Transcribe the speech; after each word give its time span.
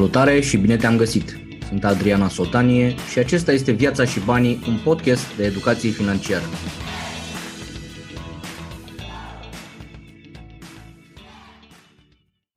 Salutare 0.00 0.40
și 0.40 0.56
bine 0.56 0.76
te-am 0.76 0.96
găsit! 0.96 1.38
Sunt 1.68 1.84
Adriana 1.84 2.28
Sotanie 2.28 2.94
și 3.10 3.18
acesta 3.18 3.52
este 3.52 3.72
Viața 3.72 4.04
și 4.04 4.20
Banii, 4.20 4.62
un 4.68 4.80
podcast 4.84 5.36
de 5.36 5.44
educație 5.44 5.90
financiară. 5.90 6.44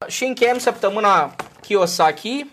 Și 0.08 0.24
încheiem 0.24 0.58
săptămâna 0.58 1.36
Kiyosaki 1.62 2.46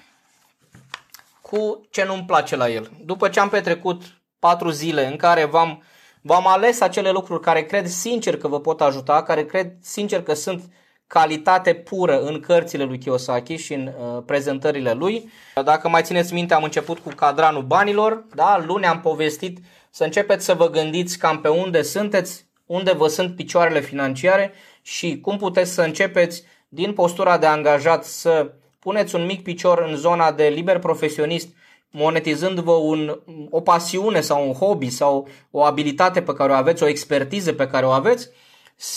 cu 1.41 1.87
ce 1.91 2.05
nu-mi 2.05 2.25
place 2.27 2.57
la 2.57 2.71
el. 2.71 2.91
După 3.05 3.29
ce 3.29 3.41
am 3.41 3.49
petrecut 3.49 4.03
patru 4.39 4.71
zile 4.71 5.07
în 5.07 5.17
care 5.17 5.45
v-am, 5.45 5.83
v-am 6.23 6.47
ales 6.47 6.81
acele 6.81 7.11
lucruri 7.11 7.43
care 7.43 7.63
cred 7.63 7.87
sincer 7.87 8.37
că 8.37 8.49
vă 8.49 8.61
pot 8.61 8.81
ajuta, 8.81 9.23
care 9.23 9.45
cred 9.45 9.73
sincer 9.81 10.23
că 10.23 10.35
sunt 10.35 10.73
calitate 11.13 11.75
pură 11.75 12.21
în 12.21 12.41
cărțile 12.41 12.85
lui 12.85 12.99
Kiyosaki 12.99 13.57
și 13.57 13.75
în 13.75 13.87
uh, 13.87 14.23
prezentările 14.27 14.93
lui. 14.93 15.31
Dacă 15.65 15.89
mai 15.89 16.03
țineți 16.03 16.35
minte, 16.35 16.55
am 16.55 16.63
început 16.63 16.99
cu 16.99 17.09
cadranul 17.09 17.63
banilor, 17.63 18.25
da? 18.35 18.63
luni 18.67 18.87
am 18.87 19.01
povestit 19.01 19.59
să 19.91 20.05
începeți 20.05 20.45
să 20.45 20.55
vă 20.55 20.71
gândiți 20.71 21.19
cam 21.19 21.41
pe 21.41 21.49
unde 21.49 21.83
sunteți, 21.83 22.47
unde 22.67 22.93
vă 22.93 23.07
sunt 23.07 23.37
picioarele 23.37 23.81
financiare 23.81 24.53
și 24.83 25.21
cum 25.21 25.37
puteți 25.37 25.73
să 25.73 25.83
începeți 25.83 26.43
din 26.69 26.93
postura 26.93 27.39
de 27.39 27.47
angajat 27.47 28.05
să 28.05 28.53
puneți 28.79 29.15
un 29.15 29.25
mic 29.25 29.43
picior 29.43 29.85
în 29.89 29.97
zona 29.97 30.33
de 30.33 30.45
liber 30.45 30.79
profesionist, 30.79 31.49
monetizând-vă 31.91 32.73
un, 32.73 33.21
o 33.51 33.61
pasiune 33.61 34.21
sau 34.21 34.47
un 34.47 34.53
hobby 34.53 34.91
sau 34.91 35.29
o 35.51 35.63
abilitate 35.63 36.23
pe 36.23 36.33
care 36.33 36.53
o 36.53 36.55
aveți, 36.55 36.83
o 36.83 36.89
expertiză 36.89 37.53
pe 37.53 37.67
care 37.67 37.87
o 37.87 37.91
aveți 37.91 38.31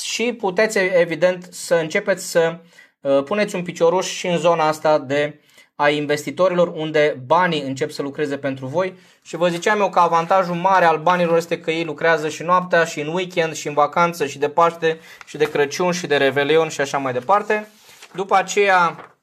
și 0.04 0.34
puteți 0.34 0.78
evident 0.78 1.48
să 1.52 1.76
începeți 1.76 2.30
să 2.30 2.60
uh, 3.02 3.23
puneți 3.23 3.55
un 3.55 3.64
picioruș 3.64 4.08
și 4.08 4.28
în 4.28 4.38
zona 4.38 4.68
asta 4.68 5.00
de 5.00 5.40
a 5.76 5.90
investitorilor 5.90 6.68
unde 6.68 7.23
banii 7.26 7.62
încep 7.62 7.92
să 7.92 8.02
lucreze 8.02 8.38
pentru 8.38 8.66
voi 8.66 8.94
și 9.22 9.36
vă 9.36 9.48
ziceam 9.48 9.80
eu 9.80 9.89
că 9.89 10.00
avantajul 10.00 10.56
mare 10.56 10.86
al 10.86 10.98
banilor 10.98 11.38
este 11.38 11.59
că 11.59 11.72
ei 11.72 11.84
lucrează 11.84 12.30
și 12.30 12.44
noaptea 12.44 12.84
și 12.84 13.00
în 13.00 13.08
weekend 13.08 13.54
și 13.54 13.67
în 13.67 13.73
vacanță 13.73 14.26
și 14.26 14.38
de 14.38 14.50
Paște 14.50 15.00
și 15.26 15.38
de 15.38 15.50
Crăciun 15.50 15.92
și 15.92 16.08
de 16.08 16.17
Revelion 16.17 16.70
și 16.70 16.81
așa 16.81 16.98
mai 16.98 17.14
departe. 17.14 17.67
După 18.14 18.36
aceea 18.36 19.16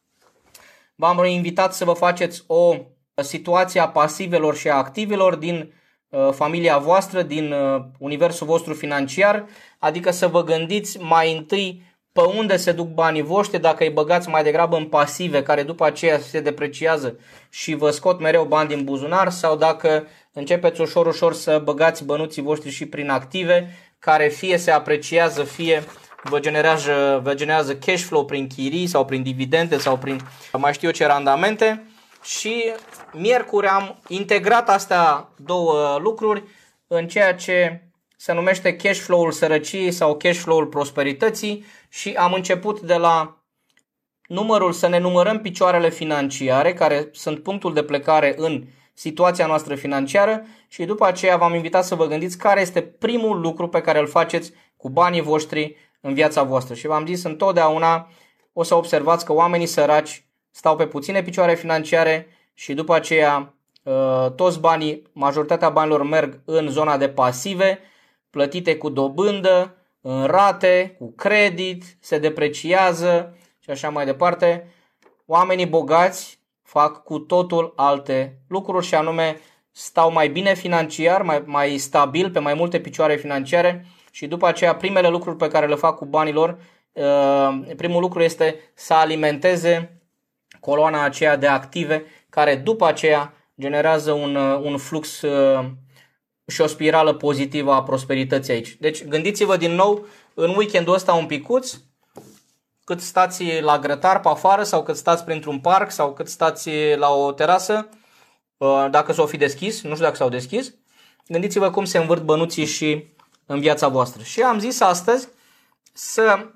v-am 0.94 1.24
invitat 1.24 1.74
să 1.74 1.84
vă 1.84 1.92
faceți 1.92 2.44
o 2.46 2.74
situație 3.14 3.80
a 3.80 3.88
pasivelor 3.88 4.56
și 4.56 4.68
a 4.68 4.74
activelor 4.74 5.34
din 5.34 5.56
uh, 5.56 5.79
familia 6.32 6.78
voastră, 6.78 7.22
din 7.22 7.52
uh, 7.52 7.82
universul 7.98 8.46
vostru 8.46 8.74
financiar, 8.74 9.46
adică 9.78 10.10
să 10.10 10.26
vă 10.26 10.44
gândiți 10.44 10.98
mai 11.00 11.36
întâi 11.36 11.82
pe 12.12 12.20
unde 12.20 12.56
se 12.56 12.72
duc 12.72 12.86
banii 12.86 13.22
voștri, 13.22 13.60
dacă 13.60 13.84
îi 13.84 13.90
băgați 13.90 14.28
mai 14.28 14.42
degrabă 14.42 14.76
în 14.76 14.84
pasive, 14.84 15.42
care 15.42 15.62
după 15.62 15.84
aceea 15.84 16.18
se 16.18 16.40
depreciază 16.40 17.18
și 17.50 17.74
vă 17.74 17.90
scot 17.90 18.20
mereu 18.20 18.44
bani 18.44 18.68
din 18.68 18.84
buzunar, 18.84 19.30
sau 19.30 19.56
dacă 19.56 20.06
începeți 20.32 20.80
ușor, 20.80 21.06
ușor 21.06 21.34
să 21.34 21.60
băgați 21.64 22.04
bănuții 22.04 22.42
voștri 22.42 22.70
și 22.70 22.86
prin 22.86 23.10
active, 23.10 23.76
care 23.98 24.28
fie 24.28 24.56
se 24.56 24.70
apreciază, 24.70 25.42
fie 25.42 25.84
vă 26.22 26.38
generează, 26.38 27.20
vă 27.22 27.34
generează 27.34 27.76
cash 27.76 28.02
flow 28.02 28.24
prin 28.24 28.46
chirii 28.46 28.86
sau 28.86 29.04
prin 29.04 29.22
dividende 29.22 29.78
sau 29.78 29.96
prin 29.96 30.20
mai 30.52 30.72
știu 30.72 30.88
eu 30.88 30.94
ce 30.94 31.06
randamente 31.06 31.84
și 32.22 32.72
miercuri 33.12 33.66
am 33.66 34.00
integrat 34.08 34.68
astea 34.68 35.28
două 35.36 35.98
lucruri 35.98 36.42
în 36.86 37.08
ceea 37.08 37.34
ce 37.34 37.82
se 38.16 38.32
numește 38.32 38.76
cash 38.76 38.98
flow-ul 38.98 39.32
sărăciei 39.32 39.90
sau 39.90 40.16
cash 40.16 40.38
flow-ul 40.38 40.66
prosperității 40.66 41.64
și 41.88 42.12
am 42.12 42.32
început 42.32 42.80
de 42.80 42.94
la 42.96 43.44
numărul 44.26 44.72
să 44.72 44.88
ne 44.88 44.98
numărăm 44.98 45.40
picioarele 45.40 45.90
financiare 45.90 46.72
care 46.72 47.08
sunt 47.12 47.42
punctul 47.42 47.74
de 47.74 47.82
plecare 47.82 48.34
în 48.36 48.64
situația 48.94 49.46
noastră 49.46 49.74
financiară 49.74 50.46
și 50.68 50.84
după 50.84 51.06
aceea 51.06 51.36
v-am 51.36 51.54
invitat 51.54 51.84
să 51.84 51.94
vă 51.94 52.06
gândiți 52.06 52.38
care 52.38 52.60
este 52.60 52.82
primul 52.82 53.40
lucru 53.40 53.68
pe 53.68 53.80
care 53.80 53.98
îl 53.98 54.06
faceți 54.06 54.52
cu 54.76 54.88
banii 54.88 55.20
voștri 55.20 55.76
în 56.00 56.14
viața 56.14 56.42
voastră. 56.42 56.74
Și 56.74 56.86
v-am 56.86 57.06
zis 57.06 57.22
întotdeauna 57.22 58.08
o 58.52 58.62
să 58.62 58.74
observați 58.74 59.24
că 59.24 59.32
oamenii 59.32 59.66
săraci 59.66 60.24
stau 60.50 60.76
pe 60.76 60.86
puține 60.86 61.22
picioare 61.22 61.54
financiare 61.54 62.26
și 62.54 62.74
după 62.74 62.94
aceea 62.94 63.54
uh, 63.82 64.30
toți 64.36 64.60
banii, 64.60 65.02
majoritatea 65.12 65.68
banilor 65.68 66.02
merg 66.02 66.40
în 66.44 66.68
zona 66.68 66.96
de 66.96 67.08
pasive, 67.08 67.78
plătite 68.30 68.76
cu 68.76 68.88
dobândă, 68.88 69.74
în 70.00 70.24
rate, 70.24 70.94
cu 70.98 71.12
credit, 71.16 71.84
se 72.00 72.18
depreciază 72.18 73.36
și 73.58 73.70
așa 73.70 73.88
mai 73.88 74.04
departe. 74.04 74.72
Oamenii 75.26 75.66
bogați 75.66 76.38
fac 76.62 77.02
cu 77.02 77.18
totul 77.18 77.72
alte 77.76 78.38
lucruri 78.48 78.86
și 78.86 78.94
anume 78.94 79.40
stau 79.70 80.12
mai 80.12 80.28
bine 80.28 80.54
financiar, 80.54 81.22
mai, 81.22 81.42
mai 81.44 81.76
stabil, 81.76 82.30
pe 82.30 82.38
mai 82.38 82.54
multe 82.54 82.80
picioare 82.80 83.16
financiare 83.16 83.86
și 84.10 84.26
după 84.26 84.46
aceea 84.46 84.74
primele 84.74 85.08
lucruri 85.08 85.36
pe 85.36 85.48
care 85.48 85.66
le 85.66 85.74
fac 85.74 85.96
cu 85.96 86.04
banilor, 86.04 86.58
uh, 86.92 87.60
primul 87.76 88.00
lucru 88.00 88.22
este 88.22 88.56
să 88.74 88.94
alimenteze 88.94 89.99
coloana 90.60 91.04
aceea 91.04 91.36
de 91.36 91.46
active 91.46 92.04
care 92.28 92.56
după 92.56 92.86
aceea 92.86 93.34
generează 93.60 94.12
un, 94.12 94.34
uh, 94.34 94.60
un 94.62 94.76
flux 94.78 95.22
uh, 95.22 95.70
și 96.46 96.60
o 96.60 96.66
spirală 96.66 97.14
pozitivă 97.14 97.72
a 97.72 97.82
prosperității 97.82 98.52
aici. 98.52 98.76
Deci 98.80 99.04
gândiți-vă 99.04 99.56
din 99.56 99.72
nou 99.72 100.06
în 100.34 100.54
weekendul 100.56 100.94
ăsta 100.94 101.12
un 101.12 101.26
picuț, 101.26 101.74
cât 102.84 103.00
stați 103.00 103.60
la 103.60 103.78
grătar 103.78 104.20
pe 104.20 104.28
afară 104.28 104.62
sau 104.62 104.82
cât 104.82 104.96
stați 104.96 105.24
printr-un 105.24 105.60
parc 105.60 105.90
sau 105.90 106.12
cât 106.12 106.28
stați 106.28 106.70
la 106.96 107.10
o 107.10 107.32
terasă, 107.32 107.88
dacă 108.90 109.12
s-au 109.12 109.26
fi 109.26 109.36
deschis, 109.36 109.82
nu 109.82 109.90
știu 109.90 110.04
dacă 110.04 110.16
s-au 110.16 110.28
deschis, 110.28 110.74
gândiți-vă 111.26 111.70
cum 111.70 111.84
se 111.84 111.98
învârt 111.98 112.22
bănuții 112.22 112.64
și 112.64 113.14
în 113.46 113.60
viața 113.60 113.88
voastră. 113.88 114.22
Și 114.22 114.42
am 114.42 114.58
zis 114.58 114.80
astăzi 114.80 115.28
să 115.92 116.50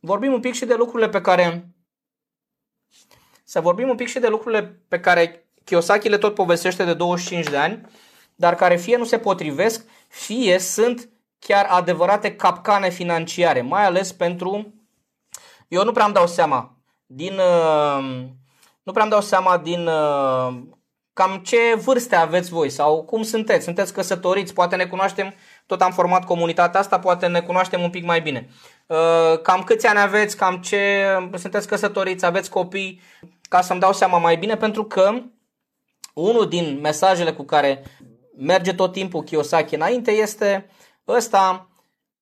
vorbim 0.00 0.32
un 0.32 0.40
pic 0.40 0.54
și 0.54 0.64
de 0.64 0.74
lucrurile 0.74 1.08
pe 1.08 1.20
care 1.20 1.75
să 3.48 3.60
vorbim 3.60 3.88
un 3.88 3.96
pic 3.96 4.08
și 4.08 4.18
de 4.18 4.28
lucrurile 4.28 4.80
pe 4.88 5.00
care 5.00 5.46
Kiyosaki 5.64 6.08
le 6.08 6.18
tot 6.18 6.34
povestește 6.34 6.84
de 6.84 6.94
25 6.94 7.46
de 7.46 7.56
ani, 7.56 7.86
dar 8.34 8.54
care 8.54 8.76
fie 8.76 8.96
nu 8.96 9.04
se 9.04 9.18
potrivesc, 9.18 9.84
fie 10.08 10.58
sunt 10.58 11.08
chiar 11.38 11.66
adevărate 11.68 12.36
capcane 12.36 12.88
financiare, 12.88 13.60
mai 13.60 13.84
ales 13.84 14.12
pentru 14.12 14.74
eu 15.68 15.84
nu 15.84 15.92
prea 15.92 16.04
îmi 16.04 16.14
dau 16.14 16.26
seama 16.26 16.76
din 17.06 17.32
uh, 17.32 18.24
nu 18.82 18.92
prea 18.92 19.02
îmi 19.02 19.12
dau 19.12 19.20
seama 19.20 19.58
din 19.58 19.86
uh, 19.86 20.54
cam 21.12 21.36
ce 21.36 21.74
vârste 21.74 22.16
aveți 22.16 22.50
voi 22.50 22.70
sau 22.70 23.04
cum 23.04 23.22
sunteți. 23.22 23.64
Sunteți 23.64 23.92
căsătoriți, 23.92 24.54
poate 24.54 24.76
ne 24.76 24.86
cunoaștem 24.86 25.34
tot 25.66 25.82
am 25.82 25.92
format 25.92 26.24
comunitatea 26.24 26.80
asta, 26.80 26.98
poate 26.98 27.26
ne 27.26 27.40
cunoaștem 27.40 27.82
un 27.82 27.90
pic 27.90 28.04
mai 28.04 28.20
bine. 28.20 28.48
Uh, 28.86 29.40
cam 29.42 29.62
câți 29.62 29.86
ani 29.86 29.98
aveți, 29.98 30.36
cam 30.36 30.56
ce 30.56 31.06
sunteți 31.34 31.68
căsătoriți, 31.68 32.24
aveți 32.24 32.50
copii, 32.50 33.00
ca 33.48 33.60
să-mi 33.60 33.80
dau 33.80 33.92
seama 33.92 34.18
mai 34.18 34.36
bine, 34.36 34.56
pentru 34.56 34.84
că 34.84 35.22
unul 36.14 36.48
din 36.48 36.78
mesajele 36.80 37.32
cu 37.32 37.42
care 37.42 37.82
merge 38.36 38.74
tot 38.74 38.92
timpul 38.92 39.22
Kiyosaki 39.22 39.74
înainte 39.74 40.10
este 40.10 40.70
ăsta, 41.08 41.68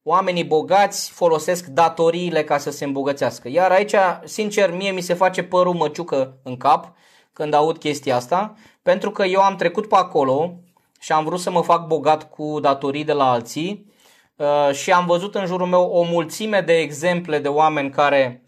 oamenii 0.03 0.45
bogați 0.45 1.11
folosesc 1.11 1.67
datoriile 1.67 2.45
ca 2.45 2.59
să 2.59 2.71
se 2.71 2.85
îmbogățească. 2.85 3.49
Iar 3.49 3.71
aici, 3.71 3.95
sincer, 4.25 4.71
mie 4.71 4.91
mi 4.91 5.01
se 5.01 5.15
face 5.15 5.43
părul 5.43 5.75
măciucă 5.75 6.39
în 6.43 6.57
cap 6.57 6.93
când 7.33 7.55
aud 7.55 7.79
chestia 7.79 8.17
asta, 8.17 8.55
pentru 8.83 9.11
că 9.11 9.25
eu 9.25 9.41
am 9.41 9.57
trecut 9.57 9.89
pe 9.89 9.95
acolo, 9.95 10.59
și 11.05 11.13
am 11.13 11.25
vrut 11.25 11.41
să 11.41 11.51
mă 11.51 11.63
fac 11.63 11.87
bogat 11.87 12.31
cu 12.31 12.61
datorii 12.61 13.05
de 13.05 13.13
la 13.13 13.31
alții 13.31 13.93
uh, 14.37 14.71
și 14.73 14.93
am 14.93 15.07
văzut 15.07 15.35
în 15.35 15.47
jurul 15.47 15.67
meu 15.67 15.83
o 15.83 16.03
mulțime 16.03 16.61
de 16.61 16.73
exemple 16.73 17.39
de 17.39 17.49
oameni 17.49 17.91
care 17.91 18.44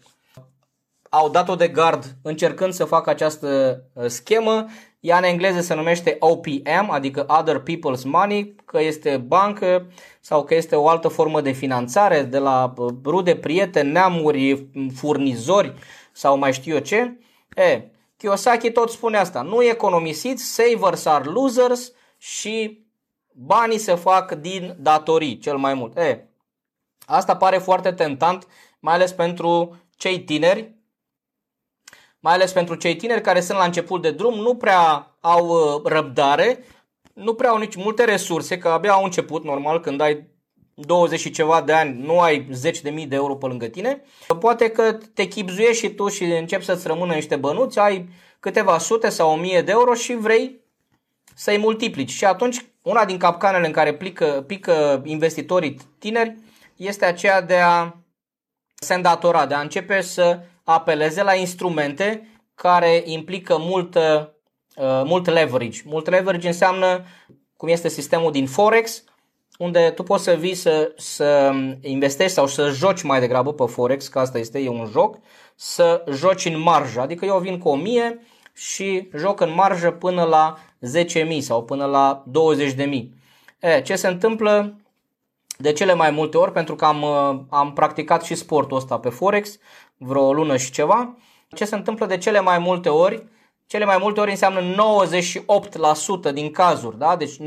au 1.17 1.29
dat-o 1.29 1.55
de 1.55 1.67
gard 1.67 2.15
încercând 2.21 2.73
să 2.73 2.85
facă 2.85 3.09
această 3.09 3.81
uh, 3.93 4.05
schemă. 4.07 4.65
Ea 4.99 5.17
în 5.17 5.23
engleză 5.23 5.61
se 5.61 5.73
numește 5.73 6.15
OPM, 6.19 6.89
adică 6.89 7.25
Other 7.39 7.59
People's 7.59 8.03
Money, 8.03 8.55
că 8.65 8.81
este 8.81 9.17
bancă 9.17 9.85
sau 10.19 10.43
că 10.43 10.55
este 10.55 10.75
o 10.75 10.87
altă 10.87 11.07
formă 11.07 11.41
de 11.41 11.51
finanțare 11.51 12.21
de 12.21 12.37
la 12.37 12.73
uh, 12.77 12.93
rude, 13.03 13.35
prieteni, 13.35 13.91
neamuri, 13.91 14.67
furnizori 14.95 15.73
sau 16.11 16.37
mai 16.37 16.53
știu 16.53 16.73
eu 16.73 16.81
ce. 16.81 17.19
E, 17.55 17.81
Kiyosaki 18.17 18.71
tot 18.71 18.89
spune 18.89 19.17
asta, 19.17 19.41
nu 19.41 19.63
economisiți, 19.63 20.43
savers 20.43 21.05
are 21.05 21.29
losers, 21.29 21.91
și 22.17 22.85
banii 23.31 23.77
se 23.77 23.95
fac 23.95 24.31
din 24.31 24.75
datorii 24.79 25.37
cel 25.37 25.57
mai 25.57 25.73
mult. 25.73 25.97
E, 25.97 26.27
asta 27.05 27.35
pare 27.35 27.57
foarte 27.57 27.91
tentant, 27.91 28.47
mai 28.79 28.93
ales 28.93 29.11
pentru 29.11 29.77
cei 29.95 30.19
tineri, 30.19 30.75
mai 32.27 32.35
ales 32.35 32.51
pentru 32.51 32.75
cei 32.75 32.95
tineri 32.95 33.21
care 33.21 33.41
sunt 33.41 33.57
la 33.57 33.63
început 33.63 34.01
de 34.01 34.11
drum, 34.11 34.39
nu 34.39 34.55
prea 34.55 35.15
au 35.19 35.47
uh, 35.47 35.81
răbdare, 35.83 36.63
nu 37.13 37.33
prea 37.33 37.49
au 37.49 37.57
nici 37.57 37.75
multe 37.75 38.03
resurse, 38.03 38.57
că 38.57 38.67
abia 38.67 38.91
au 38.91 39.03
început, 39.03 39.43
normal, 39.43 39.79
când 39.79 40.01
ai 40.01 40.27
20 40.73 41.19
și 41.19 41.31
ceva 41.31 41.61
de 41.61 41.73
ani, 41.73 42.01
nu 42.05 42.19
ai 42.19 42.47
10 42.51 42.81
de 42.81 42.89
mii 42.89 43.05
de 43.05 43.15
euro 43.15 43.35
pe 43.35 43.45
lângă 43.45 43.65
tine. 43.65 44.01
Poate 44.39 44.69
că 44.69 44.97
te 45.13 45.25
chipzuiești 45.25 45.85
și 45.85 45.93
tu 45.93 46.07
și 46.07 46.23
începi 46.23 46.63
să-ți 46.63 46.87
rămână 46.87 47.13
niște 47.13 47.35
bănuți, 47.35 47.79
ai 47.79 48.09
câteva 48.39 48.77
sute 48.77 49.09
sau 49.09 49.31
o 49.31 49.35
mie 49.35 49.61
de 49.61 49.71
euro 49.71 49.93
și 49.93 50.15
vrei 50.15 50.59
să-i 51.35 51.57
multiplici. 51.57 52.11
Și 52.11 52.25
atunci, 52.25 52.65
una 52.81 53.05
din 53.05 53.17
capcanele 53.17 53.65
în 53.65 53.73
care 53.73 53.93
plică, 53.93 54.43
pică 54.47 55.01
investitorii 55.05 55.77
tineri 55.99 56.35
este 56.75 57.05
aceea 57.05 57.41
de 57.41 57.57
a 57.57 57.93
se 58.75 58.93
îndatora, 58.93 59.45
de 59.45 59.53
a 59.53 59.61
începe 59.61 60.01
să 60.01 60.39
apeleze 60.69 61.23
la 61.23 61.33
instrumente 61.33 62.27
care 62.55 63.01
implică 63.05 63.57
mult, 63.59 63.95
uh, 63.95 65.01
mult 65.05 65.25
leverage. 65.25 65.81
Mult 65.85 66.09
leverage 66.09 66.47
înseamnă 66.47 67.03
cum 67.57 67.67
este 67.67 67.87
sistemul 67.87 68.31
din 68.31 68.47
Forex, 68.47 69.03
unde 69.57 69.91
tu 69.95 70.03
poți 70.03 70.23
să 70.23 70.33
vii 70.33 70.53
să, 70.53 70.93
să 70.97 71.51
investești 71.81 72.33
sau 72.33 72.47
să 72.47 72.69
joci 72.69 73.01
mai 73.01 73.19
degrabă 73.19 73.53
pe 73.53 73.65
Forex, 73.65 74.07
că 74.07 74.19
asta 74.19 74.37
este, 74.37 74.59
e 74.59 74.69
un 74.69 74.87
joc, 74.91 75.17
să 75.55 76.03
joci 76.13 76.45
în 76.45 76.59
marjă. 76.59 76.99
Adică 76.99 77.25
eu 77.25 77.37
vin 77.37 77.57
cu 77.57 77.69
1000 77.69 78.19
și 78.53 79.09
joc 79.15 79.39
în 79.39 79.53
marjă 79.53 79.91
până 79.91 80.23
la 80.23 80.57
10.000 81.27 81.37
sau 81.39 81.63
până 81.63 81.85
la 81.85 82.23
20.000. 82.77 83.07
E, 83.59 83.81
ce 83.81 83.95
se 83.95 84.07
întâmplă 84.07 84.81
de 85.57 85.71
cele 85.71 85.93
mai 85.93 86.11
multe 86.11 86.37
ori, 86.37 86.51
pentru 86.51 86.75
că 86.75 86.85
am, 86.85 87.03
am 87.49 87.73
practicat 87.73 88.23
și 88.23 88.35
sportul 88.35 88.77
ăsta 88.77 88.99
pe 88.99 89.09
Forex 89.09 89.57
vreo 89.97 90.33
lună 90.33 90.57
și 90.57 90.71
ceva, 90.71 91.17
ce 91.55 91.65
se 91.65 91.75
întâmplă 91.75 92.05
de 92.05 92.17
cele 92.17 92.39
mai 92.39 92.59
multe 92.59 92.89
ori, 92.89 93.27
cele 93.65 93.85
mai 93.85 93.97
multe 93.99 94.19
ori 94.19 94.31
înseamnă 94.31 94.75
98% 96.29 96.33
din 96.33 96.51
cazuri, 96.51 96.97
da? 96.97 97.15
deci 97.15 97.35
98% 97.35 97.39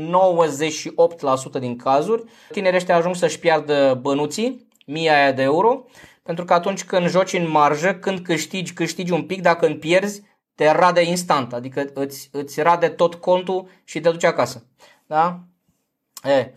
din 1.59 1.75
cazuri, 1.75 2.23
tinerii 2.51 2.77
ăștia 2.77 2.95
ajung 2.95 3.15
să-și 3.15 3.39
piardă 3.39 3.99
bănuții, 4.01 4.67
mii 4.85 5.09
aia 5.09 5.31
de 5.31 5.41
euro, 5.41 5.85
pentru 6.23 6.45
că 6.45 6.53
atunci 6.53 6.83
când 6.83 7.09
joci 7.09 7.33
în 7.33 7.49
marjă, 7.49 7.93
când 7.95 8.19
câștigi, 8.19 8.73
câștigi 8.73 9.11
un 9.11 9.23
pic, 9.23 9.41
dacă 9.41 9.65
când 9.65 9.79
pierzi, 9.79 10.21
te 10.55 10.71
rade 10.71 11.01
instant, 11.01 11.53
adică 11.53 11.89
îți, 11.93 12.29
îți 12.31 12.61
rade 12.61 12.87
tot 12.87 13.15
contul 13.15 13.67
și 13.83 13.99
te 13.99 14.09
duci 14.09 14.23
acasă. 14.23 14.65
Da? 15.05 15.39
E. 16.23 16.53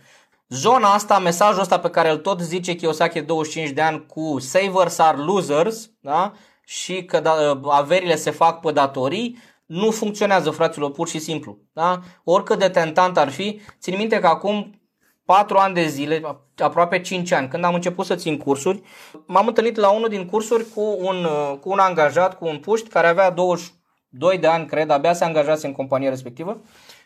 Zona 0.55 0.93
asta, 0.93 1.19
mesajul 1.19 1.61
ăsta 1.61 1.79
pe 1.79 1.91
care 1.91 2.11
îl 2.11 2.17
tot 2.17 2.41
zice 2.41 2.75
Kiyosaki 2.75 3.21
25 3.21 3.71
de 3.71 3.81
ani 3.81 4.07
cu 4.07 4.37
savers 4.39 4.99
are 4.99 5.17
losers, 5.17 5.91
da? 6.01 6.33
și 6.65 7.05
că 7.05 7.21
da, 7.21 7.61
averile 7.69 8.17
se 8.17 8.31
fac 8.31 8.61
pe 8.61 8.73
datorii, 8.73 9.39
nu 9.67 9.91
funcționează, 9.91 10.51
fraților, 10.51 10.91
pur 10.91 11.09
și 11.09 11.19
simplu. 11.19 11.59
Da? 11.73 12.01
Oricât 12.25 12.59
de 12.59 12.69
tentant 12.69 13.19
ar 13.19 13.31
fi, 13.31 13.61
țin 13.81 13.97
minte 13.97 14.19
că 14.19 14.27
acum 14.27 14.81
4 15.25 15.57
ani 15.57 15.75
de 15.75 15.87
zile, 15.87 16.39
aproape 16.59 17.01
5 17.01 17.33
ani, 17.33 17.49
când 17.49 17.65
am 17.65 17.75
început 17.75 18.07
să 18.07 18.15
țin 18.15 18.37
cursuri, 18.37 18.83
m-am 19.27 19.47
întâlnit 19.47 19.77
la 19.77 19.91
unul 19.91 20.09
din 20.09 20.27
cursuri 20.27 20.69
cu 20.75 20.99
un, 21.01 21.27
cu 21.61 21.71
un 21.71 21.79
angajat, 21.79 22.39
cu 22.39 22.47
un 22.47 22.59
puști 22.59 22.89
care 22.89 23.07
avea 23.07 23.31
22 23.31 24.39
de 24.39 24.47
ani, 24.47 24.67
cred, 24.67 24.91
abia 24.91 25.13
se 25.13 25.25
angajase 25.25 25.67
în 25.67 25.73
compania 25.73 26.11
respectivă 26.11 26.61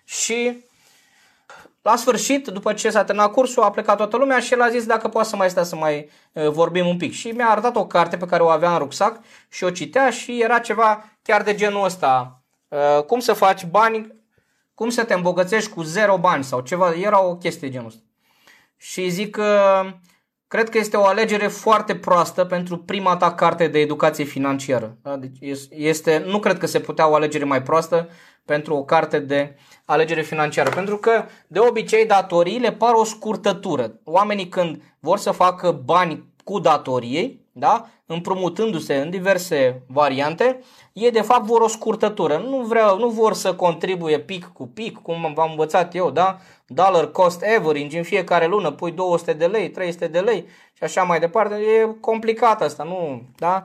și 0.04 0.66
la 1.82 1.96
sfârșit, 1.96 2.46
după 2.46 2.72
ce 2.72 2.90
s-a 2.90 3.04
terminat 3.04 3.32
cursul, 3.32 3.62
a 3.62 3.70
plecat 3.70 3.96
toată 3.96 4.16
lumea 4.16 4.40
și 4.40 4.52
el 4.52 4.62
a 4.62 4.68
zis 4.68 4.86
dacă 4.86 5.08
poate 5.08 5.28
să 5.28 5.36
mai 5.36 5.50
stea 5.50 5.62
să 5.62 5.76
mai 5.76 6.10
vorbim 6.32 6.86
un 6.86 6.96
pic. 6.96 7.12
Și 7.12 7.28
mi-a 7.28 7.48
arătat 7.48 7.76
o 7.76 7.86
carte 7.86 8.16
pe 8.16 8.26
care 8.26 8.42
o 8.42 8.48
avea 8.48 8.72
în 8.72 8.78
rucsac 8.78 9.20
și 9.48 9.64
o 9.64 9.70
citea 9.70 10.10
și 10.10 10.42
era 10.42 10.58
ceva 10.58 11.04
chiar 11.22 11.42
de 11.42 11.54
genul 11.54 11.84
ăsta. 11.84 12.42
Cum 13.06 13.20
să 13.20 13.32
faci 13.32 13.64
bani, 13.64 14.14
cum 14.74 14.88
să 14.88 15.04
te 15.04 15.14
îmbogățești 15.14 15.70
cu 15.70 15.82
zero 15.82 16.18
bani 16.18 16.44
sau 16.44 16.60
ceva. 16.60 16.94
Era 16.94 17.22
o 17.22 17.36
chestie 17.36 17.68
de 17.68 17.74
genul 17.74 17.88
ăsta. 17.88 18.02
Și 18.76 19.08
zic 19.08 19.30
că 19.30 19.82
cred 20.48 20.68
că 20.68 20.78
este 20.78 20.96
o 20.96 21.04
alegere 21.04 21.46
foarte 21.46 21.96
proastă 21.96 22.44
pentru 22.44 22.78
prima 22.78 23.16
ta 23.16 23.34
carte 23.34 23.66
de 23.66 23.78
educație 23.78 24.24
financiară. 24.24 24.96
Da? 25.02 25.16
Deci 25.16 25.68
este, 25.70 26.24
nu 26.26 26.38
cred 26.38 26.58
că 26.58 26.66
se 26.66 26.80
putea 26.80 27.10
o 27.10 27.14
alegere 27.14 27.44
mai 27.44 27.62
proastă 27.62 28.08
pentru 28.44 28.74
o 28.74 28.84
carte 28.84 29.18
de 29.18 29.56
alegere 29.84 30.22
financiară. 30.22 30.70
Pentru 30.70 30.96
că, 30.96 31.24
de 31.46 31.58
obicei, 31.58 32.06
datoriile 32.06 32.72
par 32.72 32.94
o 32.94 33.04
scurtătură. 33.04 34.00
Oamenii 34.04 34.48
când 34.48 34.82
vor 34.98 35.18
să 35.18 35.30
facă 35.30 35.70
bani 35.84 36.24
cu 36.44 36.58
datorie, 36.58 37.38
da? 37.52 37.88
Împrumutându-se 38.10 38.94
în 38.94 39.10
diverse 39.10 39.82
variante, 39.86 40.60
ei 40.92 41.10
de 41.10 41.20
fapt 41.20 41.44
vor 41.44 41.60
o 41.60 41.68
scurtătură. 41.68 42.36
Nu, 42.36 42.56
vreau, 42.56 42.98
nu 42.98 43.08
vor 43.08 43.32
să 43.32 43.54
contribuie 43.54 44.20
pic 44.20 44.50
cu 44.52 44.66
pic, 44.66 44.98
cum 44.98 45.32
v-am 45.34 45.50
învățat 45.50 45.94
eu, 45.94 46.10
da? 46.10 46.38
Dollar 46.66 47.10
cost 47.10 47.42
average, 47.56 47.96
în 47.96 48.02
fiecare 48.02 48.46
lună 48.46 48.70
pui 48.70 48.92
200 48.92 49.32
de 49.32 49.46
lei, 49.46 49.70
300 49.70 50.06
de 50.06 50.18
lei 50.18 50.46
și 50.72 50.82
așa 50.82 51.02
mai 51.02 51.20
departe. 51.20 51.54
E 51.54 51.96
complicat 52.00 52.62
asta, 52.62 52.84
nu? 52.84 53.22
Da? 53.36 53.64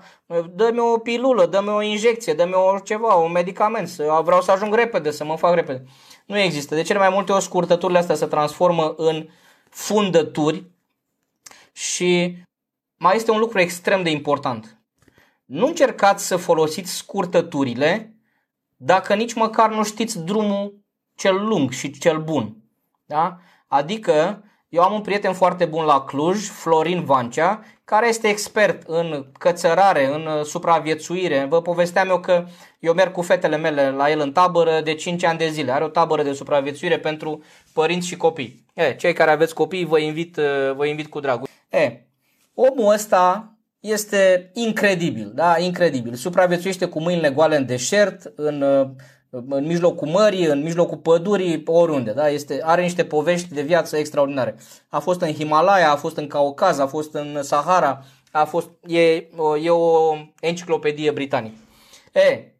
Dă-mi 0.55 0.79
o 0.79 0.97
pilulă, 0.97 1.45
dă-mi 1.45 1.69
o 1.69 1.81
injecție, 1.81 2.33
dă-mi 2.33 2.53
o 2.53 2.79
ceva, 2.79 3.13
un 3.13 3.31
medicament, 3.31 3.87
să, 3.87 4.21
vreau 4.23 4.41
să 4.41 4.51
ajung 4.51 4.75
repede, 4.75 5.11
să 5.11 5.25
mă 5.25 5.37
fac 5.37 5.53
repede. 5.53 5.83
Nu 6.25 6.37
există. 6.39 6.75
De 6.75 6.81
cele 6.81 6.99
mai 6.99 7.09
multe 7.09 7.31
ori 7.31 7.43
scurtăturile 7.43 7.99
astea 7.99 8.15
se 8.15 8.25
transformă 8.25 8.93
în 8.97 9.27
fundături 9.69 10.63
și 11.71 12.37
mai 13.03 13.15
este 13.15 13.31
un 13.31 13.39
lucru 13.39 13.59
extrem 13.59 14.03
de 14.03 14.09
important. 14.09 14.81
Nu 15.45 15.65
încercați 15.65 16.27
să 16.27 16.37
folosiți 16.37 16.95
scurtăturile 16.95 18.15
dacă 18.77 19.15
nici 19.15 19.33
măcar 19.33 19.73
nu 19.73 19.83
știți 19.83 20.23
drumul 20.23 20.79
cel 21.15 21.45
lung 21.45 21.71
și 21.71 21.91
cel 21.91 22.21
bun. 22.21 22.55
Da? 23.05 23.37
Adică, 23.67 24.43
eu 24.69 24.81
am 24.81 24.93
un 24.93 25.01
prieten 25.01 25.33
foarte 25.33 25.65
bun 25.65 25.85
la 25.85 26.01
Cluj, 26.01 26.49
Florin 26.49 27.03
Vancea, 27.03 27.63
care 27.83 28.07
este 28.07 28.27
expert 28.27 28.83
în 28.87 29.25
cățărare, 29.39 30.05
în 30.05 30.43
supraviețuire. 30.43 31.45
Vă 31.49 31.61
povesteam 31.61 32.09
eu 32.09 32.19
că 32.19 32.45
eu 32.79 32.93
merg 32.93 33.11
cu 33.11 33.21
fetele 33.21 33.57
mele 33.57 33.91
la 33.91 34.11
el 34.11 34.19
în 34.19 34.31
tabără 34.31 34.81
de 34.81 34.93
5 34.93 35.23
ani 35.23 35.37
de 35.37 35.49
zile. 35.49 35.71
Are 35.71 35.83
o 35.83 35.87
tabără 35.87 36.23
de 36.23 36.33
supraviețuire 36.33 36.99
pentru 36.99 37.43
părinți 37.73 38.07
și 38.07 38.17
copii. 38.17 38.65
E, 38.73 38.95
cei 38.95 39.13
care 39.13 39.31
aveți 39.31 39.53
copii, 39.53 39.85
vă 39.85 39.99
invit, 39.99 40.35
vă 40.75 40.85
invit 40.85 41.07
cu 41.07 41.19
dragul. 41.19 41.47
E, 41.69 42.07
omul 42.53 42.93
ăsta 42.93 43.57
este 43.79 44.51
incredibil, 44.53 45.31
da? 45.35 45.59
Incredibil. 45.59 46.13
Supraviețuiește 46.13 46.85
cu 46.85 47.01
mâinile 47.01 47.29
goale 47.29 47.57
în 47.57 47.65
deșert, 47.65 48.31
în, 48.35 48.61
în 49.29 49.65
mijlocul 49.65 50.07
mării, 50.07 50.45
în 50.45 50.61
mijlocul 50.61 50.97
pădurii, 50.97 51.63
oriunde, 51.65 52.11
da? 52.11 52.29
Este, 52.29 52.59
are 52.63 52.81
niște 52.81 53.05
povești 53.05 53.53
de 53.53 53.61
viață 53.61 53.97
extraordinare. 53.97 54.55
A 54.89 54.99
fost 54.99 55.21
în 55.21 55.33
Himalaya, 55.33 55.91
a 55.91 55.95
fost 55.95 56.17
în 56.17 56.27
Caucaz, 56.27 56.79
a 56.79 56.87
fost 56.87 57.13
în 57.13 57.43
Sahara, 57.43 58.05
a 58.31 58.45
fost, 58.45 58.69
e, 58.87 59.01
e 59.61 59.69
o 59.69 60.15
enciclopedie 60.39 61.11
britanică. 61.11 61.55
E, 62.13 62.53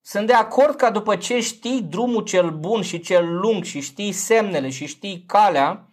sunt 0.00 0.26
de 0.26 0.32
acord 0.32 0.74
că 0.74 0.90
după 0.90 1.16
ce 1.16 1.40
știi 1.40 1.82
drumul 1.82 2.22
cel 2.22 2.50
bun 2.50 2.82
și 2.82 3.00
cel 3.00 3.38
lung 3.38 3.64
și 3.64 3.80
știi 3.80 4.12
semnele 4.12 4.68
și 4.68 4.86
știi 4.86 5.24
calea, 5.26 5.88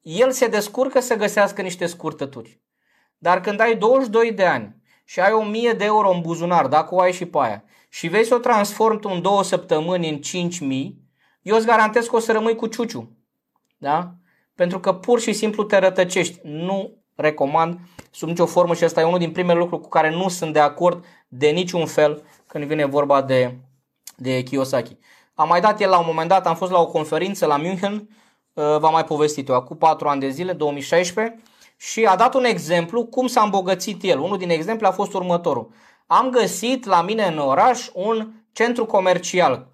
el 0.00 0.30
se 0.30 0.46
descurcă 0.46 1.00
să 1.00 1.14
găsească 1.14 1.62
niște 1.62 1.86
scurtături. 1.86 2.60
Dar 3.22 3.40
când 3.40 3.60
ai 3.60 3.76
22 3.76 4.32
de 4.32 4.44
ani 4.44 4.76
și 5.04 5.20
ai 5.20 5.32
1000 5.32 5.72
de 5.72 5.84
euro 5.84 6.10
în 6.10 6.20
buzunar, 6.20 6.66
dacă 6.66 6.94
o 6.94 7.00
ai 7.00 7.12
și 7.12 7.26
pe 7.26 7.38
aia, 7.40 7.64
și 7.88 8.08
vei 8.08 8.24
să 8.24 8.34
o 8.34 8.38
transformi 8.38 9.00
tu 9.00 9.10
în 9.12 9.22
două 9.22 9.42
săptămâni 9.42 10.08
în 10.08 10.18
5000, 10.18 11.00
eu 11.42 11.56
îți 11.56 11.66
garantez 11.66 12.06
că 12.06 12.16
o 12.16 12.18
să 12.18 12.32
rămâi 12.32 12.54
cu 12.54 12.66
ciuciu. 12.66 13.16
Da? 13.78 14.14
Pentru 14.54 14.80
că 14.80 14.92
pur 14.92 15.20
și 15.20 15.32
simplu 15.32 15.62
te 15.62 15.78
rătăcești. 15.78 16.40
Nu 16.42 16.94
recomand 17.14 17.78
sub 18.10 18.28
nicio 18.28 18.46
formă 18.46 18.74
și 18.74 18.84
asta 18.84 19.00
e 19.00 19.04
unul 19.04 19.18
din 19.18 19.32
primele 19.32 19.58
lucruri 19.58 19.82
cu 19.82 19.88
care 19.88 20.10
nu 20.10 20.28
sunt 20.28 20.52
de 20.52 20.60
acord 20.60 21.04
de 21.28 21.48
niciun 21.48 21.86
fel 21.86 22.22
când 22.46 22.64
vine 22.64 22.84
vorba 22.84 23.22
de, 23.22 23.54
de 24.16 24.42
Kiyosaki. 24.42 24.98
Am 25.34 25.48
mai 25.48 25.60
dat 25.60 25.80
el 25.80 25.88
la 25.88 25.98
un 25.98 26.04
moment 26.06 26.28
dat, 26.28 26.46
am 26.46 26.56
fost 26.56 26.70
la 26.70 26.80
o 26.80 26.86
conferință 26.86 27.46
la 27.46 27.56
München, 27.56 27.92
uh, 27.92 28.64
v-am 28.78 28.92
mai 28.92 29.04
povestit 29.04 29.48
eu, 29.48 29.54
acum 29.54 29.76
4 29.76 30.08
ani 30.08 30.20
de 30.20 30.28
zile, 30.28 30.52
2016, 30.52 31.40
și 31.80 32.04
a 32.04 32.16
dat 32.16 32.34
un 32.34 32.44
exemplu 32.44 33.04
cum 33.04 33.26
s-a 33.26 33.42
îmbogățit 33.42 34.02
el. 34.02 34.18
Unul 34.18 34.38
din 34.38 34.50
exemple 34.50 34.86
a 34.86 34.90
fost 34.90 35.12
următorul. 35.12 35.72
Am 36.06 36.30
găsit 36.30 36.84
la 36.84 37.02
mine 37.02 37.24
în 37.24 37.38
oraș 37.38 37.88
un 37.92 38.32
centru 38.52 38.86
comercial. 38.86 39.68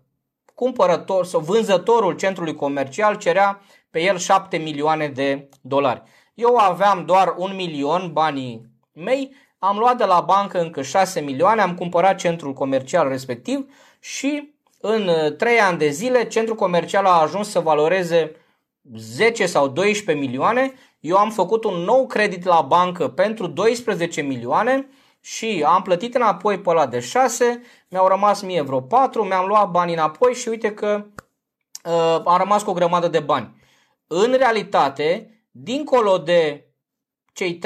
Cumpărător 0.54 1.26
sau 1.26 1.40
vânzătorul 1.40 2.16
centrului 2.16 2.54
comercial 2.54 3.14
cerea 3.14 3.60
pe 3.90 4.00
el 4.00 4.18
7 4.18 4.56
milioane 4.56 5.08
de 5.08 5.48
dolari. 5.60 6.02
Eu 6.34 6.56
aveam 6.56 7.04
doar 7.04 7.34
un 7.36 7.54
milion 7.54 8.10
banii 8.12 8.66
mei, 8.92 9.34
am 9.58 9.78
luat 9.78 9.96
de 9.96 10.04
la 10.04 10.20
bancă 10.20 10.60
încă 10.60 10.82
6 10.82 11.20
milioane, 11.20 11.60
am 11.60 11.74
cumpărat 11.74 12.18
centrul 12.18 12.52
comercial 12.52 13.08
respectiv 13.08 13.74
și 14.00 14.54
în 14.80 15.10
3 15.36 15.58
ani 15.58 15.78
de 15.78 15.88
zile 15.88 16.26
centrul 16.26 16.56
comercial 16.56 17.04
a 17.04 17.20
ajuns 17.20 17.50
să 17.50 17.60
valoreze 17.60 18.32
10 18.94 19.46
sau 19.46 19.68
12 19.68 20.26
milioane 20.26 20.72
eu 21.06 21.16
am 21.16 21.30
făcut 21.30 21.64
un 21.64 21.74
nou 21.74 22.06
credit 22.06 22.44
la 22.44 22.60
bancă 22.60 23.08
pentru 23.08 23.46
12 23.46 24.20
milioane 24.20 24.88
și 25.20 25.64
am 25.66 25.82
plătit 25.82 26.14
înapoi 26.14 26.60
pe 26.60 26.70
ăla 26.70 26.86
de 26.86 27.00
6, 27.00 27.62
mi-au 27.88 28.08
rămas 28.08 28.42
mie 28.42 28.60
vreo 28.60 28.80
4, 28.80 29.24
mi-am 29.24 29.46
luat 29.46 29.70
bani 29.70 29.92
înapoi 29.92 30.34
și 30.34 30.48
uite 30.48 30.74
că 30.74 31.06
uh, 31.84 32.20
am 32.24 32.36
rămas 32.36 32.62
cu 32.62 32.70
o 32.70 32.74
grămadă 32.74 33.08
de 33.08 33.20
bani. 33.20 33.62
În 34.06 34.32
realitate, 34.32 35.30
dincolo 35.50 36.18
de 36.18 36.66
cei 37.32 37.58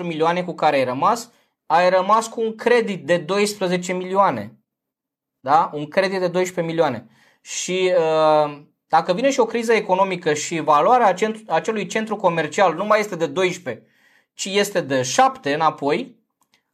3-4 0.00 0.02
milioane 0.02 0.44
cu 0.44 0.54
care 0.54 0.76
ai 0.76 0.84
rămas, 0.84 1.30
ai 1.66 1.90
rămas 1.90 2.28
cu 2.28 2.40
un 2.40 2.54
credit 2.54 3.06
de 3.06 3.18
12 3.18 3.92
milioane. 3.92 4.58
Da? 5.40 5.70
Un 5.72 5.88
credit 5.88 6.20
de 6.20 6.28
12 6.28 6.74
milioane. 6.74 7.08
Și 7.40 7.92
uh, 7.98 8.62
dacă 8.88 9.12
vine 9.12 9.30
și 9.30 9.40
o 9.40 9.44
criză 9.44 9.72
economică 9.72 10.34
și 10.34 10.60
valoarea 10.60 11.14
acelui 11.46 11.86
centru 11.86 12.16
comercial 12.16 12.74
nu 12.74 12.84
mai 12.84 13.00
este 13.00 13.16
de 13.16 13.26
12, 13.26 13.86
ci 14.34 14.44
este 14.44 14.80
de 14.80 15.02
7 15.02 15.54
înapoi, 15.54 16.16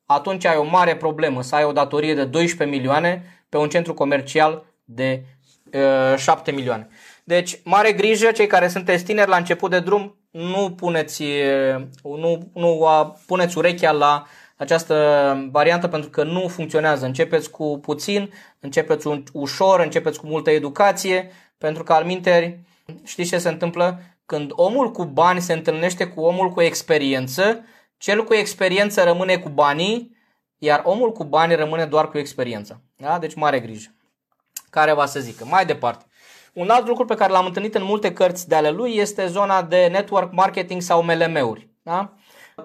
atunci 0.06 0.44
ai 0.44 0.56
o 0.56 0.64
mare 0.64 0.96
problemă 0.96 1.42
să 1.42 1.54
ai 1.54 1.64
o 1.64 1.72
datorie 1.72 2.14
de 2.14 2.24
12 2.24 2.76
milioane 2.76 3.44
pe 3.48 3.56
un 3.56 3.68
centru 3.68 3.94
comercial 3.94 4.64
de 4.84 5.24
uh, 5.72 6.16
7 6.16 6.50
milioane. 6.50 6.88
Deci, 7.24 7.60
mare 7.64 7.92
grijă, 7.92 8.30
cei 8.30 8.46
care 8.46 8.68
sunteți 8.68 9.04
tineri 9.04 9.30
la 9.30 9.36
început 9.36 9.70
de 9.70 9.80
drum, 9.80 10.16
nu 10.30 10.70
puneți, 10.76 11.24
nu, 12.02 12.50
nu 12.54 12.86
puneți 13.26 13.58
urechea 13.58 13.90
la 13.90 14.26
această 14.56 15.48
variantă 15.50 15.88
pentru 15.88 16.10
că 16.10 16.22
nu 16.22 16.48
funcționează. 16.48 17.06
Începeți 17.06 17.50
cu 17.50 17.78
puțin, 17.82 18.32
începeți 18.60 19.08
ușor, 19.32 19.80
începeți 19.80 20.20
cu 20.20 20.26
multă 20.26 20.50
educație, 20.50 21.30
pentru 21.62 21.82
că 21.82 21.92
al 21.92 22.04
minteri, 22.04 22.58
știți 23.04 23.28
ce 23.28 23.38
se 23.38 23.48
întâmplă? 23.48 24.00
Când 24.26 24.50
omul 24.54 24.90
cu 24.90 25.04
bani 25.04 25.40
se 25.40 25.52
întâlnește 25.52 26.06
cu 26.06 26.20
omul 26.20 26.50
cu 26.50 26.60
experiență, 26.60 27.64
cel 27.96 28.24
cu 28.24 28.34
experiență 28.34 29.02
rămâne 29.02 29.36
cu 29.36 29.48
banii, 29.48 30.16
iar 30.58 30.82
omul 30.84 31.12
cu 31.12 31.24
bani 31.24 31.54
rămâne 31.54 31.84
doar 31.84 32.08
cu 32.08 32.18
experiența. 32.18 32.80
Da? 32.96 33.18
Deci 33.18 33.34
mare 33.34 33.60
grijă. 33.60 33.94
Care 34.70 34.92
va 34.92 35.06
să 35.06 35.20
zică. 35.20 35.44
Mai 35.44 35.66
departe. 35.66 36.04
Un 36.52 36.70
alt 36.70 36.86
lucru 36.86 37.04
pe 37.04 37.14
care 37.14 37.32
l-am 37.32 37.46
întâlnit 37.46 37.74
în 37.74 37.84
multe 37.84 38.12
cărți 38.12 38.48
de 38.48 38.54
ale 38.54 38.70
lui 38.70 38.96
este 38.96 39.26
zona 39.26 39.62
de 39.62 39.88
network 39.90 40.32
marketing 40.32 40.82
sau 40.82 41.02
MLM-uri. 41.02 41.68
Da? 41.82 42.14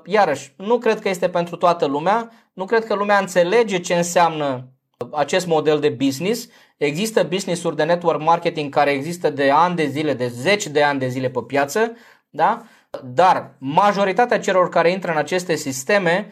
Iarăși, 0.06 0.54
nu 0.58 0.77
cred 0.77 1.00
că 1.00 1.10
este 1.10 1.30
pentru 1.30 1.56
toată 1.56 1.86
lumea, 1.86 2.32
nu 2.54 2.66
cred 2.66 2.86
că 2.86 2.94
lumea 2.94 3.18
înțelege 3.18 3.80
ce 3.80 3.94
înseamnă 3.94 4.68
acest 5.12 5.48
model 5.48 5.80
de 5.80 5.89
business. 5.89 6.48
Există 6.78 7.24
business-uri 7.24 7.76
de 7.76 7.84
network 7.84 8.22
marketing 8.22 8.74
care 8.74 8.92
există 8.92 9.30
de 9.30 9.50
ani 9.50 9.76
de 9.76 9.88
zile, 9.88 10.14
de 10.14 10.28
zeci 10.28 10.68
de 10.68 10.84
ani 10.84 11.00
de 11.00 11.08
zile 11.08 11.30
pe 11.30 11.40
piață, 11.48 11.96
da? 12.30 12.64
dar 13.04 13.56
majoritatea 13.58 14.40
celor 14.40 14.70
care 14.70 14.92
intră 14.92 15.12
în 15.12 15.18
aceste 15.18 15.56
sisteme 15.56 16.32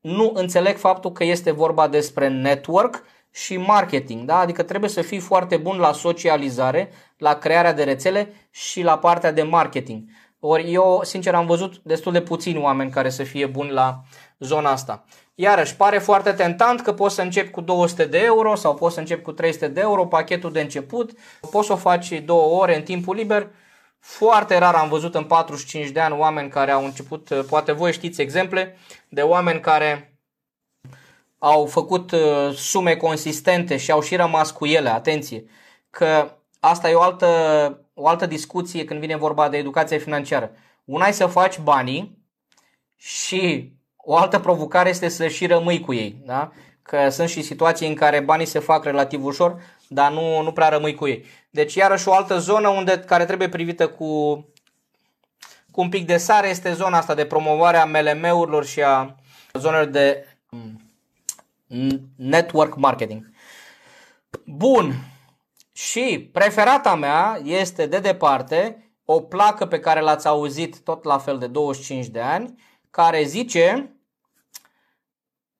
nu 0.00 0.30
înțeleg 0.34 0.76
faptul 0.76 1.12
că 1.12 1.24
este 1.24 1.50
vorba 1.50 1.88
despre 1.88 2.28
network 2.28 3.04
și 3.30 3.56
marketing. 3.56 4.26
Da? 4.26 4.38
Adică 4.38 4.62
trebuie 4.62 4.90
să 4.90 5.02
fii 5.02 5.18
foarte 5.18 5.56
bun 5.56 5.78
la 5.78 5.92
socializare, 5.92 6.90
la 7.16 7.34
crearea 7.34 7.72
de 7.72 7.82
rețele 7.82 8.32
și 8.50 8.82
la 8.82 8.98
partea 8.98 9.32
de 9.32 9.42
marketing. 9.42 10.02
Ori 10.40 10.72
eu, 10.72 11.00
sincer, 11.02 11.34
am 11.34 11.46
văzut 11.46 11.80
destul 11.82 12.12
de 12.12 12.20
puțini 12.20 12.58
oameni 12.58 12.90
care 12.90 13.08
să 13.10 13.22
fie 13.22 13.46
buni 13.46 13.70
la 13.70 14.02
zona 14.42 14.70
asta. 14.70 15.04
Iarăși, 15.34 15.76
pare 15.76 15.98
foarte 15.98 16.32
tentant 16.32 16.80
că 16.80 16.92
poți 16.92 17.14
să 17.14 17.22
începi 17.22 17.50
cu 17.50 17.60
200 17.60 18.04
de 18.04 18.18
euro 18.18 18.54
sau 18.54 18.74
poți 18.74 18.94
să 18.94 19.00
începi 19.00 19.22
cu 19.22 19.32
300 19.32 19.68
de 19.68 19.80
euro, 19.80 20.06
pachetul 20.06 20.52
de 20.52 20.60
început, 20.60 21.10
poți 21.50 21.66
să 21.66 21.72
o 21.72 21.76
faci 21.76 22.22
două 22.24 22.60
ore 22.60 22.76
în 22.76 22.82
timpul 22.82 23.16
liber. 23.16 23.50
Foarte 23.98 24.58
rar 24.58 24.74
am 24.74 24.88
văzut 24.88 25.14
în 25.14 25.24
45 25.24 25.88
de 25.88 26.00
ani 26.00 26.18
oameni 26.18 26.48
care 26.48 26.70
au 26.70 26.84
început, 26.84 27.44
poate 27.48 27.72
voi 27.72 27.92
știți 27.92 28.20
exemple, 28.20 28.76
de 29.08 29.22
oameni 29.22 29.60
care 29.60 30.16
au 31.38 31.66
făcut 31.66 32.10
uh, 32.10 32.54
sume 32.54 32.96
consistente 32.96 33.76
și 33.76 33.90
au 33.90 34.00
și 34.00 34.16
rămas 34.16 34.50
cu 34.50 34.66
ele, 34.66 34.88
atenție, 34.88 35.44
că 35.90 36.36
asta 36.60 36.90
e 36.90 36.94
o 36.94 37.00
altă, 37.00 37.26
o 37.94 38.08
altă 38.08 38.26
discuție 38.26 38.84
când 38.84 39.00
vine 39.00 39.16
vorba 39.16 39.48
de 39.48 39.56
educație 39.56 39.98
financiară. 39.98 40.50
Una 40.84 41.06
e 41.06 41.12
să 41.12 41.26
faci 41.26 41.58
banii 41.58 42.18
și 42.96 43.72
o 44.04 44.16
altă 44.16 44.38
provocare 44.38 44.88
este 44.88 45.08
să 45.08 45.28
și 45.28 45.46
rămâi 45.46 45.80
cu 45.80 45.92
ei. 45.92 46.16
Da? 46.24 46.52
Că 46.82 47.08
sunt 47.08 47.28
și 47.28 47.42
situații 47.42 47.88
în 47.88 47.94
care 47.94 48.20
banii 48.20 48.46
se 48.46 48.58
fac 48.58 48.84
relativ 48.84 49.24
ușor, 49.24 49.62
dar 49.88 50.12
nu, 50.12 50.42
nu 50.42 50.52
prea 50.52 50.68
rămâi 50.68 50.94
cu 50.94 51.06
ei. 51.06 51.24
Deci 51.50 51.74
iarăși 51.74 52.08
o 52.08 52.12
altă 52.12 52.38
zonă 52.38 52.68
unde, 52.68 52.98
care 52.98 53.24
trebuie 53.24 53.48
privită 53.48 53.88
cu, 53.88 54.34
cu 55.70 55.80
un 55.80 55.88
pic 55.88 56.06
de 56.06 56.16
sare 56.16 56.48
este 56.48 56.72
zona 56.72 56.98
asta 56.98 57.14
de 57.14 57.24
promovare 57.24 57.76
a 57.76 57.84
MLM-urilor 57.84 58.64
și 58.64 58.82
a 58.82 59.16
zonelor 59.52 59.84
de 59.84 60.26
network 62.16 62.76
marketing. 62.76 63.30
Bun. 64.44 64.94
Și 65.72 66.28
preferata 66.32 66.94
mea 66.94 67.40
este 67.44 67.86
de 67.86 67.98
departe 67.98 68.86
o 69.04 69.20
placă 69.20 69.66
pe 69.66 69.80
care 69.80 70.00
l-ați 70.00 70.26
auzit 70.26 70.80
tot 70.80 71.04
la 71.04 71.18
fel 71.18 71.38
de 71.38 71.46
25 71.46 72.06
de 72.06 72.20
ani, 72.20 72.54
care 72.92 73.22
zice, 73.22 73.96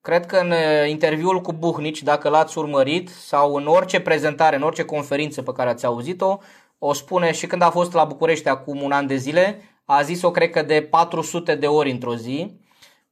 cred 0.01 0.27
că 0.27 0.37
în 0.37 0.51
uh, 0.51 0.89
interviul 0.89 1.41
cu 1.41 1.53
Buhnici, 1.53 2.03
dacă 2.03 2.29
l-ați 2.29 2.59
urmărit, 2.59 3.09
sau 3.09 3.55
în 3.55 3.67
orice 3.67 4.01
prezentare, 4.01 4.57
în 4.57 4.63
orice 4.63 4.85
conferință 4.85 5.43
pe 5.43 5.53
care 5.53 5.71
ați 5.71 5.87
auzit-o, 5.87 6.39
o 6.79 6.93
spune 6.93 7.33
și 7.33 7.47
când 7.47 7.63
a 7.63 7.71
fost 7.71 7.93
la 7.93 8.05
București 8.05 8.49
acum 8.49 8.83
un 8.83 8.93
an 8.93 9.07
de 9.07 9.17
zile, 9.17 9.63
a 9.85 10.03
zis-o 10.03 10.31
cred 10.31 10.51
că 10.51 10.63
de 10.63 10.83
400 10.83 11.55
de 11.55 11.67
ori 11.67 11.91
într-o 11.91 12.17
zi, 12.17 12.61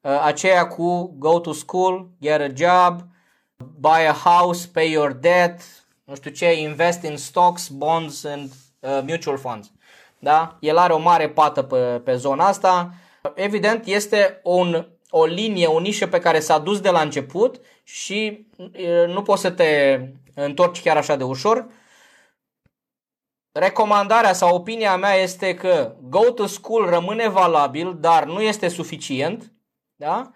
uh, 0.00 0.22
aceea 0.24 0.66
cu 0.66 1.14
go 1.18 1.40
to 1.40 1.52
school, 1.52 2.08
get 2.20 2.40
a 2.40 2.46
job, 2.54 3.00
buy 3.78 4.06
a 4.08 4.12
house, 4.12 4.68
pay 4.72 4.90
your 4.90 5.12
debt, 5.12 5.60
nu 6.04 6.14
știu 6.14 6.30
ce, 6.30 6.60
invest 6.60 7.02
in 7.02 7.16
stocks, 7.16 7.68
bonds 7.68 8.24
and 8.24 8.50
uh, 8.80 9.00
mutual 9.06 9.38
funds. 9.38 9.70
Da? 10.18 10.56
El 10.60 10.76
are 10.76 10.92
o 10.92 10.98
mare 10.98 11.28
pată 11.28 11.62
pe, 11.62 11.76
pe 11.76 12.14
zona 12.14 12.46
asta. 12.46 12.94
Evident, 13.34 13.86
este 13.86 14.40
un, 14.42 14.88
o 15.10 15.24
linie, 15.24 15.66
o 15.66 15.80
nișă 15.80 16.06
pe 16.06 16.18
care 16.18 16.40
s-a 16.40 16.58
dus 16.58 16.80
de 16.80 16.90
la 16.90 17.00
început 17.00 17.60
și 17.82 18.46
uh, 18.56 19.06
nu 19.06 19.22
poți 19.22 19.40
să 19.40 19.50
te 19.50 20.00
întorci 20.34 20.82
chiar 20.82 20.96
așa 20.96 21.16
de 21.16 21.24
ușor. 21.24 21.66
Recomandarea 23.52 24.32
sau 24.32 24.54
opinia 24.54 24.96
mea 24.96 25.14
este 25.14 25.54
că 25.54 25.94
go 26.00 26.30
to 26.30 26.46
school 26.46 26.88
rămâne 26.88 27.28
valabil, 27.28 27.96
dar 28.00 28.24
nu 28.24 28.40
este 28.40 28.68
suficient. 28.68 29.52
Da? 29.96 30.30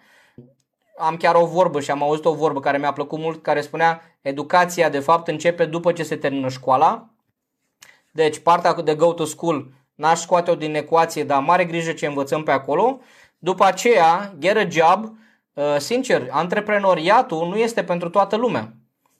am 0.97 1.17
chiar 1.17 1.35
o 1.35 1.45
vorbă 1.45 1.79
și 1.79 1.91
am 1.91 2.03
auzit 2.03 2.25
o 2.25 2.33
vorbă 2.33 2.59
care 2.59 2.77
mi-a 2.77 2.93
plăcut 2.93 3.19
mult, 3.19 3.43
care 3.43 3.61
spunea 3.61 4.01
educația 4.21 4.89
de 4.89 4.99
fapt 4.99 5.27
începe 5.27 5.65
după 5.65 5.91
ce 5.91 6.03
se 6.03 6.15
termină 6.15 6.49
școala. 6.49 7.09
Deci 8.11 8.39
partea 8.39 8.73
de 8.73 8.95
go 8.95 9.13
to 9.13 9.25
school 9.25 9.71
n-aș 9.95 10.19
scoate-o 10.19 10.55
din 10.55 10.75
ecuație, 10.75 11.23
dar 11.23 11.41
mare 11.41 11.65
grijă 11.65 11.91
ce 11.91 12.05
învățăm 12.05 12.43
pe 12.43 12.51
acolo. 12.51 12.99
După 13.37 13.65
aceea, 13.65 14.33
get 14.39 14.57
a 14.57 14.67
job, 14.69 15.17
uh, 15.53 15.75
sincer, 15.77 16.27
antreprenoriatul 16.31 17.47
nu 17.47 17.55
este 17.55 17.83
pentru 17.83 18.09
toată 18.09 18.35
lumea. 18.35 18.73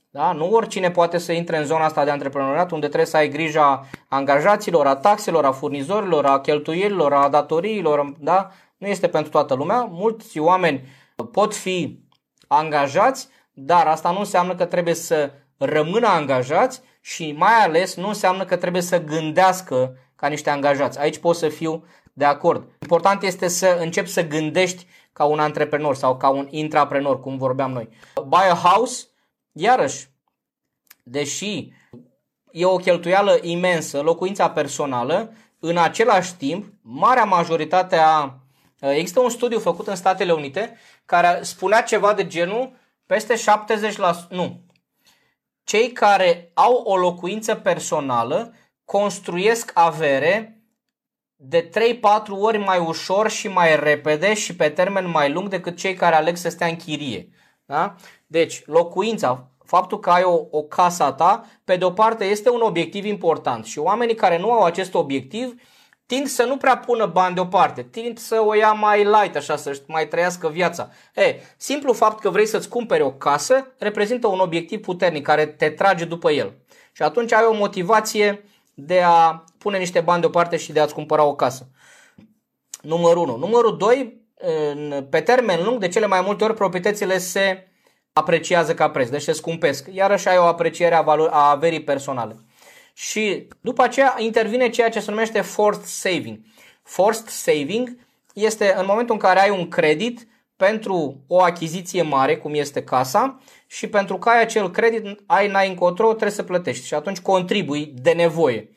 Da? 0.09 0.31
Nu 0.31 0.49
oricine 0.51 0.91
poate 0.91 1.17
să 1.17 1.31
intre 1.31 1.57
în 1.57 1.65
zona 1.65 1.85
asta 1.85 2.03
de 2.03 2.09
antreprenoriat 2.09 2.71
unde 2.71 2.85
trebuie 2.85 3.07
să 3.07 3.17
ai 3.17 3.29
grija 3.29 3.85
angajaților, 4.07 4.87
a 4.87 4.95
taxelor, 4.95 5.45
a 5.45 5.51
furnizorilor, 5.51 6.25
a 6.25 6.39
cheltuielilor, 6.39 7.13
a 7.13 7.29
datoriilor. 7.29 8.13
Da? 8.19 8.51
Nu 8.77 8.87
este 8.87 9.07
pentru 9.07 9.31
toată 9.31 9.53
lumea. 9.53 9.87
Mulți 9.91 10.39
oameni 10.39 10.87
pot 11.31 11.55
fi 11.55 11.99
angajați, 12.47 13.27
dar 13.51 13.87
asta 13.87 14.11
nu 14.11 14.19
înseamnă 14.19 14.55
că 14.55 14.65
trebuie 14.65 14.93
să 14.93 15.31
rămână 15.57 16.07
angajați 16.07 16.81
și 17.01 17.35
mai 17.37 17.53
ales 17.53 17.95
nu 17.95 18.07
înseamnă 18.07 18.45
că 18.45 18.55
trebuie 18.55 18.81
să 18.81 19.03
gândească 19.03 19.95
ca 20.15 20.27
niște 20.27 20.49
angajați. 20.49 20.99
Aici 20.99 21.17
pot 21.17 21.35
să 21.35 21.49
fiu 21.49 21.85
de 22.13 22.25
acord. 22.25 22.67
Important 22.79 23.23
este 23.23 23.47
să 23.47 23.77
începi 23.79 24.09
să 24.09 24.27
gândești 24.27 24.87
ca 25.13 25.23
un 25.23 25.39
antreprenor 25.39 25.95
sau 25.95 26.17
ca 26.17 26.29
un 26.29 26.47
intraprenor, 26.49 27.19
cum 27.19 27.37
vorbeam 27.37 27.71
noi. 27.71 27.89
Buy 28.27 28.49
a 28.49 28.53
house, 28.53 29.05
iarăși, 29.51 30.09
deși 31.03 31.73
e 32.51 32.65
o 32.65 32.75
cheltuială 32.75 33.37
imensă, 33.41 34.01
locuința 34.01 34.49
personală, 34.49 35.33
în 35.59 35.77
același 35.77 36.35
timp, 36.35 36.73
marea 36.81 37.23
majoritate 37.23 37.95
a 37.95 38.39
Uh, 38.85 38.91
există 38.91 39.19
un 39.19 39.29
studiu 39.29 39.59
făcut 39.59 39.87
în 39.87 39.95
Statele 39.95 40.31
Unite 40.31 40.77
care 41.05 41.39
spunea 41.41 41.81
ceva 41.81 42.13
de 42.13 42.27
genul 42.27 42.71
peste 43.05 43.33
70%, 43.33 43.37
nu, 44.29 44.59
cei 45.63 45.91
care 45.91 46.51
au 46.53 46.73
o 46.73 46.97
locuință 46.97 47.55
personală 47.55 48.53
construiesc 48.85 49.71
avere 49.73 50.59
de 51.35 51.69
3-4 51.69 52.29
ori 52.29 52.57
mai 52.57 52.79
ușor 52.79 53.29
și 53.29 53.47
mai 53.47 53.79
repede 53.79 54.33
și 54.33 54.55
pe 54.55 54.69
termen 54.69 55.09
mai 55.09 55.31
lung 55.31 55.47
decât 55.47 55.77
cei 55.77 55.93
care 55.93 56.15
aleg 56.15 56.35
să 56.35 56.49
stea 56.49 56.67
în 56.67 56.75
chirie. 56.75 57.29
Da? 57.65 57.95
Deci, 58.27 58.61
locuința, 58.65 59.51
faptul 59.63 59.99
că 59.99 60.09
ai 60.09 60.23
o, 60.23 60.39
o 60.49 60.63
casă 60.63 61.03
a 61.03 61.13
ta, 61.13 61.45
pe 61.63 61.75
de 61.75 61.85
o 61.85 61.91
parte 61.91 62.25
este 62.25 62.49
un 62.49 62.61
obiectiv 62.61 63.05
important 63.05 63.65
și 63.65 63.79
oamenii 63.79 64.15
care 64.15 64.37
nu 64.37 64.51
au 64.51 64.63
acest 64.63 64.93
obiectiv 64.93 65.55
tind 66.05 66.27
să 66.27 66.43
nu 66.43 66.57
prea 66.57 66.77
pună 66.77 67.05
bani 67.05 67.35
deoparte, 67.35 67.83
tind 67.83 68.17
să 68.17 68.41
o 68.45 68.53
ia 68.53 68.71
mai 68.71 69.03
light, 69.03 69.35
așa, 69.35 69.55
să 69.55 69.81
mai 69.87 70.07
trăiască 70.07 70.49
viața. 70.49 70.89
E, 71.15 71.35
simplu 71.57 71.93
fapt 71.93 72.19
că 72.19 72.29
vrei 72.29 72.45
să-ți 72.45 72.69
cumperi 72.69 73.01
o 73.01 73.11
casă 73.11 73.73
reprezintă 73.77 74.27
un 74.27 74.39
obiectiv 74.39 74.81
puternic 74.81 75.23
care 75.23 75.45
te 75.45 75.69
trage 75.69 76.05
după 76.05 76.31
el. 76.31 76.53
Și 76.91 77.01
atunci 77.01 77.33
ai 77.33 77.45
o 77.45 77.53
motivație 77.53 78.43
de 78.75 79.01
a 79.01 79.43
pune 79.57 79.77
niște 79.77 79.99
bani 79.99 80.21
deoparte 80.21 80.57
și 80.57 80.71
de 80.71 80.79
a-ți 80.79 80.93
cumpăra 80.93 81.23
o 81.23 81.35
casă. 81.35 81.67
Numărul 82.81 83.27
1. 83.27 83.37
Numărul 83.37 83.77
2, 83.77 84.21
pe 85.09 85.21
termen 85.21 85.63
lung, 85.63 85.79
de 85.79 85.87
cele 85.87 86.05
mai 86.05 86.21
multe 86.21 86.43
ori 86.43 86.53
proprietățile 86.53 87.17
se 87.17 87.67
apreciază 88.13 88.73
ca 88.73 88.89
preț, 88.89 89.09
deci 89.09 89.21
se 89.21 89.31
scumpesc. 89.31 89.87
Iarăși 89.91 90.27
ai 90.27 90.37
o 90.37 90.43
apreciere 90.43 90.95
a, 90.95 91.03
valo- 91.03 91.29
a 91.29 91.49
averii 91.49 91.83
personale. 91.83 92.35
Și 92.93 93.47
după 93.61 93.83
aceea 93.83 94.15
intervine 94.17 94.69
ceea 94.69 94.89
ce 94.89 94.99
se 94.99 95.11
numește 95.11 95.41
forced 95.41 95.83
saving. 95.83 96.39
Forced 96.83 97.27
saving 97.27 97.97
este 98.33 98.73
în 98.77 98.85
momentul 98.87 99.15
în 99.15 99.21
care 99.21 99.39
ai 99.39 99.49
un 99.49 99.67
credit 99.67 100.27
pentru 100.55 101.23
o 101.27 101.41
achiziție 101.41 102.01
mare, 102.01 102.37
cum 102.37 102.53
este 102.53 102.83
casa, 102.83 103.39
și 103.67 103.87
pentru 103.87 104.17
că 104.17 104.29
ai 104.29 104.41
acel 104.41 104.71
credit, 104.71 105.19
ai 105.25 105.47
n-ai 105.47 105.69
încotro, 105.69 106.07
trebuie 106.07 106.31
să 106.31 106.43
plătești 106.43 106.85
și 106.85 106.93
atunci 106.93 107.19
contribui 107.19 107.93
de 108.01 108.11
nevoie. 108.11 108.69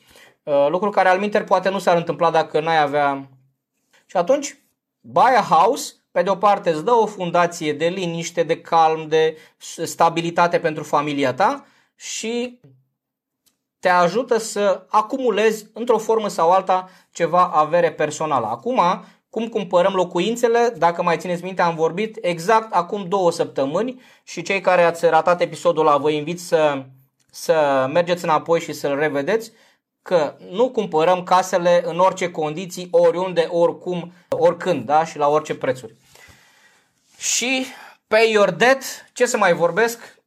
Uh, 0.43 0.67
lucru 0.69 0.91
care 0.91 1.09
al 1.09 1.19
minter 1.19 1.45
poate 1.45 1.69
nu 1.69 1.79
s-ar 1.79 1.97
întâmpla 1.97 2.31
dacă 2.31 2.61
n-ai 2.61 2.81
avea... 2.81 3.29
Și 4.07 4.17
atunci, 4.17 4.59
buy 5.01 5.35
a 5.37 5.43
house, 5.43 5.93
pe 6.11 6.23
de 6.23 6.31
o 6.31 6.37
parte 6.37 6.71
îți 6.71 6.85
dă 6.85 6.93
o 6.93 7.07
fundație 7.07 7.73
de 7.73 7.87
liniște, 7.87 8.43
de 8.43 8.61
calm, 8.61 9.09
de 9.09 9.37
stabilitate 9.85 10.59
pentru 10.59 10.83
familia 10.83 11.35
ta 11.35 11.67
și 11.95 12.61
te 13.79 13.89
ajută 13.89 14.39
să 14.39 14.87
acumulezi 14.89 15.67
într-o 15.73 15.99
formă 15.99 16.29
sau 16.29 16.51
alta 16.51 16.89
ceva 17.11 17.47
avere 17.47 17.93
personală. 17.93 18.47
Acum, 18.47 18.81
cum 19.31 19.49
cumpărăm 19.49 19.93
locuințele, 19.95 20.75
dacă 20.79 21.03
mai 21.03 21.19
țineți 21.19 21.45
minte, 21.45 21.63
am 21.63 21.75
vorbit 21.75 22.19
exact 22.21 22.73
acum 22.73 23.09
două 23.09 23.33
săptămâni 23.33 24.01
și 24.23 24.43
cei 24.43 24.61
care 24.61 24.83
ați 24.83 25.07
ratat 25.07 25.41
episodul 25.41 25.87
ăla 25.87 25.97
vă 25.97 26.11
invit 26.11 26.41
să, 26.41 26.85
să 27.31 27.87
mergeți 27.93 28.25
înapoi 28.25 28.61
și 28.61 28.73
să-l 28.73 28.99
revedeți 28.99 29.53
că 30.03 30.37
nu 30.51 30.71
cumpărăm 30.71 31.23
casele 31.23 31.83
în 31.85 31.99
orice 31.99 32.31
condiții, 32.31 32.89
oriunde, 32.91 33.47
oricum, 33.51 34.13
oricând 34.29 34.85
da? 34.85 35.05
și 35.05 35.19
la 35.19 35.29
orice 35.29 35.55
prețuri. 35.55 35.95
Și 37.19 37.67
pay 38.07 38.31
your 38.31 38.51
debt, 38.51 38.83
ce 39.13 39.27
să 39.27 39.37
mai 39.37 39.53
vorbesc, 39.53 40.19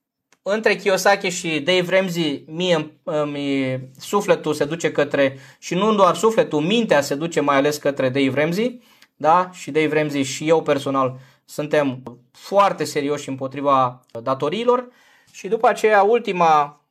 între 0.41 0.75
Kiyosaki 0.75 1.29
și 1.29 1.60
Dave 1.60 1.96
Ramsey, 1.96 2.43
mie, 2.48 2.91
mie 3.25 3.91
sufletul 4.00 4.53
se 4.53 4.65
duce 4.65 4.91
către, 4.91 5.39
și 5.60 5.74
nu 5.74 5.96
doar 5.96 6.15
sufletul, 6.15 6.62
mintea 6.62 7.01
se 7.01 7.15
duce 7.15 7.39
mai 7.39 7.55
ales 7.55 7.77
către 7.77 8.10
Dave 8.10 8.41
Ramsey, 8.41 8.81
da? 9.21 9.49
Și 9.51 9.71
Dave 9.71 9.99
Ramsey 9.99 10.23
și 10.23 10.47
eu 10.47 10.61
personal 10.61 11.17
suntem 11.45 12.03
foarte 12.31 12.83
serioși 12.83 13.29
împotriva 13.29 14.01
datoriilor. 14.23 14.87
Și 15.31 15.47
după 15.47 15.67
aceea, 15.67 16.03
ultima, 16.03 16.81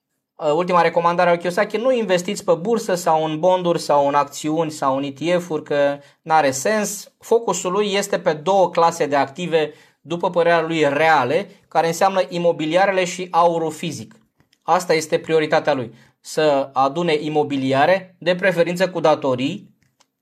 ultima 0.55 0.81
recomandare 0.81 1.31
a 1.31 1.37
Kiyosaki, 1.37 1.77
nu 1.77 1.93
investiți 1.93 2.45
pe 2.45 2.53
bursă 2.55 2.95
sau 2.95 3.25
în 3.25 3.39
bonduri 3.39 3.81
sau 3.81 4.09
în 4.09 4.15
acțiuni 4.15 4.71
sau 4.71 4.97
în 4.97 5.03
ETF-uri, 5.03 5.63
că 5.63 5.99
nu 6.23 6.35
are 6.35 6.51
sens. 6.51 7.13
Focusul 7.19 7.73
lui 7.73 7.93
este 7.93 8.19
pe 8.19 8.33
două 8.33 8.71
clase 8.71 9.07
de 9.07 9.17
active 9.17 9.73
după 10.01 10.31
părerea 10.31 10.63
lui, 10.63 10.89
reale, 10.89 11.51
care 11.69 11.87
înseamnă 11.87 12.21
imobiliarele 12.29 13.05
și 13.05 13.29
aurul 13.31 13.71
fizic. 13.71 14.15
Asta 14.63 14.95
este 14.95 15.19
prioritatea 15.19 15.75
lui. 15.75 15.93
Să 16.21 16.71
adune 16.73 17.17
imobiliare, 17.21 18.17
de 18.19 18.35
preferință 18.35 18.91
cu 18.91 19.01
datorii, 19.01 19.70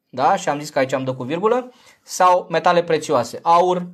da? 0.09 0.37
și 0.37 0.49
am 0.49 0.61
zis 0.61 0.71
că 0.71 0.79
aici 0.79 0.93
am 0.93 1.05
dă 1.05 1.15
cu 1.15 1.23
virgulă, 1.23 1.73
sau 2.03 2.47
metale 2.51 2.83
prețioase, 2.83 3.39
aur 3.43 3.87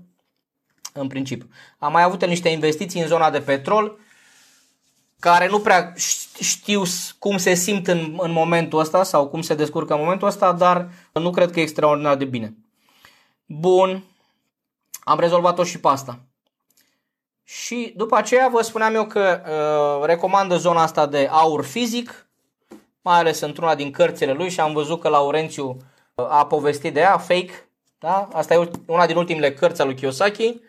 în 0.93 1.07
principiu. 1.07 1.49
Am 1.79 1.93
mai 1.93 2.03
avut 2.03 2.27
niște 2.27 2.49
investiții 2.49 3.01
în 3.01 3.07
zona 3.07 3.31
de 3.31 3.41
petrol, 3.41 3.99
care 5.19 5.49
nu 5.49 5.61
prea 5.61 5.93
știu 6.41 6.83
cum 7.19 7.37
se 7.37 7.55
simt 7.55 7.87
în, 7.87 8.17
în 8.19 8.33
momentul 8.33 8.79
ăsta 8.79 9.03
sau 9.03 9.29
cum 9.29 9.43
se 9.43 9.55
descurcă 9.55 9.95
în 9.95 10.01
momentul 10.01 10.29
ăsta, 10.29 10.53
dar 10.53 10.89
nu 11.13 11.31
cred 11.31 11.51
că 11.51 11.59
e 11.61 11.63
extraordinar 11.63 12.17
de 12.17 12.25
bine. 12.25 12.55
Bun, 13.47 14.05
am 15.01 15.19
rezolvat-o 15.19 15.65
și 15.65 15.81
pe 15.81 15.89
asta. 15.89 16.21
Și 17.45 17.93
după 17.97 18.17
aceea 18.17 18.49
vă 18.49 18.63
spuneam 18.63 18.95
eu 18.95 19.07
că 19.07 19.43
uh, 19.47 20.07
recomandă 20.07 20.57
zona 20.57 20.83
asta 20.83 21.07
de 21.07 21.29
aur 21.31 21.65
fizic, 21.65 22.27
mai 23.03 23.19
ales 23.19 23.41
într-una 23.41 23.75
din 23.75 23.91
cărțile 23.91 24.33
lui 24.33 24.51
și 24.51 24.61
am 24.61 24.73
văzut 24.73 25.01
că 25.01 25.09
Laurențiu 25.09 25.69
uh, 25.69 25.77
a 26.15 26.47
povestit 26.47 26.95
de 26.95 27.01
ea, 27.01 27.19
Fake, 27.19 27.69
da? 27.99 28.29
Asta 28.33 28.55
e 28.55 28.71
una 28.87 29.07
din 29.07 29.17
ultimele 29.17 29.53
cărți 29.53 29.81
a 29.81 29.85
lui 29.85 29.95
Kiyosaki. 29.95 30.61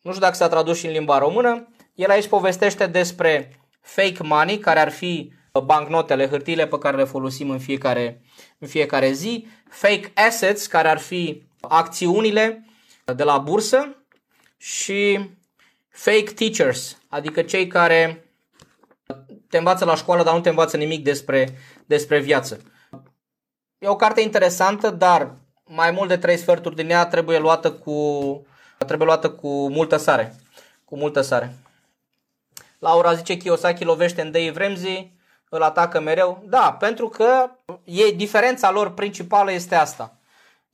Nu 0.00 0.10
știu 0.10 0.22
dacă 0.22 0.34
s-a 0.34 0.48
tradus 0.48 0.78
și 0.78 0.86
în 0.86 0.92
limba 0.92 1.18
română. 1.18 1.68
El 1.94 2.10
aici 2.10 2.26
povestește 2.26 2.86
despre 2.86 3.60
fake 3.80 4.22
money, 4.22 4.58
care 4.58 4.80
ar 4.80 4.90
fi 4.90 5.32
bancnotele, 5.64 6.28
hârtiile 6.28 6.66
pe 6.66 6.78
care 6.78 6.96
le 6.96 7.04
folosim 7.04 7.50
în 7.50 7.58
fiecare, 7.58 8.20
în 8.58 8.68
fiecare 8.68 9.12
zi, 9.12 9.46
fake 9.68 10.12
assets, 10.14 10.66
care 10.66 10.88
ar 10.88 10.98
fi 10.98 11.46
acțiunile 11.60 12.64
de 13.16 13.22
la 13.22 13.38
bursă 13.38 14.04
și 14.56 15.30
fake 15.88 16.32
teachers, 16.34 16.98
adică 17.08 17.42
cei 17.42 17.66
care 17.66 18.24
te 19.48 19.58
învață 19.58 19.84
la 19.84 19.94
școală, 19.94 20.22
dar 20.22 20.34
nu 20.34 20.40
te 20.40 20.48
învață 20.48 20.76
nimic 20.76 21.04
despre, 21.04 21.58
despre 21.86 22.20
viață. 22.20 22.60
E 23.78 23.88
o 23.88 23.96
carte 23.96 24.20
interesantă, 24.20 24.90
dar 24.90 25.34
mai 25.64 25.90
mult 25.90 26.08
de 26.08 26.16
trei 26.16 26.36
sferturi 26.36 26.74
din 26.74 26.90
ea 26.90 27.06
trebuie 27.06 27.38
luată 27.38 27.72
cu, 27.72 27.96
trebuie 28.86 29.06
luată 29.06 29.30
cu 29.30 29.68
multă 29.68 29.96
sare. 29.96 30.34
Cu 30.84 30.96
multă 30.96 31.20
sare. 31.20 31.54
Laura 32.78 33.14
zice 33.14 33.32
că 33.32 33.38
Kiyosaki 33.38 33.84
lovește 33.84 34.20
în 34.22 34.30
Dave 34.30 34.52
Ramsey, 34.54 35.12
îl 35.48 35.62
atacă 35.62 36.00
mereu. 36.00 36.44
Da, 36.46 36.76
pentru 36.78 37.08
că 37.08 37.50
e, 37.84 38.10
diferența 38.10 38.70
lor 38.70 38.94
principală 38.94 39.52
este 39.52 39.74
asta. 39.74 40.12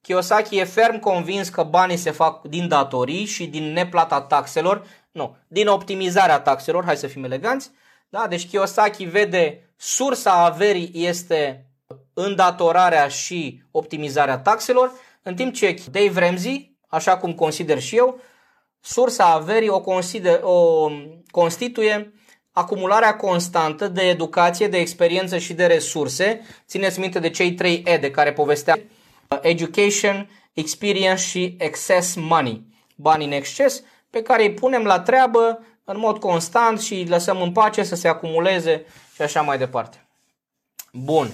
Kiyosaki 0.00 0.58
e 0.58 0.64
ferm 0.64 0.98
convins 0.98 1.48
că 1.48 1.62
banii 1.62 1.96
se 1.96 2.10
fac 2.10 2.42
din 2.42 2.68
datorii 2.68 3.24
și 3.24 3.46
din 3.46 3.72
neplata 3.72 4.20
taxelor, 4.20 4.86
nu, 5.10 5.36
din 5.48 5.66
optimizarea 5.66 6.40
taxelor, 6.40 6.84
hai 6.84 6.96
să 6.96 7.06
fim 7.06 7.24
eleganți. 7.24 7.70
Da? 8.08 8.26
Deci 8.26 8.48
Kiyosaki 8.48 9.04
vede 9.04 9.70
sursa 9.76 10.44
averii 10.44 10.90
este 10.92 11.66
îndatorarea 12.14 13.08
și 13.08 13.62
optimizarea 13.70 14.38
taxelor, 14.38 14.92
în 15.22 15.34
timp 15.34 15.54
ce 15.54 15.82
Dave 15.90 16.20
Ramsey, 16.20 16.76
așa 16.88 17.16
cum 17.16 17.34
consider 17.34 17.80
și 17.80 17.96
eu, 17.96 18.20
sursa 18.80 19.24
averii 19.24 19.68
o, 19.68 19.80
consider, 19.80 20.40
o 20.42 20.88
constituie 21.30 22.12
acumularea 22.52 23.16
constantă 23.16 23.88
de 23.88 24.02
educație, 24.02 24.68
de 24.68 24.78
experiență 24.78 25.38
și 25.38 25.52
de 25.52 25.66
resurse. 25.66 26.40
Țineți 26.66 27.00
minte 27.00 27.18
de 27.18 27.30
cei 27.30 27.52
trei 27.52 27.82
E 27.86 27.96
de 27.96 28.10
care 28.10 28.32
povestea 28.32 28.78
education, 29.40 30.30
experience 30.52 31.22
și 31.22 31.56
excess 31.58 32.14
money, 32.14 32.62
bani 32.96 33.24
în 33.24 33.32
exces, 33.32 33.82
pe 34.10 34.22
care 34.22 34.42
îi 34.42 34.54
punem 34.54 34.84
la 34.84 35.00
treabă 35.00 35.64
în 35.84 35.98
mod 35.98 36.18
constant 36.18 36.80
și 36.80 36.94
îi 36.94 37.06
lăsăm 37.06 37.42
în 37.42 37.52
pace 37.52 37.82
să 37.82 37.94
se 37.94 38.08
acumuleze 38.08 38.84
și 39.14 39.22
așa 39.22 39.42
mai 39.42 39.58
departe. 39.58 40.06
Bun. 40.92 41.32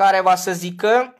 Care 0.00 0.20
va 0.20 0.34
să 0.34 0.52
zică, 0.52 1.14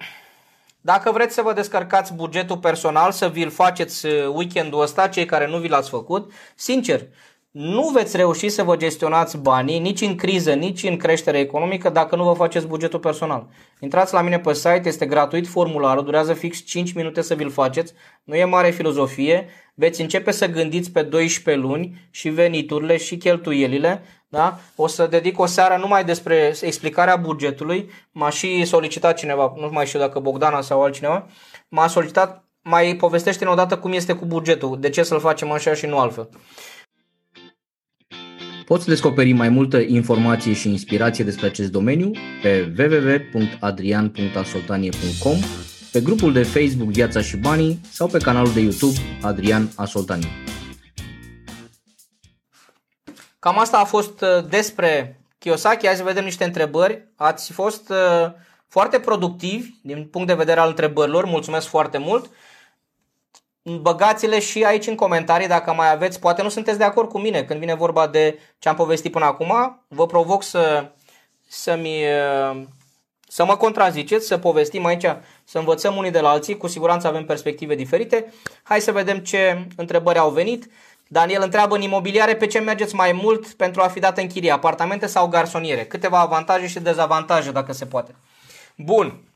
dacă 0.81 1.11
vreți 1.11 1.35
să 1.35 1.43
vă 1.43 1.53
descărcați 1.53 2.15
bugetul 2.15 2.59
personal, 2.59 3.13
să 3.13 3.29
vi-l 3.29 3.51
faceți 3.51 4.07
weekendul 4.07 4.81
ăsta, 4.81 5.09
cei 5.09 5.25
care 5.25 5.47
nu 5.47 5.59
vi 5.59 5.69
l-ați 5.69 5.89
făcut, 5.89 6.33
sincer, 6.55 7.07
nu 7.51 7.89
veți 7.89 8.17
reuși 8.17 8.49
să 8.49 8.63
vă 8.63 8.77
gestionați 8.77 9.39
banii 9.39 9.79
nici 9.79 10.01
în 10.01 10.17
criză, 10.17 10.53
nici 10.53 10.83
în 10.83 10.97
creștere 10.97 11.39
economică 11.39 11.89
dacă 11.89 12.17
nu 12.17 12.25
vă 12.25 12.33
faceți 12.33 12.67
bugetul 12.67 12.99
personal. 12.99 13.49
Intrați 13.81 14.13
la 14.13 14.23
mine 14.23 14.39
pe 14.39 14.55
site, 14.55 14.83
este 14.85 15.07
gratuit 15.07 15.49
formularul, 15.49 16.05
durează 16.05 16.33
fix 16.33 16.65
5 16.65 16.93
minute 16.93 17.23
să 17.23 17.35
vi-l 17.35 17.51
faceți, 17.51 17.93
nu 18.25 18.35
e 18.35 18.45
mare 18.45 18.71
filozofie, 18.71 19.49
veți 19.75 20.01
începe 20.01 20.31
să 20.31 20.47
gândiți 20.47 20.91
pe 20.91 21.03
12 21.03 21.65
luni 21.65 22.09
și 22.11 22.29
veniturile 22.29 22.97
și 22.97 23.17
cheltuielile, 23.17 24.03
da? 24.29 24.59
O 24.77 24.87
să 24.87 25.07
dedic 25.07 25.39
o 25.39 25.47
seară 25.47 25.77
numai 25.77 26.05
despre 26.05 26.55
explicarea 26.61 27.17
bugetului, 27.17 27.91
m-a 28.13 28.31
și 28.31 28.65
solicitat 28.65 29.17
cineva, 29.17 29.53
nu 29.57 29.69
mai 29.73 29.87
știu 29.87 29.99
dacă 29.99 30.19
Bogdana 30.19 30.61
sau 30.61 30.83
altcineva, 30.83 31.27
m-a 31.69 31.87
solicitat, 31.87 32.45
mai 32.63 32.97
povestește-ne 32.97 33.51
odată 33.51 33.79
cum 33.79 33.93
este 33.93 34.13
cu 34.13 34.25
bugetul, 34.25 34.81
de 34.81 34.89
ce 34.89 35.03
să-l 35.03 35.21
facem 35.21 35.51
așa 35.51 35.75
și 35.75 35.87
nu 35.87 35.99
altfel. 35.99 36.29
Poți 38.71 38.87
descoperi 38.87 39.33
mai 39.33 39.49
multă 39.49 39.79
informație 39.79 40.53
și 40.53 40.69
inspirație 40.69 41.25
despre 41.25 41.47
acest 41.47 41.71
domeniu 41.71 42.11
pe 42.43 42.75
www.adrian.asoltanie.com, 42.79 45.37
pe 45.93 46.01
grupul 46.01 46.33
de 46.33 46.43
Facebook 46.43 46.91
Viața 46.91 47.21
și 47.21 47.37
Banii 47.37 47.81
sau 47.93 48.07
pe 48.07 48.19
canalul 48.19 48.53
de 48.53 48.61
YouTube 48.61 48.99
Adrian 49.23 49.71
Asoltanie. 49.77 50.29
Cam 53.39 53.59
asta 53.59 53.79
a 53.79 53.85
fost 53.85 54.21
uh, 54.21 54.29
despre 54.49 55.21
Kiyosaki. 55.39 55.87
Hai 55.87 55.97
să 55.97 56.03
vedem 56.03 56.25
niște 56.25 56.45
întrebări. 56.45 57.09
Ați 57.17 57.53
fost 57.53 57.89
uh, 57.89 57.97
foarte 58.69 58.99
productivi 58.99 59.71
din 59.83 60.09
punct 60.11 60.27
de 60.27 60.35
vedere 60.35 60.61
al 60.61 60.69
întrebărilor. 60.69 61.25
Mulțumesc 61.25 61.67
foarte 61.67 61.99
mult 61.99 62.31
băgați-le 63.79 64.39
și 64.39 64.65
aici 64.65 64.87
în 64.87 64.95
comentarii 64.95 65.47
dacă 65.47 65.73
mai 65.73 65.91
aveți, 65.91 66.21
poate 66.21 66.43
nu 66.43 66.49
sunteți 66.49 66.79
de 66.79 66.85
acord 66.85 67.09
cu 67.09 67.19
mine 67.19 67.43
când 67.43 67.61
vine 67.61 67.75
vorba 67.75 68.07
de 68.07 68.39
ce 68.59 68.69
am 68.69 68.75
povestit 68.75 69.13
până 69.13 69.25
acum, 69.25 69.83
vă 69.89 70.07
provoc 70.07 70.43
să, 70.43 70.91
să-mi, 71.49 72.05
să 73.29 73.45
mă 73.45 73.57
contraziceți, 73.57 74.27
să 74.27 74.39
povestim 74.39 74.85
aici, 74.85 75.07
să 75.45 75.59
învățăm 75.59 75.97
unii 75.97 76.11
de 76.11 76.21
la 76.21 76.29
alții, 76.29 76.57
cu 76.57 76.67
siguranță 76.67 77.07
avem 77.07 77.25
perspective 77.25 77.75
diferite. 77.75 78.33
Hai 78.63 78.81
să 78.81 78.93
vedem 78.93 79.19
ce 79.19 79.67
întrebări 79.77 80.19
au 80.19 80.31
venit. 80.31 80.71
Daniel 81.09 81.43
întreabă 81.43 81.75
în 81.75 81.83
imobiliare 81.83 82.37
pe 82.37 82.47
ce 82.47 82.59
mergeți 82.59 82.95
mai 82.95 83.13
mult 83.13 83.47
pentru 83.47 83.83
a 83.83 83.89
fi 83.89 84.01
dat 84.01 84.19
în 84.19 84.27
chirie, 84.27 84.51
apartamente 84.51 85.07
sau 85.07 85.29
garsoniere? 85.29 85.85
Câteva 85.85 86.19
avantaje 86.19 86.67
și 86.67 86.81
dezavantaje 86.81 87.51
dacă 87.51 87.73
se 87.73 87.87
poate. 87.87 88.15
Bun. 88.77 89.30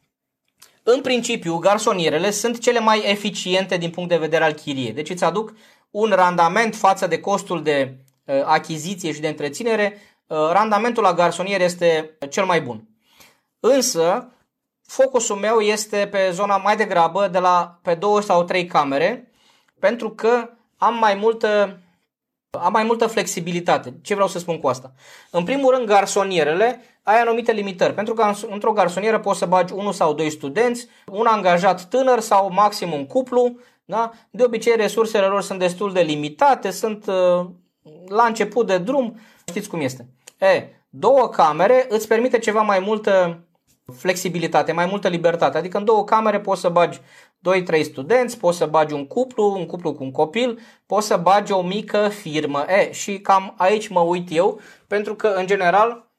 În 0.86 1.00
principiu, 1.00 1.56
garsonierele 1.56 2.30
sunt 2.30 2.58
cele 2.58 2.80
mai 2.80 3.02
eficiente 3.10 3.76
din 3.76 3.90
punct 3.90 4.08
de 4.08 4.16
vedere 4.16 4.44
al 4.44 4.52
chiriei. 4.52 4.92
Deci 4.92 5.10
îți 5.10 5.24
aduc 5.24 5.52
un 5.90 6.12
randament 6.14 6.74
față 6.76 7.06
de 7.06 7.20
costul 7.20 7.62
de 7.62 7.96
uh, 8.24 8.42
achiziție 8.44 9.12
și 9.12 9.20
de 9.20 9.28
întreținere. 9.28 9.98
Uh, 10.26 10.36
randamentul 10.52 11.02
la 11.02 11.14
garsonier 11.14 11.60
este 11.60 12.18
cel 12.30 12.44
mai 12.44 12.60
bun. 12.60 12.88
Însă, 13.60 14.32
focusul 14.86 15.36
meu 15.36 15.60
este 15.60 16.08
pe 16.10 16.30
zona 16.32 16.56
mai 16.56 16.76
degrabă 16.76 17.28
de 17.28 17.38
la 17.38 17.78
pe 17.82 17.94
două 17.94 18.20
sau 18.20 18.44
trei 18.44 18.66
camere, 18.66 19.32
pentru 19.78 20.10
că 20.10 20.50
am 20.76 20.94
mai 20.94 21.14
multă 21.14 21.78
am 22.62 22.72
mai 22.72 22.82
multă 22.82 23.06
flexibilitate. 23.06 23.94
Ce 24.02 24.14
vreau 24.14 24.28
să 24.28 24.38
spun 24.38 24.58
cu 24.58 24.68
asta? 24.68 24.92
În 25.30 25.44
primul 25.44 25.74
rând, 25.74 25.86
garsonierele 25.86 26.80
ai 27.02 27.20
anumite 27.20 27.52
limitări. 27.52 27.94
Pentru 27.94 28.14
că 28.14 28.32
într-o 28.50 28.72
garsonieră 28.72 29.18
poți 29.18 29.38
să 29.38 29.46
bagi 29.46 29.72
unul 29.72 29.92
sau 29.92 30.14
doi 30.14 30.30
studenți, 30.30 30.88
un 31.06 31.26
angajat 31.26 31.84
tânăr 31.84 32.20
sau 32.20 32.52
maxim 32.52 32.92
un 32.92 33.06
cuplu. 33.06 33.56
Da? 33.84 34.10
De 34.30 34.44
obicei, 34.44 34.76
resursele 34.76 35.26
lor 35.26 35.42
sunt 35.42 35.58
destul 35.58 35.92
de 35.92 36.00
limitate, 36.00 36.70
sunt 36.70 37.06
uh, 37.06 37.46
la 38.08 38.24
început 38.24 38.66
de 38.66 38.78
drum. 38.78 39.18
Știți 39.48 39.68
cum 39.68 39.80
este. 39.80 40.08
E, 40.38 40.68
două 40.88 41.28
camere 41.28 41.86
îți 41.88 42.08
permite 42.08 42.38
ceva 42.38 42.62
mai 42.62 42.78
multă 42.78 43.44
flexibilitate, 43.92 44.72
mai 44.72 44.86
multă 44.86 45.08
libertate. 45.08 45.58
Adică 45.58 45.78
în 45.78 45.84
două 45.84 46.04
camere 46.04 46.40
poți 46.40 46.60
să 46.60 46.68
bagi 46.68 47.00
2-3 47.78 47.82
studenți, 47.82 48.38
poți 48.38 48.58
să 48.58 48.66
bagi 48.66 48.94
un 48.94 49.06
cuplu, 49.06 49.54
un 49.58 49.66
cuplu 49.66 49.94
cu 49.94 50.02
un 50.02 50.10
copil, 50.10 50.60
poți 50.86 51.06
să 51.06 51.16
bagi 51.16 51.52
o 51.52 51.62
mică 51.62 52.08
firmă. 52.08 52.64
E, 52.68 52.92
și 52.92 53.20
cam 53.20 53.54
aici 53.56 53.88
mă 53.88 54.00
uit 54.00 54.28
eu, 54.30 54.60
pentru 54.86 55.14
că 55.14 55.28
în 55.28 55.46
general 55.46 56.12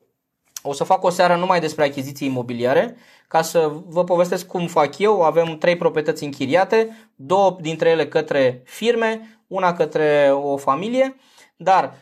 o 0.62 0.74
să 0.74 0.84
fac 0.84 1.04
o 1.04 1.10
seară 1.10 1.36
numai 1.36 1.60
despre 1.60 1.84
achiziții 1.84 2.28
imobiliare, 2.28 2.98
ca 3.28 3.42
să 3.42 3.72
vă 3.86 4.04
povestesc 4.04 4.48
cum 4.48 4.68
fac 4.68 4.98
eu. 4.98 5.22
Avem 5.22 5.58
trei 5.58 5.78
proprietăți 5.78 6.24
închiriate, 6.24 7.10
două 7.16 7.58
dintre 7.62 7.90
ele 7.90 8.08
către 8.08 8.62
firme, 8.66 9.40
una 9.48 9.74
către 9.74 10.32
o 10.34 10.58
familie, 10.58 11.16
dar 11.56 11.94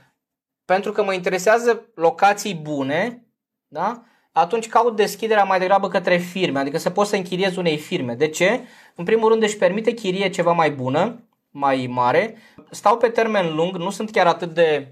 pentru 0.65 0.91
că 0.91 1.03
mă 1.03 1.13
interesează 1.13 1.85
locații 1.95 2.55
bune, 2.55 3.27
da? 3.67 4.03
Atunci 4.33 4.67
caut 4.67 4.95
deschiderea 4.95 5.43
mai 5.43 5.59
degrabă 5.59 5.87
către 5.87 6.17
firme, 6.17 6.59
adică 6.59 6.77
să 6.77 6.89
poți 6.89 7.09
să 7.09 7.15
închiriezi 7.15 7.59
unei 7.59 7.77
firme. 7.77 8.13
De 8.13 8.27
ce? 8.27 8.59
În 8.95 9.03
primul 9.03 9.29
rând 9.29 9.43
își 9.43 9.57
permite 9.57 9.91
chirie 9.91 10.29
ceva 10.29 10.51
mai 10.51 10.71
bună, 10.71 11.23
mai 11.49 11.87
mare, 11.91 12.37
stau 12.69 12.97
pe 12.97 13.07
termen 13.07 13.55
lung, 13.55 13.75
nu 13.75 13.89
sunt 13.89 14.11
chiar 14.11 14.27
atât 14.27 14.53
de... 14.53 14.87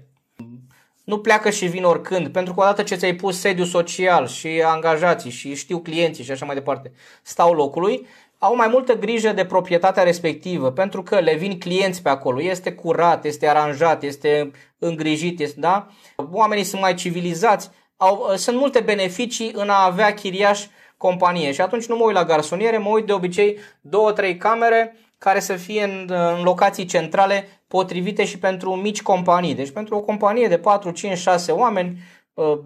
Nu 1.04 1.18
pleacă 1.18 1.50
și 1.50 1.66
vin 1.66 1.84
oricând, 1.84 2.28
pentru 2.28 2.54
că 2.54 2.60
odată 2.60 2.82
ce 2.82 2.94
ți-ai 2.94 3.14
pus 3.14 3.40
sediu 3.40 3.64
social 3.64 4.26
și 4.26 4.62
angajații 4.64 5.30
și 5.30 5.54
știu 5.54 5.78
clienții 5.78 6.24
și 6.24 6.30
așa 6.30 6.44
mai 6.44 6.54
departe, 6.54 6.92
stau 7.22 7.52
locului, 7.52 8.06
au 8.38 8.56
mai 8.56 8.68
multă 8.68 8.98
grijă 8.98 9.32
de 9.32 9.44
proprietatea 9.44 10.02
respectivă, 10.02 10.70
pentru 10.70 11.02
că 11.02 11.18
le 11.18 11.34
vin 11.34 11.58
clienți 11.58 12.02
pe 12.02 12.08
acolo, 12.08 12.42
este 12.42 12.72
curat, 12.72 13.24
este 13.24 13.48
aranjat, 13.48 14.02
este 14.02 14.50
îngrijit, 14.78 15.40
este, 15.40 15.60
da? 15.60 15.86
Oamenii 16.30 16.64
sunt 16.64 16.80
mai 16.80 16.94
civilizați, 16.94 17.70
au, 18.02 18.32
sunt 18.36 18.56
multe 18.56 18.80
beneficii 18.80 19.52
în 19.54 19.68
a 19.68 19.84
avea 19.84 20.14
chiriaș 20.14 20.66
companie 20.96 21.52
și 21.52 21.60
atunci 21.60 21.86
nu 21.86 21.96
mă 21.96 22.04
uit 22.04 22.14
la 22.14 22.24
garsoniere, 22.24 22.78
mă 22.78 22.88
uit 22.88 23.06
de 23.06 23.12
obicei 23.12 23.58
două, 23.80 24.12
trei 24.12 24.36
camere 24.36 24.96
care 25.18 25.40
să 25.40 25.54
fie 25.54 25.82
în, 25.82 26.10
în 26.10 26.42
locații 26.42 26.84
centrale 26.84 27.48
potrivite 27.68 28.24
și 28.24 28.38
pentru 28.38 28.74
mici 28.74 29.02
companii. 29.02 29.54
Deci 29.54 29.70
pentru 29.70 29.96
o 29.96 30.00
companie 30.00 30.48
de 30.48 30.58
4, 30.58 30.90
5, 30.90 31.18
6 31.18 31.52
oameni, 31.52 31.98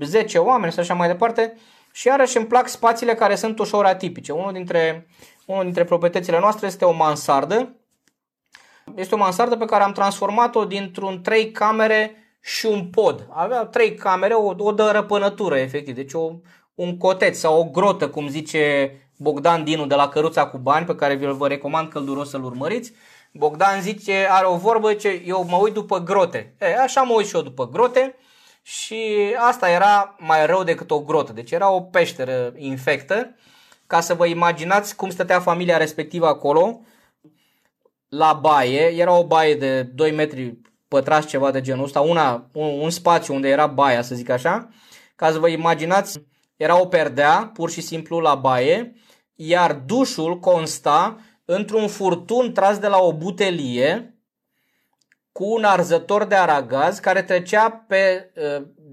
10 0.01 0.39
uh, 0.39 0.45
oameni 0.45 0.73
și 0.73 0.79
așa 0.79 0.95
mai 0.95 1.09
departe. 1.09 1.57
Și 1.93 2.07
iarăși 2.07 2.37
îmi 2.37 2.47
plac 2.47 2.69
spațiile 2.69 3.15
care 3.15 3.35
sunt 3.35 3.59
ușor 3.59 3.85
atipice. 3.85 4.33
Unul 4.33 4.53
dintre, 4.53 5.07
unul 5.47 5.65
dintre 5.65 5.85
proprietățile 5.85 6.39
noastre 6.39 6.67
este 6.67 6.85
o 6.85 6.93
mansardă. 6.93 7.77
Este 8.95 9.15
o 9.15 9.19
mansardă 9.19 9.57
pe 9.57 9.65
care 9.65 9.83
am 9.83 9.93
transformat-o 9.93 10.65
dintr-un 10.65 11.23
trei 11.23 11.51
camere 11.51 12.26
și 12.47 12.67
un 12.67 12.85
pod. 12.85 13.27
Avea 13.31 13.65
trei 13.65 13.95
camere, 13.95 14.35
o, 14.35 14.55
o 14.59 14.73
dărăpânătură 14.73 15.57
efectiv, 15.57 15.95
deci 15.95 16.13
o, 16.13 16.33
un 16.75 16.99
coteț 16.99 17.39
sau 17.39 17.59
o 17.59 17.65
grotă, 17.65 18.09
cum 18.09 18.29
zice 18.29 18.93
Bogdan 19.17 19.65
Dinu 19.65 19.87
de 19.87 19.95
la 19.95 20.09
Căruța 20.09 20.47
cu 20.47 20.59
Bani, 20.59 20.87
pe 20.87 20.95
care 20.95 21.15
vi-l 21.15 21.35
vă 21.35 21.49
recomand 21.49 21.89
călduros 21.89 22.31
să-l 22.31 22.45
urmăriți. 22.45 22.93
Bogdan 23.33 23.81
zice, 23.81 24.27
are 24.31 24.47
o 24.47 24.57
vorbă, 24.57 24.95
ce 24.95 25.23
eu 25.25 25.47
mă 25.49 25.57
uit 25.57 25.75
după 25.75 25.99
grote. 25.99 26.55
E, 26.59 26.81
așa 26.81 27.03
mă 27.03 27.15
uit 27.15 27.27
și 27.27 27.35
eu 27.35 27.43
după 27.43 27.69
grote 27.69 28.15
și 28.63 29.05
asta 29.39 29.71
era 29.71 30.17
mai 30.19 30.47
rău 30.47 30.65
decât 30.65 30.91
o 30.91 31.01
grotă, 31.01 31.33
deci 31.33 31.51
era 31.51 31.71
o 31.71 31.81
peșteră 31.81 32.53
infectă. 32.57 33.35
Ca 33.87 34.01
să 34.01 34.15
vă 34.15 34.27
imaginați 34.27 34.97
cum 34.97 35.11
stătea 35.11 35.41
familia 35.41 35.77
respectivă 35.77 36.27
acolo, 36.27 36.81
la 38.09 38.33
baie, 38.33 38.95
era 38.97 39.13
o 39.13 39.27
baie 39.27 39.55
de 39.55 39.83
2 39.83 40.13
metri 40.13 40.59
pătrați 40.89 41.27
ceva 41.27 41.51
de 41.51 41.61
genul 41.61 41.85
ăsta, 41.85 42.01
una, 42.01 42.49
un, 42.53 42.81
un 42.81 42.91
spațiu 42.91 43.35
unde 43.35 43.49
era 43.49 43.67
baia, 43.67 44.03
să 44.03 44.15
zic 44.15 44.29
așa, 44.29 44.69
ca 45.17 45.31
să 45.31 45.39
vă 45.39 45.49
imaginați, 45.49 46.23
era 46.57 46.81
o 46.81 46.87
perdea, 46.87 47.51
pur 47.55 47.71
și 47.71 47.81
simplu 47.81 48.19
la 48.19 48.35
baie, 48.35 48.95
iar 49.35 49.73
dușul 49.73 50.39
consta 50.39 51.17
într-un 51.45 51.89
furtun 51.89 52.53
tras 52.53 52.79
de 52.79 52.87
la 52.87 52.99
o 52.99 53.13
butelie 53.13 54.17
cu 55.33 55.45
un 55.45 55.65
arzător 55.65 56.25
de 56.25 56.35
aragaz 56.35 56.99
care 56.99 57.23
trecea 57.23 57.85
pe, 57.89 58.33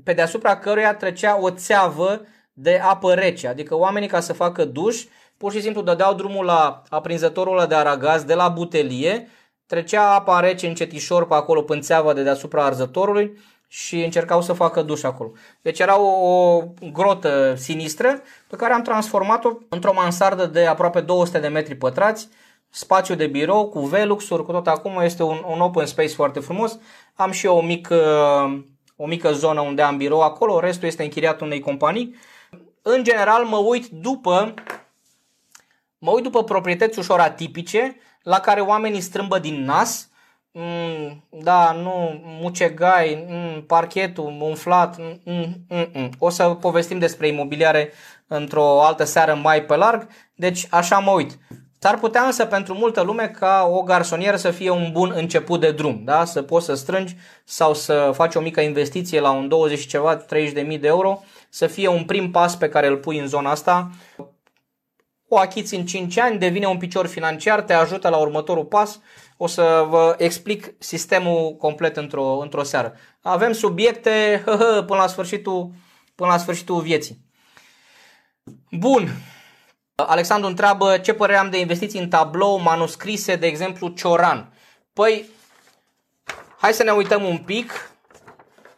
pe 0.03 0.13
deasupra 0.13 0.58
căruia 0.58 0.95
trecea 0.95 1.39
o 1.39 1.49
țeavă 1.49 2.21
de 2.53 2.79
apă 2.84 3.13
rece. 3.13 3.47
Adică 3.47 3.75
oamenii 3.75 4.08
ca 4.08 4.19
să 4.19 4.34
facă 4.34 4.65
duș 4.65 5.06
pur 5.38 5.51
și 5.51 5.62
simplu 5.62 5.82
dădeau 5.82 6.13
drumul 6.13 6.45
la 6.45 6.82
aprinzătorul 6.89 7.58
ăla 7.58 7.65
de 7.65 7.75
aragaz 7.75 8.23
de 8.23 8.34
la 8.34 8.47
butelie 8.47 9.27
Trecea 9.73 10.13
apa 10.13 10.39
rece 10.39 10.67
încetișor 10.67 11.27
pe 11.27 11.33
acolo 11.33 11.62
pânțeava 11.62 12.13
de 12.13 12.23
deasupra 12.23 12.65
arzătorului 12.65 13.38
și 13.67 14.03
încercau 14.03 14.41
să 14.41 14.53
facă 14.53 14.81
duș 14.81 15.03
acolo. 15.03 15.31
Deci 15.62 15.79
era 15.79 15.99
o, 15.99 16.27
o 16.27 16.63
grotă 16.91 17.53
sinistră 17.57 18.21
pe 18.47 18.55
care 18.55 18.73
am 18.73 18.81
transformat-o 18.81 19.57
într-o 19.69 19.93
mansardă 19.93 20.45
de 20.45 20.65
aproape 20.65 21.01
200 21.01 21.39
de 21.39 21.47
metri 21.47 21.75
pătrați, 21.75 22.27
spațiu 22.69 23.15
de 23.15 23.27
birou 23.27 23.69
cu 23.69 23.79
veluxuri, 23.79 24.45
cu 24.45 24.51
tot 24.51 24.67
acum 24.67 24.99
este 25.01 25.23
un, 25.23 25.43
un 25.47 25.59
open 25.59 25.86
space 25.86 26.13
foarte 26.13 26.39
frumos. 26.39 26.79
Am 27.15 27.31
și 27.31 27.45
eu 27.45 27.57
o 27.57 27.62
mică, 27.62 27.97
o 28.95 29.05
mică 29.05 29.31
zonă 29.31 29.62
unde 29.62 29.81
am 29.81 29.97
birou 29.97 30.21
acolo, 30.21 30.59
restul 30.59 30.88
este 30.88 31.03
închiriat 31.03 31.41
unei 31.41 31.59
companii. 31.59 32.15
În 32.81 33.03
general 33.03 33.43
mă 33.43 33.57
uit 33.57 33.88
după 33.88 34.53
mă 35.97 36.12
uit 36.12 36.23
după 36.23 36.43
proprietăți 36.43 36.99
ușor 36.99 37.19
atipice 37.19 37.97
la 38.23 38.39
care 38.39 38.62
oamenii 38.62 39.01
strâmbă 39.01 39.39
din 39.39 39.63
nas, 39.63 40.09
mm, 40.51 41.23
da, 41.29 41.71
nu, 41.71 42.21
mucegai, 42.23 43.25
mm, 43.29 43.62
parchetul 43.62 44.38
umflat, 44.41 44.97
mm, 44.97 45.19
mm, 45.25 45.65
mm, 45.69 45.89
mm. 45.93 46.09
o 46.19 46.29
să 46.29 46.43
povestim 46.43 46.99
despre 46.99 47.27
imobiliare 47.27 47.91
într-o 48.27 48.83
altă 48.83 49.03
seară 49.03 49.33
mai 49.33 49.63
pe 49.63 49.75
larg, 49.75 50.07
deci 50.36 50.67
așa 50.69 50.97
mă 50.99 51.12
uit. 51.12 51.39
S-ar 51.79 51.97
putea 51.97 52.21
însă 52.21 52.45
pentru 52.45 52.73
multă 52.73 53.01
lume 53.01 53.27
ca 53.27 53.69
o 53.71 53.81
garsonieră 53.81 54.36
să 54.36 54.51
fie 54.51 54.69
un 54.69 54.89
bun 54.91 55.12
început 55.15 55.59
de 55.59 55.71
drum, 55.71 56.01
da? 56.03 56.25
să 56.25 56.41
poți 56.41 56.65
să 56.65 56.73
strângi 56.73 57.15
sau 57.43 57.73
să 57.73 58.12
faci 58.13 58.36
o 58.36 58.39
mică 58.39 58.62
investiție 58.62 59.19
la 59.19 59.31
un 59.31 59.47
20 59.47 59.79
și 59.79 59.88
ceva, 59.88 60.15
30 60.15 60.53
de 60.53 60.62
mii 60.62 60.77
de 60.77 60.88
euro, 60.88 61.23
să 61.49 61.67
fie 61.67 61.88
un 61.88 62.03
prim 62.03 62.31
pas 62.31 62.55
pe 62.55 62.69
care 62.69 62.88
îl 62.88 62.97
pui 62.97 63.19
în 63.19 63.27
zona 63.27 63.51
asta 63.51 63.89
o 65.34 65.38
achiți 65.38 65.76
în 65.76 65.86
5 65.86 66.17
ani, 66.17 66.38
devine 66.38 66.65
un 66.65 66.78
picior 66.78 67.08
financiar, 67.08 67.62
te 67.62 67.74
ajută 67.74 68.10
la 68.10 68.17
următorul 68.17 68.65
pas. 68.65 69.00
O 69.38 69.48
să 69.48 69.86
vă 69.89 70.15
explic 70.17 70.74
sistemul 70.78 71.56
complet 71.56 71.98
într-o, 71.98 72.38
într-o 72.41 72.63
seară. 72.63 72.93
Avem 73.22 73.52
subiecte 73.52 74.41
hă, 74.46 74.56
hă, 74.56 74.84
până, 74.88 75.00
la 75.00 75.08
sfârșitul, 75.08 75.72
până 76.15 76.30
la 76.30 76.38
sfârșitul 76.38 76.82
vieții. 76.82 77.22
Bun. 78.72 79.10
Alexandru 79.96 80.50
întreabă 80.50 80.98
ce 80.98 81.13
părere 81.13 81.38
am 81.38 81.50
de 81.50 81.60
investiții 81.60 82.00
în 82.00 82.10
tablou, 82.10 82.58
manuscrise, 82.58 83.36
de 83.36 83.48
exemplu 83.48 83.88
Cioran. 83.88 84.54
Păi, 84.93 85.26
hai 86.58 86.74
să 86.74 86.84
ne 86.84 86.91
uităm 86.91 87.24
un 87.24 87.38
pic 87.38 87.93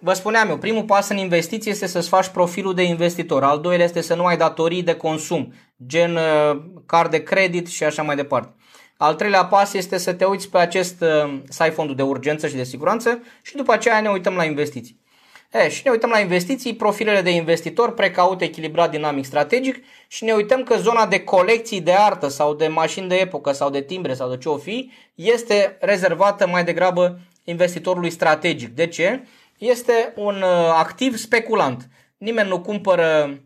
vă 0.05 0.13
spuneam 0.13 0.49
eu, 0.49 0.57
primul 0.57 0.83
pas 0.83 1.09
în 1.09 1.17
investiție 1.17 1.71
este 1.71 1.87
să-ți 1.87 2.07
faci 2.07 2.27
profilul 2.27 2.73
de 2.73 2.83
investitor. 2.83 3.43
Al 3.43 3.59
doilea 3.59 3.85
este 3.85 4.01
să 4.01 4.15
nu 4.15 4.25
ai 4.25 4.37
datorii 4.37 4.83
de 4.83 4.95
consum, 4.95 5.53
gen 5.87 6.15
uh, 6.15 6.61
card 6.85 7.11
de 7.11 7.23
credit 7.23 7.67
și 7.67 7.83
așa 7.83 8.01
mai 8.01 8.15
departe. 8.15 8.55
Al 8.97 9.15
treilea 9.15 9.45
pas 9.45 9.73
este 9.73 9.97
să 9.97 10.13
te 10.13 10.25
uiți 10.25 10.49
pe 10.49 10.57
acest, 10.57 11.01
uh, 11.01 11.39
să 11.49 11.63
ai 11.63 11.71
fondul 11.71 11.95
de 11.95 12.01
urgență 12.01 12.47
și 12.47 12.55
de 12.55 12.63
siguranță 12.63 13.23
și 13.41 13.55
după 13.55 13.73
aceea 13.73 14.01
ne 14.01 14.09
uităm 14.09 14.35
la 14.35 14.43
investiții. 14.43 15.03
E, 15.51 15.69
și 15.69 15.81
ne 15.85 15.91
uităm 15.91 16.09
la 16.09 16.19
investiții, 16.19 16.75
profilele 16.75 17.21
de 17.21 17.29
investitor, 17.29 17.93
precaut, 17.93 18.41
echilibrat, 18.41 18.91
dinamic, 18.91 19.25
strategic 19.25 19.83
și 20.07 20.23
ne 20.23 20.33
uităm 20.33 20.63
că 20.63 20.75
zona 20.75 21.05
de 21.05 21.19
colecții 21.19 21.81
de 21.81 21.93
artă 21.93 22.27
sau 22.27 22.53
de 22.53 22.67
mașini 22.67 23.07
de 23.07 23.15
epocă 23.15 23.51
sau 23.51 23.69
de 23.69 23.81
timbre 23.81 24.13
sau 24.13 24.29
de 24.29 24.37
ce 24.37 24.49
o 24.49 24.57
fi 24.57 24.91
este 25.15 25.77
rezervată 25.79 26.47
mai 26.47 26.63
degrabă 26.63 27.19
investitorului 27.43 28.09
strategic. 28.09 28.69
De 28.69 28.87
ce? 28.87 29.23
Este 29.57 30.13
un 30.15 30.35
uh, 30.35 30.73
activ 30.77 31.15
speculant. 31.15 31.87
Nimeni 32.17 32.49
nu 32.49 32.61
cumpără 32.61 33.39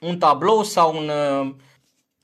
un 0.00 0.18
tablou 0.18 0.62
sau 0.62 0.96
un 0.96 1.08
uh, 1.08 1.54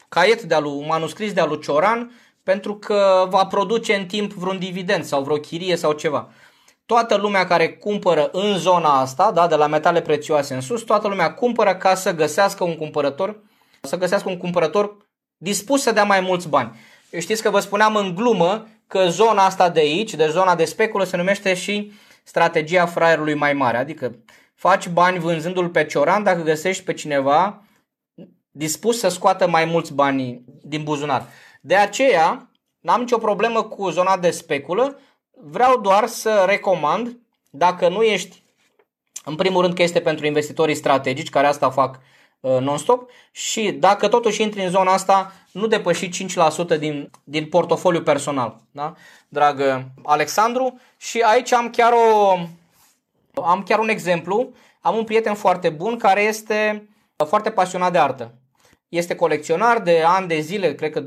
caiet 0.09 0.43
de 0.43 0.55
alu, 0.55 0.79
un 0.79 0.87
manuscris 0.89 1.33
de 1.33 1.41
alu 1.41 1.55
Cioran 1.55 2.11
pentru 2.43 2.75
că 2.75 3.27
va 3.29 3.47
produce 3.47 3.95
în 3.95 4.07
timp 4.07 4.33
vreun 4.33 4.59
dividend 4.59 5.05
sau 5.05 5.23
vreo 5.23 5.37
chirie 5.37 5.77
sau 5.77 5.93
ceva. 5.93 6.29
Toată 6.87 7.17
lumea 7.17 7.47
care 7.47 7.73
cumpără 7.73 8.29
în 8.33 8.59
zona 8.59 9.01
asta, 9.01 9.33
da, 9.33 9.47
de 9.47 9.55
la 9.55 9.67
metale 9.67 10.01
prețioase 10.01 10.55
în 10.55 10.61
sus, 10.61 10.83
toată 10.83 11.09
lumea 11.09 11.35
cumpără 11.35 11.75
ca 11.75 11.95
să 11.95 12.15
găsească 12.15 12.65
un 12.65 12.77
cumpărător, 12.77 13.41
să 13.81 13.97
găsească 13.97 14.29
un 14.29 14.37
cumpărător 14.37 14.97
dispus 15.37 15.83
să 15.83 15.93
dea 15.93 16.05
mai 16.05 16.21
mulți 16.21 16.49
bani. 16.49 16.79
Eu 17.11 17.21
știți 17.21 17.43
că 17.43 17.51
vă 17.51 17.61
spuneam 17.61 17.97
în 17.97 18.15
glumă 18.15 18.67
că 18.87 19.07
zona 19.09 19.45
asta 19.45 19.69
de 19.69 19.81
aici, 19.81 20.15
de 20.15 20.29
zona 20.29 20.55
de 20.55 20.65
speculă, 20.65 21.05
se 21.05 21.17
numește 21.17 21.55
și 21.55 21.93
strategia 22.23 22.87
fraierului 22.87 23.35
mai 23.35 23.53
mare. 23.53 23.77
Adică 23.77 24.15
faci 24.55 24.89
bani 24.89 25.19
vânzându-l 25.19 25.69
pe 25.69 25.85
cioran 25.85 26.23
dacă 26.23 26.43
găsești 26.43 26.85
pe 26.85 26.93
cineva 26.93 27.66
dispus 28.57 28.99
să 28.99 29.09
scoată 29.09 29.49
mai 29.49 29.65
mulți 29.65 29.95
bani 29.95 30.43
din 30.63 30.83
buzunar. 30.83 31.27
De 31.61 31.75
aceea, 31.75 32.51
n-am 32.81 33.01
nicio 33.01 33.19
problemă 33.19 33.63
cu 33.63 33.91
zona 33.91 34.17
de 34.17 34.31
speculă, 34.31 34.99
vreau 35.31 35.81
doar 35.81 36.07
să 36.07 36.45
recomand, 36.47 37.19
dacă 37.51 37.89
nu 37.89 38.03
ești, 38.03 38.43
în 39.25 39.35
primul 39.35 39.63
rând 39.63 39.75
că 39.75 39.83
este 39.83 40.01
pentru 40.01 40.27
investitorii 40.27 40.75
strategici, 40.75 41.29
care 41.29 41.47
asta 41.47 41.71
fac 41.71 42.01
uh, 42.41 42.59
non-stop, 42.61 43.11
și 43.31 43.71
dacă 43.71 44.09
totuși 44.09 44.43
intri 44.43 44.65
în 44.65 44.71
zona 44.71 44.93
asta, 44.93 45.33
nu 45.53 45.67
depăși 45.67 46.09
5% 46.75 46.79
din, 46.79 47.11
din 47.25 47.47
portofoliu 47.47 48.03
personal, 48.03 48.61
da? 48.71 48.95
dragă 49.29 49.89
Alexandru. 50.05 50.81
Și 50.97 51.21
aici 51.21 51.53
am 51.53 51.71
chiar, 51.71 51.93
o, 51.93 52.39
am 53.43 53.63
chiar 53.63 53.79
un 53.79 53.89
exemplu. 53.89 54.53
Am 54.81 54.97
un 54.97 55.05
prieten 55.05 55.35
foarte 55.35 55.69
bun 55.69 55.97
care 55.97 56.23
este 56.23 56.89
foarte 57.17 57.51
pasionat 57.51 57.93
de 57.93 57.99
artă. 57.99 58.35
Este 58.89 59.15
colecționar 59.15 59.81
de 59.81 60.03
ani 60.07 60.29
de 60.29 60.41
zile, 60.41 60.75
cred 60.75 60.91
că 60.91 61.05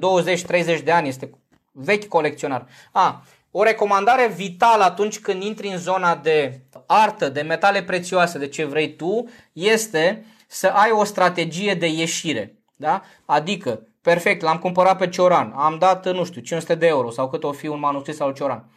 20-30 0.80 0.84
de 0.84 0.92
ani, 0.92 1.08
este 1.08 1.30
vechi 1.72 2.08
colecționar. 2.08 2.68
A, 2.92 3.24
o 3.52 3.64
recomandare 3.64 4.28
vitală 4.28 4.84
atunci 4.84 5.20
când 5.20 5.44
intri 5.44 5.68
în 5.68 5.78
zona 5.78 6.16
de 6.16 6.62
artă, 6.86 7.30
de 7.30 7.42
metale 7.42 7.84
prețioase, 7.84 8.38
de 8.38 8.48
ce 8.48 8.66
vrei 8.66 8.96
tu, 8.96 9.30
este 9.54 10.26
să 10.48 10.68
ai 10.68 10.92
o 10.92 11.04
strategie 11.04 11.74
de 11.74 11.88
ieșire. 11.88 12.56
Da? 12.76 13.02
Adică, 13.26 13.88
perfect, 14.02 14.42
l-am 14.42 14.58
cumpărat 14.58 14.98
pe 14.98 15.10
Cioran, 15.10 15.54
am 15.56 15.78
dat, 15.78 16.14
nu 16.14 16.26
știu, 16.26 16.42
500 16.42 16.76
de 16.76 16.88
euro 16.88 17.10
sau 17.10 17.30
cât 17.30 17.44
o 17.44 17.52
fi 17.52 17.68
un 17.68 17.80
manuscris 17.80 18.20
al 18.20 18.34
Cioran. 18.34 18.70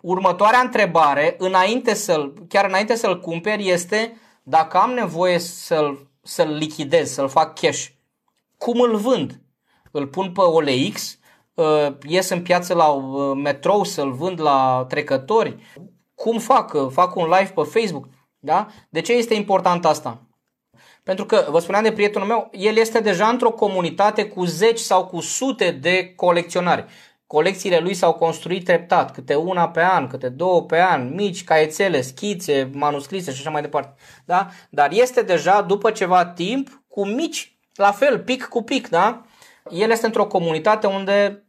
Următoarea 0.00 0.60
întrebare, 0.60 1.34
înainte 1.38 1.94
să-l, 1.94 2.32
chiar 2.48 2.64
înainte 2.64 2.94
să-l 2.94 3.20
cumperi, 3.20 3.68
este 3.68 4.16
dacă 4.42 4.76
am 4.76 4.90
nevoie 4.90 5.38
să-l, 5.38 6.10
să-l 6.22 6.48
lichidez, 6.48 7.10
să-l 7.10 7.28
fac 7.28 7.60
cash, 7.60 7.86
cum 8.56 8.80
îl 8.80 8.96
vând? 8.96 9.40
Îl 9.90 10.06
pun 10.06 10.32
pe 10.32 10.40
OLX, 10.40 11.18
uh, 11.54 11.86
ies 12.06 12.28
în 12.28 12.42
piață 12.42 12.74
la 12.74 12.88
uh, 12.88 13.36
metrou 13.42 13.84
să-l 13.84 14.12
vând 14.12 14.40
la 14.40 14.84
trecători? 14.88 15.56
Cum 16.14 16.38
fac? 16.38 16.72
Uh, 16.72 16.86
fac 16.90 17.16
un 17.16 17.24
live 17.24 17.52
pe 17.54 17.62
Facebook? 17.62 18.08
Da? 18.38 18.66
De 18.88 19.00
ce 19.00 19.12
este 19.12 19.34
important 19.34 19.84
asta? 19.84 20.20
Pentru 21.02 21.26
că, 21.26 21.46
vă 21.50 21.58
spuneam 21.58 21.82
de 21.82 21.92
prietenul 21.92 22.26
meu, 22.26 22.50
el 22.52 22.76
este 22.76 23.00
deja 23.00 23.28
într-o 23.28 23.50
comunitate 23.50 24.28
cu 24.28 24.44
zeci 24.44 24.78
sau 24.78 25.06
cu 25.06 25.20
sute 25.20 25.70
de 25.70 26.12
colecționari. 26.16 26.84
Colecțiile 27.26 27.78
lui 27.78 27.94
s-au 27.94 28.12
construit 28.12 28.64
treptat, 28.64 29.12
câte 29.12 29.34
una 29.34 29.68
pe 29.68 29.82
an, 29.82 30.06
câte 30.06 30.28
două 30.28 30.62
pe 30.62 30.80
an, 30.80 31.14
mici, 31.14 31.44
caiețele, 31.44 32.00
schițe, 32.00 32.70
manuscrise 32.72 33.32
și 33.32 33.40
așa 33.40 33.50
mai 33.50 33.60
departe. 33.60 33.94
Da? 34.24 34.48
Dar 34.70 34.92
este 34.92 35.22
deja, 35.22 35.62
după 35.62 35.90
ceva 35.90 36.26
timp, 36.26 36.82
cu 36.88 37.06
mici 37.06 37.55
la 37.76 37.92
fel, 37.92 38.18
pic 38.18 38.44
cu 38.44 38.62
pic, 38.62 38.88
da? 38.88 39.22
El 39.70 39.90
este 39.90 40.06
într-o 40.06 40.26
comunitate 40.26 40.86
unde 40.86 41.46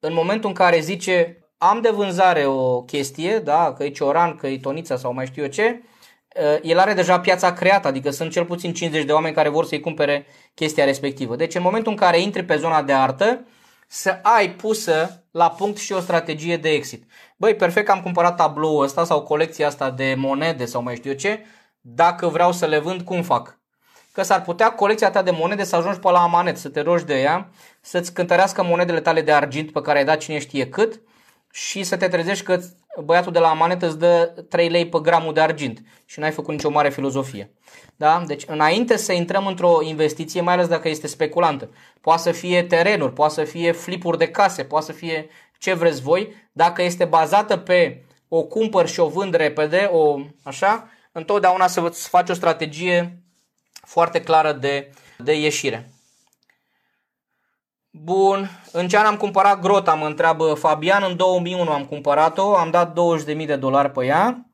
în 0.00 0.12
momentul 0.14 0.48
în 0.48 0.54
care 0.54 0.80
zice 0.80 1.42
am 1.58 1.80
de 1.80 1.90
vânzare 1.90 2.46
o 2.46 2.82
chestie, 2.82 3.38
da, 3.38 3.72
că 3.72 3.84
e 3.84 3.90
cioran, 3.90 4.36
că 4.36 4.46
e 4.46 4.58
tonița 4.58 4.96
sau 4.96 5.12
mai 5.12 5.26
știu 5.26 5.42
eu 5.42 5.48
ce, 5.48 5.82
eh, 6.28 6.58
el 6.62 6.78
are 6.78 6.94
deja 6.94 7.20
piața 7.20 7.52
creată, 7.52 7.88
adică 7.88 8.10
sunt 8.10 8.30
cel 8.30 8.44
puțin 8.44 8.72
50 8.72 9.04
de 9.04 9.12
oameni 9.12 9.34
care 9.34 9.48
vor 9.48 9.64
să-i 9.64 9.80
cumpere 9.80 10.26
chestia 10.54 10.84
respectivă. 10.84 11.36
Deci 11.36 11.54
în 11.54 11.62
momentul 11.62 11.92
în 11.92 11.98
care 11.98 12.20
intri 12.20 12.44
pe 12.44 12.56
zona 12.56 12.82
de 12.82 12.92
artă, 12.92 13.46
să 13.86 14.18
ai 14.22 14.50
pusă 14.50 15.24
la 15.30 15.50
punct 15.50 15.78
și 15.78 15.92
o 15.92 16.00
strategie 16.00 16.56
de 16.56 16.68
exit. 16.68 17.04
Băi, 17.36 17.54
perfect 17.54 17.86
că 17.86 17.92
am 17.92 18.02
cumpărat 18.02 18.36
tabloul 18.36 18.82
ăsta 18.82 19.04
sau 19.04 19.22
colecția 19.22 19.66
asta 19.66 19.90
de 19.90 20.14
monede 20.16 20.64
sau 20.64 20.82
mai 20.82 20.96
știu 20.96 21.10
eu 21.10 21.16
ce, 21.16 21.44
dacă 21.80 22.26
vreau 22.26 22.52
să 22.52 22.66
le 22.66 22.78
vând, 22.78 23.02
cum 23.02 23.22
fac? 23.22 23.57
Că 24.18 24.24
s-ar 24.24 24.42
putea 24.42 24.70
colecția 24.70 25.10
ta 25.10 25.22
de 25.22 25.30
monede 25.30 25.64
să 25.64 25.76
ajungi 25.76 25.98
pe 25.98 26.10
la 26.10 26.22
amanet, 26.22 26.56
să 26.56 26.68
te 26.68 26.80
rogi 26.80 27.04
de 27.04 27.20
ea, 27.20 27.48
să-ți 27.80 28.12
cântărească 28.12 28.62
monedele 28.62 29.00
tale 29.00 29.20
de 29.20 29.32
argint 29.32 29.72
pe 29.72 29.80
care 29.80 29.98
ai 29.98 30.04
dat 30.04 30.18
cine 30.18 30.38
știe 30.38 30.68
cât 30.68 31.00
și 31.52 31.82
să 31.82 31.96
te 31.96 32.08
trezești 32.08 32.44
că 32.44 32.60
băiatul 33.04 33.32
de 33.32 33.38
la 33.38 33.48
amanet 33.48 33.82
îți 33.82 33.98
dă 33.98 34.44
3 34.48 34.68
lei 34.68 34.88
pe 34.88 34.98
gramul 35.02 35.34
de 35.34 35.40
argint 35.40 35.82
și 36.04 36.18
n-ai 36.20 36.30
făcut 36.30 36.54
nicio 36.54 36.70
mare 36.70 36.90
filozofie. 36.90 37.52
Da? 37.96 38.22
Deci 38.26 38.44
înainte 38.46 38.96
să 38.96 39.12
intrăm 39.12 39.46
într-o 39.46 39.78
investiție, 39.82 40.40
mai 40.40 40.54
ales 40.54 40.66
dacă 40.66 40.88
este 40.88 41.06
speculantă, 41.06 41.70
poate 42.00 42.22
să 42.22 42.30
fie 42.30 42.62
terenuri, 42.62 43.12
poate 43.12 43.34
să 43.34 43.44
fie 43.44 43.72
flipuri 43.72 44.18
de 44.18 44.28
case, 44.28 44.64
poate 44.64 44.86
să 44.86 44.92
fie 44.92 45.28
ce 45.58 45.74
vreți 45.74 46.02
voi, 46.02 46.32
dacă 46.52 46.82
este 46.82 47.04
bazată 47.04 47.56
pe 47.56 48.04
o 48.28 48.42
cumpăr 48.42 48.88
și 48.88 49.00
o 49.00 49.08
vând 49.08 49.34
repede, 49.34 49.88
o 49.92 50.20
așa, 50.42 50.88
întotdeauna 51.12 51.66
să 51.66 51.80
faci 51.90 52.30
o 52.30 52.34
strategie 52.34 53.22
foarte 53.88 54.20
clară 54.20 54.52
de, 54.52 54.90
de 55.18 55.40
ieșire. 55.40 55.90
Bun, 57.90 58.50
în 58.72 58.88
ce 58.88 58.98
an 58.98 59.04
am 59.04 59.16
cumpărat 59.16 59.60
grota, 59.60 59.94
mă 59.94 60.06
întreabă 60.06 60.54
Fabian, 60.54 61.02
în 61.08 61.16
2001 61.16 61.70
am 61.70 61.84
cumpărat-o, 61.84 62.56
am 62.56 62.70
dat 62.70 62.98
20.000 63.36 63.46
de 63.46 63.56
dolari 63.56 63.90
pe 63.90 64.04
ea 64.04 64.46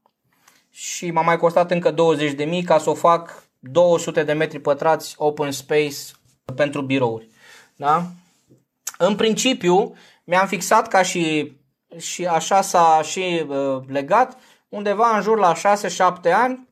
și 0.70 1.10
m-a 1.10 1.22
mai 1.22 1.36
costat 1.36 1.70
încă 1.70 1.94
20.000 1.94 2.64
ca 2.64 2.78
să 2.78 2.90
o 2.90 2.94
fac 2.94 3.42
200 3.58 4.22
de 4.22 4.32
metri 4.32 4.58
pătrați 4.58 5.14
open 5.18 5.50
space 5.50 5.98
pentru 6.54 6.82
birouri. 6.82 7.28
Da? 7.76 8.06
În 8.98 9.16
principiu, 9.16 9.96
mi-am 10.24 10.46
fixat 10.46 10.88
ca 10.88 11.02
și, 11.02 11.52
și 11.96 12.26
așa 12.26 12.60
s-a 12.60 13.00
și 13.02 13.44
uh, 13.48 13.80
legat, 13.86 14.38
undeva 14.68 15.16
în 15.16 15.22
jur 15.22 15.38
la 15.38 15.52
6-7 15.54 16.32
ani, 16.32 16.68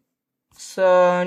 să 0.56 0.84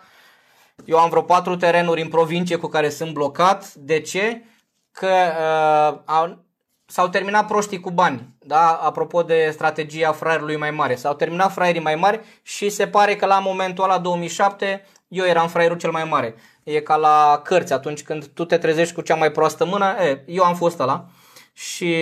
eu 0.86 0.98
am 0.98 1.10
vreo 1.10 1.22
patru 1.22 1.56
terenuri 1.56 2.02
în 2.02 2.08
provincie 2.08 2.56
cu 2.56 2.68
care 2.68 2.90
sunt 2.90 3.14
blocat. 3.14 3.74
De 3.74 4.00
ce? 4.00 4.44
Că 4.92 5.08
uh, 5.08 6.00
au, 6.06 6.44
s-au 6.86 7.08
terminat 7.08 7.48
proștii 7.48 7.80
cu 7.80 7.92
bani. 7.92 8.36
Da? 8.40 8.72
Apropo 8.72 9.22
de 9.24 9.50
strategia 9.52 10.12
fraierului 10.12 10.58
mai 10.58 10.72
mare. 10.72 10.96
S-au 10.96 11.14
terminat 11.14 11.52
fraierii 11.52 11.82
mai 11.82 11.96
mari 11.96 12.20
și 12.42 12.70
se 12.70 12.88
pare 12.88 13.16
că 13.16 13.26
la 13.26 13.40
momentul 13.40 13.84
ăla 13.84 14.00
2007 14.00 14.86
eu 15.08 15.26
eram 15.26 15.48
fraierul 15.48 15.78
cel 15.78 15.92
mai 15.92 16.04
mare. 16.04 16.36
E 16.64 16.80
ca 16.80 16.96
la 16.96 17.42
cărți 17.44 17.74
atunci 17.74 18.04
când 18.04 18.26
tu 18.26 18.46
te 18.46 18.58
trezești 18.58 18.94
cu 18.94 19.02
cea 19.02 19.16
mai 19.16 19.32
proastă 19.32 19.66
mână. 19.66 19.86
E, 19.86 20.24
eu 20.26 20.44
am 20.44 20.56
fost 20.56 20.80
ăla. 20.80 21.06
Și 21.54 21.96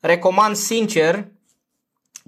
recomand 0.00 0.56
sincer 0.56 1.26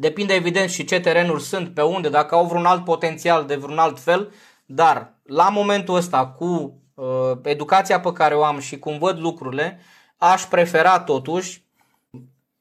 Depinde 0.00 0.34
evident 0.34 0.70
și 0.70 0.84
ce 0.84 1.00
terenuri 1.00 1.42
sunt, 1.42 1.74
pe 1.74 1.82
unde, 1.82 2.08
dacă 2.08 2.34
au 2.34 2.46
vreun 2.46 2.64
alt 2.64 2.84
potențial 2.84 3.44
de 3.44 3.56
vreun 3.56 3.78
alt 3.78 4.00
fel, 4.00 4.32
dar 4.66 5.12
la 5.28 5.48
momentul 5.48 5.94
ăsta 5.94 6.26
cu 6.26 6.80
uh, 6.94 7.32
educația 7.42 8.00
pe 8.00 8.12
care 8.12 8.34
o 8.34 8.44
am 8.44 8.58
și 8.58 8.78
cum 8.78 8.98
văd 8.98 9.18
lucrurile, 9.18 9.80
aș 10.16 10.42
prefera 10.42 11.00
totuși 11.00 11.66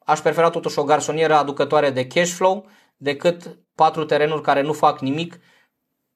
aș 0.06 0.20
prefera 0.20 0.50
totuși 0.50 0.80
o 0.80 0.84
garsonieră 0.84 1.36
aducătoare 1.36 1.90
de 1.90 2.08
cash 2.08 2.32
flow 2.32 2.66
decât 2.98 3.58
patru 3.76 4.06
terenuri 4.06 4.42
care 4.42 4.62
nu 4.62 4.74
fac 4.74 5.00
nimic. 5.00 5.40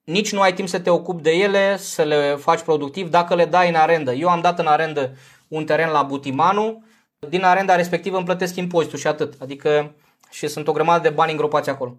Nici 0.04 0.32
nu 0.32 0.40
ai 0.40 0.54
timp 0.54 0.68
să 0.68 0.80
te 0.80 0.90
ocupi 0.90 1.22
de 1.22 1.30
ele, 1.30 1.76
să 1.76 2.02
le 2.02 2.34
faci 2.34 2.60
productiv 2.60 3.08
dacă 3.08 3.34
le 3.34 3.44
dai 3.44 3.68
în 3.68 3.74
arendă. 3.74 4.12
Eu 4.12 4.28
am 4.28 4.40
dat 4.40 4.58
în 4.58 4.66
arendă 4.66 5.16
un 5.48 5.64
teren 5.64 5.90
la 5.90 6.02
Butimanu, 6.02 6.84
din 7.28 7.44
arenda 7.44 7.76
respectivă 7.76 8.16
îmi 8.16 8.24
plătesc 8.24 8.56
impozitul 8.56 8.98
și 8.98 9.06
atât. 9.06 9.34
Adică 9.40 9.94
și 10.30 10.48
sunt 10.48 10.68
o 10.68 10.72
grămadă 10.72 11.08
de 11.08 11.14
bani 11.14 11.30
îngropați 11.30 11.70
acolo. 11.70 11.98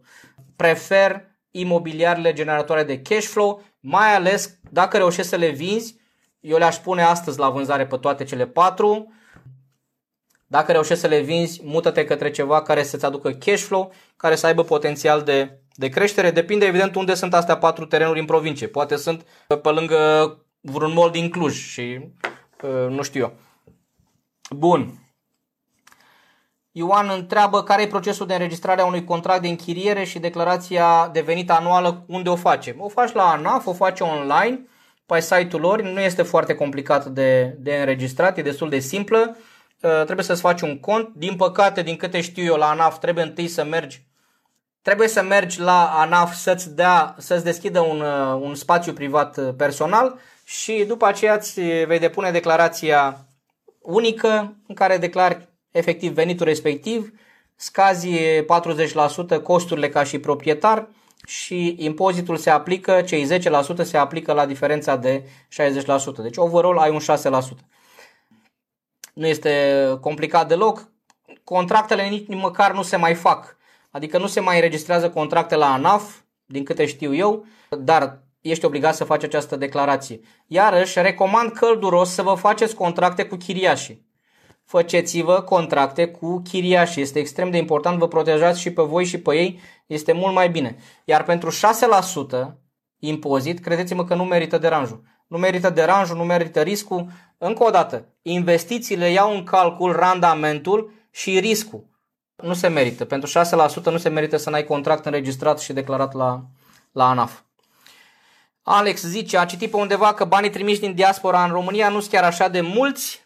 Prefer 0.55 1.21
imobiliarele 1.51 2.33
generatoare 2.33 2.83
de 2.83 3.01
cash 3.01 3.25
flow, 3.25 3.61
mai 3.85 4.15
ales 4.15 4.59
dacă 4.71 4.97
reușești 4.97 5.29
să 5.29 5.35
le 5.35 5.49
vinzi, 5.49 5.95
eu 6.39 6.57
le-aș 6.57 6.75
pune 6.75 7.01
astăzi 7.01 7.39
la 7.39 7.49
vânzare 7.49 7.85
pe 7.85 7.97
toate 7.97 8.23
cele 8.23 8.47
patru. 8.47 9.13
Dacă 10.47 10.71
reușești 10.71 11.01
să 11.01 11.07
le 11.07 11.19
vinzi, 11.19 11.61
mută-te 11.63 12.05
către 12.05 12.31
ceva 12.31 12.61
care 12.61 12.83
să-ți 12.83 13.05
aducă 13.05 13.31
cash 13.31 13.61
flow, 13.61 13.93
care 14.15 14.35
să 14.35 14.45
aibă 14.45 14.63
potențial 14.63 15.21
de, 15.21 15.59
de 15.73 15.89
creștere. 15.89 16.31
Depinde 16.31 16.65
evident 16.65 16.95
unde 16.95 17.13
sunt 17.13 17.33
astea 17.33 17.57
patru 17.57 17.85
terenuri 17.85 18.19
în 18.19 18.25
provincie. 18.25 18.67
Poate 18.67 18.95
sunt 18.95 19.25
pe 19.61 19.69
lângă 19.69 20.37
vreun 20.61 20.93
mall 20.93 21.11
din 21.11 21.29
Cluj 21.29 21.53
și 21.53 21.99
uh, 22.61 22.89
nu 22.89 23.01
știu 23.01 23.21
eu. 23.21 23.33
Bun. 24.49 25.02
Ioan 26.75 27.09
întreabă 27.09 27.63
care 27.63 27.81
e 27.81 27.87
procesul 27.87 28.27
de 28.27 28.33
înregistrare 28.33 28.81
a 28.81 28.85
unui 28.85 29.03
contract 29.03 29.41
de 29.41 29.47
închiriere 29.47 30.03
și 30.03 30.19
declarația 30.19 31.09
de 31.13 31.21
venit 31.21 31.51
anuală, 31.51 32.03
unde 32.07 32.29
o 32.29 32.35
facem? 32.35 32.75
O 32.79 32.87
faci 32.87 33.11
la 33.11 33.31
ANAF, 33.31 33.65
o 33.65 33.73
faci 33.73 33.99
online, 33.99 34.67
pe 35.05 35.19
site-ul 35.19 35.61
lor, 35.61 35.81
nu 35.81 35.99
este 35.99 36.23
foarte 36.23 36.55
complicat 36.55 37.05
de, 37.05 37.55
de 37.59 37.75
înregistrat, 37.75 38.37
e 38.37 38.41
destul 38.41 38.69
de 38.69 38.79
simplă. 38.79 39.37
Uh, 39.81 40.03
trebuie 40.03 40.25
să-ți 40.25 40.41
faci 40.41 40.61
un 40.61 40.79
cont. 40.79 41.09
Din 41.15 41.35
păcate, 41.35 41.81
din 41.81 41.95
câte 41.95 42.21
știu 42.21 42.43
eu 42.43 42.55
la 42.55 42.69
ANAF, 42.69 42.97
trebuie 42.97 43.23
întâi 43.23 43.47
să 43.47 43.63
mergi 43.63 44.03
Trebuie 44.83 45.07
să 45.07 45.21
mergi 45.21 45.59
la 45.59 45.99
ANAF 45.99 46.33
să-ți, 46.33 46.75
dea, 46.75 47.15
să-ți 47.17 47.43
deschidă 47.43 47.79
un, 47.79 48.01
uh, 48.01 48.39
un 48.41 48.55
spațiu 48.55 48.93
privat 48.93 49.37
uh, 49.37 49.53
personal 49.57 50.19
și 50.43 50.83
după 50.87 51.05
aceea 51.05 51.33
îți 51.33 51.61
vei 51.61 51.99
depune 51.99 52.31
declarația 52.31 53.25
unică 53.81 54.55
în 54.67 54.75
care 54.75 54.97
declari 54.97 55.47
efectiv 55.73 56.13
venitul 56.13 56.45
respectiv, 56.45 57.13
scazi 57.55 58.09
40% 59.37 59.41
costurile 59.43 59.89
ca 59.89 60.03
și 60.03 60.19
proprietar 60.19 60.89
și 61.25 61.75
impozitul 61.79 62.37
se 62.37 62.49
aplică, 62.49 63.01
cei 63.01 63.39
10% 63.39 63.83
se 63.83 63.97
aplică 63.97 64.33
la 64.33 64.45
diferența 64.45 64.95
de 64.95 65.23
60%. 65.23 65.25
Deci 66.21 66.37
overall 66.37 66.77
ai 66.77 66.89
un 66.89 66.99
6%. 66.99 67.03
Nu 69.13 69.27
este 69.27 69.97
complicat 70.01 70.47
deloc. 70.47 70.91
Contractele 71.43 72.07
nici 72.07 72.27
măcar 72.27 72.73
nu 72.73 72.81
se 72.81 72.95
mai 72.95 73.13
fac. 73.13 73.57
Adică 73.91 74.17
nu 74.17 74.27
se 74.27 74.39
mai 74.39 74.55
înregistrează 74.55 75.09
contracte 75.09 75.55
la 75.55 75.73
ANAF, 75.73 76.19
din 76.45 76.63
câte 76.63 76.85
știu 76.85 77.15
eu, 77.15 77.45
dar 77.69 78.21
ești 78.41 78.65
obligat 78.65 78.95
să 78.95 79.03
faci 79.03 79.23
această 79.23 79.55
declarație. 79.55 80.19
Iarăși, 80.47 81.01
recomand 81.01 81.51
călduros 81.51 82.09
să 82.09 82.21
vă 82.21 82.33
faceți 82.33 82.75
contracte 82.75 83.25
cu 83.25 83.35
chiriașii 83.35 84.02
faceți-vă 84.65 85.41
contracte 85.41 86.07
cu 86.07 86.41
chiriași. 86.41 87.01
Este 87.01 87.19
extrem 87.19 87.49
de 87.49 87.57
important, 87.57 87.97
vă 87.97 88.07
protejați 88.07 88.59
și 88.59 88.71
pe 88.73 88.81
voi 88.81 89.05
și 89.05 89.17
pe 89.17 89.35
ei, 89.35 89.59
este 89.85 90.11
mult 90.11 90.33
mai 90.33 90.49
bine. 90.49 90.77
Iar 91.05 91.23
pentru 91.23 91.49
6% 91.49 92.53
impozit, 92.99 93.59
credeți-mă 93.59 94.05
că 94.05 94.15
nu 94.15 94.23
merită 94.23 94.57
deranjul. 94.57 95.03
Nu 95.27 95.37
merită 95.37 95.69
deranjul, 95.69 96.17
nu 96.17 96.23
merită 96.23 96.61
riscul. 96.61 97.07
Încă 97.37 97.63
o 97.63 97.69
dată, 97.69 98.05
investițiile 98.21 99.09
iau 99.09 99.35
în 99.35 99.43
calcul 99.43 99.91
randamentul 99.91 100.91
și 101.11 101.39
riscul. 101.39 101.85
Nu 102.35 102.53
se 102.53 102.67
merită. 102.67 103.05
Pentru 103.05 103.39
6% 103.81 103.83
nu 103.83 103.97
se 103.97 104.09
merită 104.09 104.37
să 104.37 104.49
n-ai 104.49 104.63
contract 104.63 105.05
înregistrat 105.05 105.59
și 105.59 105.73
declarat 105.73 106.13
la, 106.13 106.43
la 106.91 107.09
ANAF. 107.09 107.39
Alex 108.61 109.01
zice, 109.01 109.37
a 109.37 109.45
citit 109.45 109.71
pe 109.71 109.77
undeva 109.77 110.13
că 110.13 110.25
banii 110.25 110.49
trimiși 110.49 110.79
din 110.79 110.93
diaspora 110.93 111.43
în 111.43 111.51
România 111.51 111.89
nu 111.89 111.99
sunt 111.99 112.11
chiar 112.11 112.23
așa 112.23 112.47
de 112.47 112.61
mulți, 112.61 113.22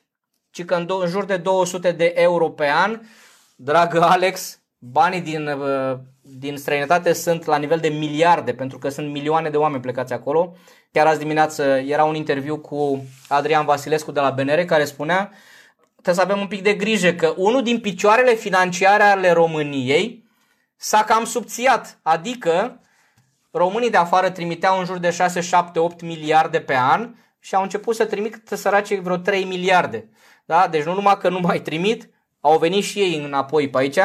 ci 0.49 0.65
că 0.65 0.75
în, 0.75 0.87
în 1.01 1.07
jur 1.07 1.25
de 1.25 1.37
200 1.37 1.91
de 1.91 2.13
euro 2.15 2.49
pe 2.49 2.67
an, 2.67 3.01
dragă 3.55 4.01
Alex, 4.01 4.59
banii 4.77 5.21
din, 5.21 5.47
uh, 5.47 5.97
din 6.21 6.57
străinătate 6.57 7.13
sunt 7.13 7.45
la 7.45 7.57
nivel 7.57 7.79
de 7.79 7.87
miliarde, 7.87 8.53
pentru 8.53 8.77
că 8.77 8.89
sunt 8.89 9.11
milioane 9.11 9.49
de 9.49 9.57
oameni 9.57 9.81
plecați 9.81 10.13
acolo. 10.13 10.55
Chiar 10.91 11.07
azi 11.07 11.19
dimineață 11.19 11.63
era 11.63 12.03
un 12.03 12.15
interviu 12.15 12.57
cu 12.57 13.05
Adrian 13.27 13.65
Vasilescu 13.65 14.11
de 14.11 14.19
la 14.19 14.29
BNR 14.29 14.59
care 14.65 14.85
spunea 14.85 15.31
trebuie 16.01 16.25
să 16.25 16.31
avem 16.31 16.39
un 16.39 16.47
pic 16.47 16.63
de 16.63 16.73
grijă 16.73 17.13
că 17.13 17.33
unul 17.37 17.63
din 17.63 17.79
picioarele 17.79 18.33
financiare 18.33 19.03
ale 19.03 19.31
României 19.31 20.25
s-a 20.75 21.03
cam 21.03 21.25
subțiat, 21.25 21.99
adică 22.01 22.81
românii 23.51 23.89
de 23.89 23.97
afară 23.97 24.29
trimiteau 24.29 24.79
în 24.79 24.85
jur 24.85 24.97
de 24.97 25.09
6, 25.09 25.41
7, 25.41 25.79
8 25.79 26.01
miliarde 26.01 26.59
pe 26.59 26.75
an 26.75 27.15
și 27.47 27.55
au 27.55 27.61
început 27.61 27.95
să 27.95 28.05
trimită 28.05 28.55
săracii 28.55 28.99
vreo 28.99 29.17
3 29.17 29.43
miliarde. 29.43 30.09
Da? 30.45 30.67
Deci 30.67 30.83
nu 30.83 30.93
numai 30.93 31.17
că 31.17 31.29
nu 31.29 31.39
mai 31.39 31.61
trimit, 31.61 32.09
au 32.39 32.57
venit 32.57 32.83
și 32.83 32.99
ei 32.99 33.23
înapoi 33.23 33.69
pe 33.69 33.77
aici. 33.77 33.99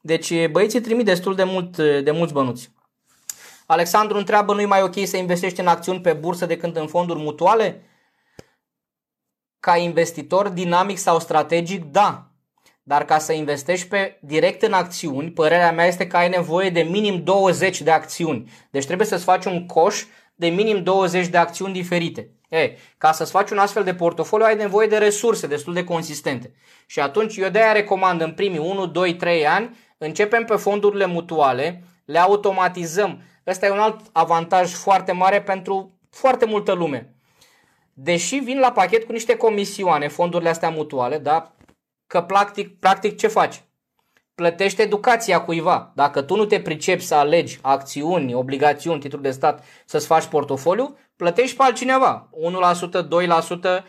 Deci 0.00 0.46
băieții 0.46 0.80
trimit 0.80 1.04
destul 1.04 1.34
de, 1.34 1.44
mult, 1.44 1.76
de 1.76 2.10
mulți 2.10 2.32
bănuți. 2.32 2.70
Alexandru 3.66 4.16
întreabă, 4.18 4.54
nu-i 4.54 4.64
mai 4.64 4.82
ok 4.82 4.94
să 5.04 5.16
investești 5.16 5.60
în 5.60 5.66
acțiuni 5.66 6.00
pe 6.00 6.12
bursă 6.12 6.46
decât 6.46 6.76
în 6.76 6.86
fonduri 6.86 7.18
mutuale? 7.18 7.82
Ca 9.60 9.76
investitor 9.76 10.48
dinamic 10.48 10.98
sau 10.98 11.18
strategic, 11.18 11.84
da. 11.84 12.30
Dar 12.82 13.04
ca 13.04 13.18
să 13.18 13.32
investești 13.32 13.88
pe 13.88 14.18
direct 14.22 14.62
în 14.62 14.72
acțiuni, 14.72 15.30
părerea 15.30 15.72
mea 15.72 15.86
este 15.86 16.06
că 16.06 16.16
ai 16.16 16.28
nevoie 16.28 16.70
de 16.70 16.80
minim 16.80 17.22
20 17.22 17.80
de 17.80 17.90
acțiuni. 17.90 18.50
Deci 18.70 18.86
trebuie 18.86 19.06
să-ți 19.06 19.24
faci 19.24 19.44
un 19.44 19.66
coș 19.66 20.04
de 20.34 20.48
minim 20.48 20.82
20 20.82 21.26
de 21.26 21.36
acțiuni 21.36 21.72
diferite. 21.72 22.32
E, 22.48 22.76
ca 22.98 23.12
să-ți 23.12 23.30
faci 23.30 23.50
un 23.50 23.58
astfel 23.58 23.84
de 23.84 23.94
portofoliu 23.94 24.46
ai 24.46 24.56
nevoie 24.56 24.86
de 24.86 24.98
resurse 24.98 25.46
destul 25.46 25.74
de 25.74 25.84
consistente. 25.84 26.52
Și 26.86 27.00
atunci 27.00 27.36
eu 27.36 27.48
de-aia 27.48 27.72
recomand 27.72 28.20
în 28.20 28.32
primii 28.32 28.58
1, 28.58 28.86
2, 28.86 29.16
3 29.16 29.46
ani, 29.46 29.76
începem 29.98 30.44
pe 30.44 30.56
fondurile 30.56 31.06
mutuale, 31.06 31.82
le 32.04 32.18
automatizăm. 32.18 33.22
Ăsta 33.46 33.66
e 33.66 33.70
un 33.70 33.78
alt 33.78 34.00
avantaj 34.12 34.72
foarte 34.72 35.12
mare 35.12 35.42
pentru 35.42 35.98
foarte 36.10 36.44
multă 36.44 36.72
lume. 36.72 37.14
Deși 37.92 38.36
vin 38.36 38.58
la 38.58 38.72
pachet 38.72 39.04
cu 39.04 39.12
niște 39.12 39.36
comisioane, 39.36 40.08
fondurile 40.08 40.48
astea 40.48 40.70
mutuale, 40.70 41.18
da? 41.18 41.54
Că 42.06 42.22
practic, 42.22 42.78
practic 42.78 43.16
ce 43.16 43.26
faci? 43.26 43.62
plătește 44.38 44.82
educația 44.82 45.40
cuiva. 45.40 45.92
Dacă 45.94 46.22
tu 46.22 46.36
nu 46.36 46.44
te 46.44 46.60
pricepi 46.60 47.02
să 47.02 47.14
alegi 47.14 47.58
acțiuni, 47.62 48.34
obligațiuni, 48.34 49.00
titluri 49.00 49.22
de 49.22 49.30
stat, 49.30 49.64
să-ți 49.84 50.06
faci 50.06 50.24
portofoliu, 50.24 50.96
plătești 51.18 51.56
pe 51.56 51.62
altcineva. 51.62 52.28
1%, 52.94 53.02
2%, 53.68 53.84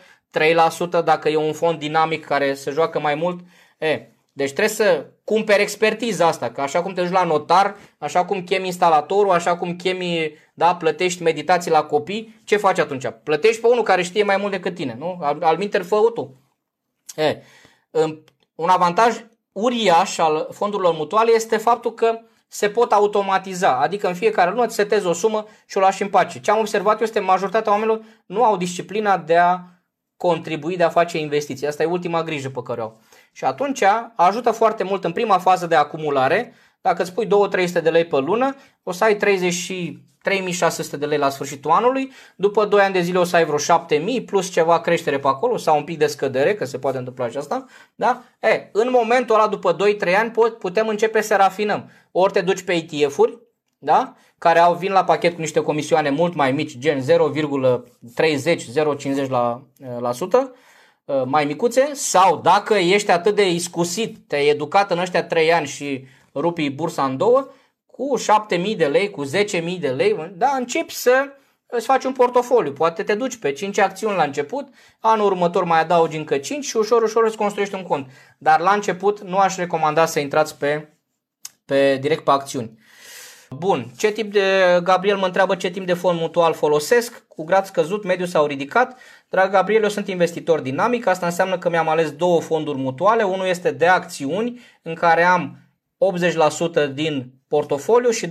3% 1.00 1.04
dacă 1.04 1.28
e 1.28 1.36
un 1.36 1.52
fond 1.52 1.78
dinamic 1.78 2.24
care 2.24 2.54
se 2.54 2.70
joacă 2.70 3.00
mai 3.00 3.14
mult. 3.14 3.40
E, 3.78 4.06
deci 4.32 4.52
trebuie 4.52 4.74
să 4.74 5.06
cumperi 5.24 5.62
expertiza 5.62 6.26
asta, 6.26 6.50
că 6.50 6.60
așa 6.60 6.82
cum 6.82 6.92
te 6.92 7.00
duci 7.00 7.10
la 7.10 7.24
notar, 7.24 7.76
așa 7.98 8.24
cum 8.24 8.44
chemi 8.44 8.66
instalatorul, 8.66 9.32
așa 9.32 9.56
cum 9.56 9.76
chemi, 9.76 10.34
da, 10.54 10.76
plătești 10.76 11.22
meditații 11.22 11.70
la 11.70 11.82
copii, 11.82 12.40
ce 12.44 12.56
faci 12.56 12.78
atunci? 12.78 13.06
Plătești 13.22 13.60
pe 13.60 13.66
unul 13.66 13.82
care 13.82 14.02
știe 14.02 14.22
mai 14.22 14.36
mult 14.36 14.50
decât 14.50 14.74
tine, 14.74 14.96
nu? 14.98 15.18
Al, 15.20 15.42
al 15.42 15.56
minter 15.56 15.82
fă 15.82 15.96
tu. 16.14 16.40
E, 17.16 17.42
un 18.54 18.68
avantaj 18.68 19.24
uriaș 19.52 20.18
al 20.18 20.48
fondurilor 20.50 20.94
mutuale 20.94 21.30
este 21.34 21.56
faptul 21.56 21.94
că 21.94 22.20
se 22.52 22.68
pot 22.68 22.92
automatiza, 22.92 23.80
adică 23.80 24.08
în 24.08 24.14
fiecare 24.14 24.50
lună 24.50 24.64
îți 24.64 24.74
setezi 24.74 25.06
o 25.06 25.12
sumă 25.12 25.46
și 25.66 25.76
o 25.76 25.80
lași 25.80 26.02
în 26.02 26.08
pace. 26.08 26.40
Ce 26.40 26.50
am 26.50 26.58
observat 26.58 26.98
eu 26.98 27.06
este 27.06 27.20
majoritatea 27.20 27.72
oamenilor 27.72 28.02
nu 28.26 28.44
au 28.44 28.56
disciplina 28.56 29.18
de 29.18 29.36
a 29.36 29.58
contribui, 30.16 30.76
de 30.76 30.82
a 30.82 30.88
face 30.88 31.18
investiții. 31.18 31.66
Asta 31.66 31.82
e 31.82 31.86
ultima 31.86 32.22
grijă 32.22 32.48
pe 32.48 32.62
care 32.62 32.80
o 32.80 32.82
au. 32.82 33.00
Și 33.32 33.44
atunci 33.44 33.82
ajută 34.14 34.50
foarte 34.50 34.82
mult 34.82 35.04
în 35.04 35.12
prima 35.12 35.38
fază 35.38 35.66
de 35.66 35.74
acumulare. 35.74 36.54
Dacă 36.80 37.02
îți 37.02 37.12
pui 37.12 37.26
2-300 37.26 37.28
de 37.82 37.90
lei 37.90 38.04
pe 38.04 38.18
lună, 38.18 38.56
o 38.82 38.92
să 38.92 39.04
ai 39.04 39.16
30 39.16 39.72
3600 40.22 40.96
de 40.96 41.06
lei 41.06 41.18
la 41.18 41.28
sfârșitul 41.28 41.70
anului, 41.70 42.12
după 42.36 42.64
2 42.64 42.80
ani 42.80 42.92
de 42.92 43.00
zile 43.00 43.18
o 43.18 43.24
să 43.24 43.36
ai 43.36 43.44
vreo 43.44 43.56
7000 43.56 44.22
plus 44.22 44.50
ceva 44.50 44.80
creștere 44.80 45.18
pe 45.18 45.26
acolo 45.26 45.56
sau 45.56 45.76
un 45.76 45.84
pic 45.84 45.98
de 45.98 46.06
scădere, 46.06 46.54
că 46.54 46.64
se 46.64 46.78
poate 46.78 46.98
întâmpla 46.98 47.28
și 47.28 47.36
asta, 47.36 47.64
da? 47.94 48.22
E, 48.40 48.68
în 48.72 48.88
momentul 48.90 49.34
ăla, 49.34 49.48
după 49.48 49.76
2-3 49.76 49.78
ani, 50.16 50.32
putem 50.58 50.88
începe 50.88 51.20
să 51.20 51.36
rafinăm. 51.36 51.90
Ori 52.12 52.32
te 52.32 52.40
duci 52.40 52.62
pe 52.62 52.72
ETF-uri, 52.72 53.38
da? 53.78 54.14
care 54.38 54.58
au 54.58 54.74
vin 54.74 54.92
la 54.92 55.04
pachet 55.04 55.34
cu 55.34 55.40
niște 55.40 55.60
comisioane 55.60 56.10
mult 56.10 56.34
mai 56.34 56.52
mici, 56.52 56.78
gen 56.78 57.00
0,30-0,50 57.00 57.06
la, 59.28 59.62
la 60.00 60.12
sută, 60.12 60.54
mai 61.24 61.44
micuțe, 61.44 61.90
sau 61.92 62.40
dacă 62.40 62.74
ești 62.74 63.10
atât 63.10 63.34
de 63.34 63.50
iscusit, 63.50 64.16
te-ai 64.26 64.48
educat 64.48 64.90
în 64.90 64.98
ăștia 64.98 65.24
3 65.24 65.52
ani 65.52 65.66
și 65.66 66.04
rupi 66.34 66.70
bursa 66.70 67.04
în 67.04 67.16
două, 67.16 67.48
cu 67.86 68.18
7.000 68.18 68.76
de 68.76 68.86
lei, 68.86 69.10
cu 69.10 69.24
10.000 69.26 69.78
de 69.80 69.88
lei, 69.88 70.32
da, 70.36 70.50
începi 70.56 70.94
să 70.94 71.32
îți 71.66 71.86
faci 71.86 72.04
un 72.04 72.12
portofoliu. 72.12 72.72
Poate 72.72 73.02
te 73.02 73.14
duci 73.14 73.36
pe 73.36 73.52
5 73.52 73.78
acțiuni 73.78 74.16
la 74.16 74.22
început, 74.22 74.68
anul 75.00 75.26
următor 75.26 75.64
mai 75.64 75.80
adaugi 75.80 76.16
încă 76.16 76.38
5 76.38 76.64
și 76.64 76.76
ușor, 76.76 77.02
ușor 77.02 77.24
îți 77.24 77.36
construiești 77.36 77.74
un 77.74 77.82
cont. 77.82 78.10
Dar 78.38 78.60
la 78.60 78.72
început 78.72 79.20
nu 79.20 79.36
aș 79.36 79.56
recomanda 79.56 80.06
să 80.06 80.20
intrați 80.20 80.58
pe, 80.58 80.88
pe 81.64 81.96
direct 82.00 82.24
pe 82.24 82.30
acțiuni. 82.30 82.78
Bun, 83.50 83.90
ce 83.96 84.10
tip 84.10 84.32
de, 84.32 84.80
Gabriel 84.82 85.16
mă 85.16 85.26
întreabă 85.26 85.56
ce 85.56 85.70
tip 85.70 85.86
de 85.86 85.94
fond 85.94 86.20
mutual 86.20 86.52
folosesc, 86.52 87.24
cu 87.28 87.44
grad 87.44 87.64
scăzut, 87.64 88.04
mediu 88.04 88.26
sau 88.26 88.46
ridicat. 88.46 88.98
Drag 89.28 89.50
Gabriel, 89.50 89.82
eu 89.82 89.88
sunt 89.88 90.08
investitor 90.08 90.60
dinamic, 90.60 91.06
asta 91.06 91.26
înseamnă 91.26 91.58
că 91.58 91.68
mi-am 91.68 91.88
ales 91.88 92.10
două 92.10 92.40
fonduri 92.40 92.78
mutuale, 92.78 93.22
unul 93.22 93.46
este 93.46 93.70
de 93.70 93.86
acțiuni, 93.86 94.60
în 94.82 94.94
care 94.94 95.24
am 95.24 95.58
80% 96.90 96.92
din 96.92 97.32
portofoliu 97.48 98.10
și 98.10 98.26
20% 98.26 98.30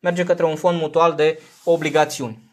merge 0.00 0.24
către 0.24 0.44
un 0.44 0.56
fond 0.56 0.80
mutual 0.80 1.14
de 1.14 1.40
obligațiuni. 1.64 2.50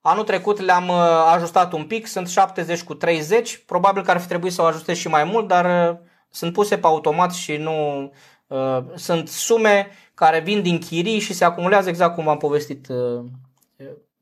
Anul 0.00 0.24
trecut 0.24 0.60
le-am 0.60 0.88
uh, 0.88 0.96
ajustat 1.34 1.72
un 1.72 1.84
pic, 1.84 2.06
sunt 2.06 2.28
70 2.28 2.82
cu 2.82 2.94
30, 2.94 3.62
probabil 3.66 4.02
că 4.02 4.10
ar 4.10 4.20
fi 4.20 4.26
trebuit 4.26 4.52
să 4.52 4.62
o 4.62 4.64
ajustez 4.64 4.96
și 4.96 5.08
mai 5.08 5.24
mult, 5.24 5.48
dar 5.48 5.90
uh, 5.90 5.98
sunt 6.30 6.52
puse 6.52 6.78
pe 6.78 6.86
automat 6.86 7.34
și 7.34 7.56
nu 7.56 8.10
uh, 8.46 8.84
sunt 8.94 9.28
sume 9.28 9.90
care 10.14 10.40
vin 10.40 10.62
din 10.62 10.78
chirii 10.78 11.18
și 11.18 11.32
se 11.32 11.44
acumulează 11.44 11.88
exact 11.88 12.14
cum 12.14 12.24
v-am 12.24 12.36
povestit 12.36 12.88
uh, 12.88 13.24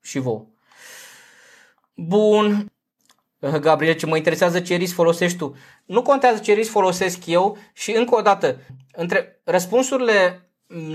și 0.03 0.19
vouă. 0.19 0.45
Bun. 1.95 2.71
Gabriel, 3.61 3.95
ce 3.95 4.07
mă 4.07 4.17
interesează 4.17 4.61
ce 4.61 4.75
risc 4.75 4.95
folosești 4.95 5.39
tu. 5.39 5.57
Nu 5.87 6.03
contează 6.03 6.39
ce 6.39 6.53
risc 6.53 6.71
folosesc 6.71 7.27
eu 7.27 7.57
și 7.73 7.93
încă 7.93 8.17
o 8.17 8.21
dată, 8.21 8.57
între 8.93 9.41
răspunsurile 9.45 10.51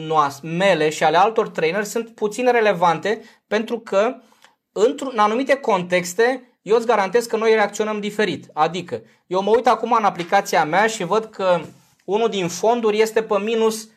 noastre, 0.08 0.50
mele 0.50 0.90
și 0.90 1.04
ale 1.04 1.18
altor 1.18 1.50
trainer 1.50 1.84
sunt 1.84 2.10
puțin 2.10 2.52
relevante 2.52 3.22
pentru 3.48 3.80
că 3.80 4.16
într-un 4.72 5.18
anumite 5.18 5.56
contexte 5.56 6.46
eu 6.62 6.76
îți 6.76 6.86
garantez 6.86 7.26
că 7.26 7.38
noi 7.38 7.54
reacționăm 7.54 8.00
diferit. 8.00 8.50
Adică, 8.54 9.02
eu 9.28 9.42
mă 9.42 9.50
uit 9.50 9.68
acum 9.68 9.92
în 9.92 10.04
aplicația 10.04 10.66
mea 10.66 10.88
și 10.88 11.04
văd 11.04 11.26
că 11.26 11.62
unul 12.06 12.30
din 12.30 12.48
fonduri 12.48 13.00
este 13.00 13.24
pe 13.24 13.40
minus 13.40 13.88
7%, 13.88 13.92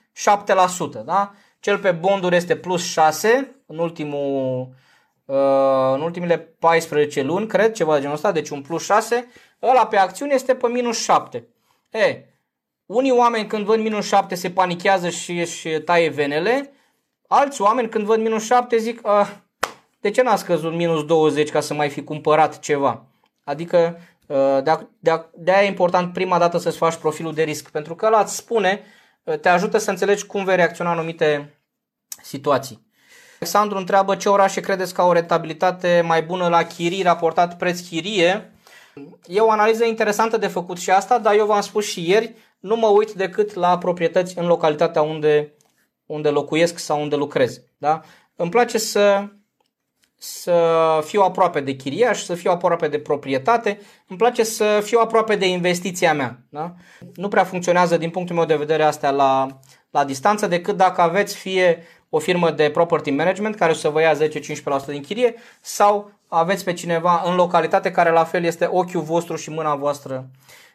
da? 1.04 1.32
Cel 1.60 1.78
pe 1.78 1.90
bonduri 1.90 2.36
este 2.36 2.56
plus 2.56 2.84
6 2.84 3.56
în 3.66 3.78
ultimul 3.78 4.68
Uh, 5.26 5.94
în 5.94 6.00
ultimele 6.00 6.38
14 6.38 7.22
luni, 7.22 7.46
cred, 7.46 7.72
ceva 7.72 7.94
de 7.94 8.00
genul 8.00 8.14
ăsta, 8.14 8.32
deci 8.32 8.48
un 8.48 8.62
plus 8.62 8.84
6, 8.84 9.26
ăla 9.68 9.86
pe 9.86 9.96
acțiune 9.96 10.34
este 10.34 10.54
pe 10.54 10.68
minus 10.68 11.02
7. 11.02 11.48
E, 11.90 12.24
unii 12.86 13.10
oameni 13.10 13.46
când 13.46 13.64
văd 13.64 13.80
minus 13.80 14.06
7 14.06 14.34
se 14.34 14.50
panichează 14.50 15.08
și 15.08 15.40
își 15.40 15.68
taie 15.68 16.08
venele, 16.08 16.72
alți 17.28 17.60
oameni 17.60 17.88
când 17.88 18.04
văd 18.04 18.20
minus 18.20 18.44
7 18.44 18.76
zic, 18.76 19.06
ah, 19.06 19.28
de 20.00 20.10
ce 20.10 20.22
n-a 20.22 20.36
scăzut 20.36 20.72
minus 20.72 21.04
20 21.04 21.50
ca 21.50 21.60
să 21.60 21.74
mai 21.74 21.90
fi 21.90 22.04
cumpărat 22.04 22.58
ceva? 22.58 23.04
Adică 23.44 23.98
uh, 24.26 24.58
de 25.32 25.50
aia 25.50 25.64
e 25.64 25.66
important 25.66 26.12
prima 26.12 26.38
dată 26.38 26.58
să-ți 26.58 26.76
faci 26.76 26.94
profilul 26.94 27.34
de 27.34 27.42
risc, 27.42 27.70
pentru 27.70 27.94
că 27.94 28.06
ăla 28.06 28.20
îți 28.20 28.36
spune, 28.36 28.80
uh, 29.22 29.38
te 29.38 29.48
ajută 29.48 29.78
să 29.78 29.90
înțelegi 29.90 30.26
cum 30.26 30.44
vei 30.44 30.56
reacționa 30.56 30.90
în 30.90 30.98
anumite 30.98 31.58
situații. 32.22 32.86
Alexandru 33.34 33.78
întreabă 33.78 34.16
ce 34.16 34.28
orașe 34.28 34.60
credeți 34.60 34.94
că 34.94 35.00
au 35.00 35.08
o 35.08 35.12
rentabilitate 35.12 36.02
mai 36.06 36.22
bună 36.22 36.48
la 36.48 36.62
chirii 36.62 37.02
raportat 37.02 37.56
preț-chirie. 37.56 38.53
E 39.26 39.40
o 39.40 39.50
analiză 39.50 39.84
interesantă 39.84 40.36
de 40.36 40.46
făcut 40.46 40.78
și 40.78 40.90
asta, 40.90 41.18
dar 41.18 41.34
eu 41.34 41.46
v-am 41.46 41.60
spus 41.60 41.86
și 41.86 42.10
ieri, 42.10 42.34
nu 42.58 42.76
mă 42.76 42.86
uit 42.86 43.12
decât 43.12 43.54
la 43.54 43.78
proprietăți 43.78 44.38
în 44.38 44.46
localitatea 44.46 45.02
unde, 45.02 45.54
unde 46.06 46.28
locuiesc 46.28 46.78
sau 46.78 47.02
unde 47.02 47.16
lucrez. 47.16 47.60
Da? 47.78 48.00
Îmi 48.36 48.50
place 48.50 48.78
să, 48.78 49.28
să 50.18 51.00
fiu 51.04 51.20
aproape 51.20 51.60
de 51.60 51.72
chiriaș, 51.72 52.22
să 52.22 52.34
fiu 52.34 52.50
aproape 52.50 52.88
de 52.88 52.98
proprietate, 52.98 53.80
îmi 54.08 54.18
place 54.18 54.42
să 54.42 54.80
fiu 54.82 54.98
aproape 54.98 55.36
de 55.36 55.46
investiția 55.46 56.14
mea. 56.14 56.38
Da? 56.48 56.74
Nu 57.14 57.28
prea 57.28 57.44
funcționează 57.44 57.96
din 57.96 58.10
punctul 58.10 58.36
meu 58.36 58.44
de 58.44 58.56
vedere 58.56 58.82
astea 58.82 59.10
la, 59.10 59.60
la 59.90 60.04
distanță 60.04 60.46
decât 60.46 60.76
dacă 60.76 61.00
aveți 61.00 61.36
fie 61.36 61.86
o 62.08 62.18
firmă 62.18 62.50
de 62.50 62.70
property 62.70 63.10
management 63.10 63.54
care 63.54 63.70
o 63.70 63.74
să 63.74 63.88
vă 63.88 64.00
ia 64.00 64.14
10-15% 64.14 64.18
din 64.86 65.02
chirie 65.02 65.34
sau 65.60 66.10
aveți 66.34 66.64
pe 66.64 66.72
cineva 66.72 67.22
în 67.24 67.34
localitate 67.34 67.90
care 67.90 68.10
la 68.10 68.24
fel 68.24 68.44
este 68.44 68.68
ochiul 68.70 69.00
vostru 69.00 69.36
și 69.36 69.50
mâna 69.50 69.74
voastră 69.74 70.30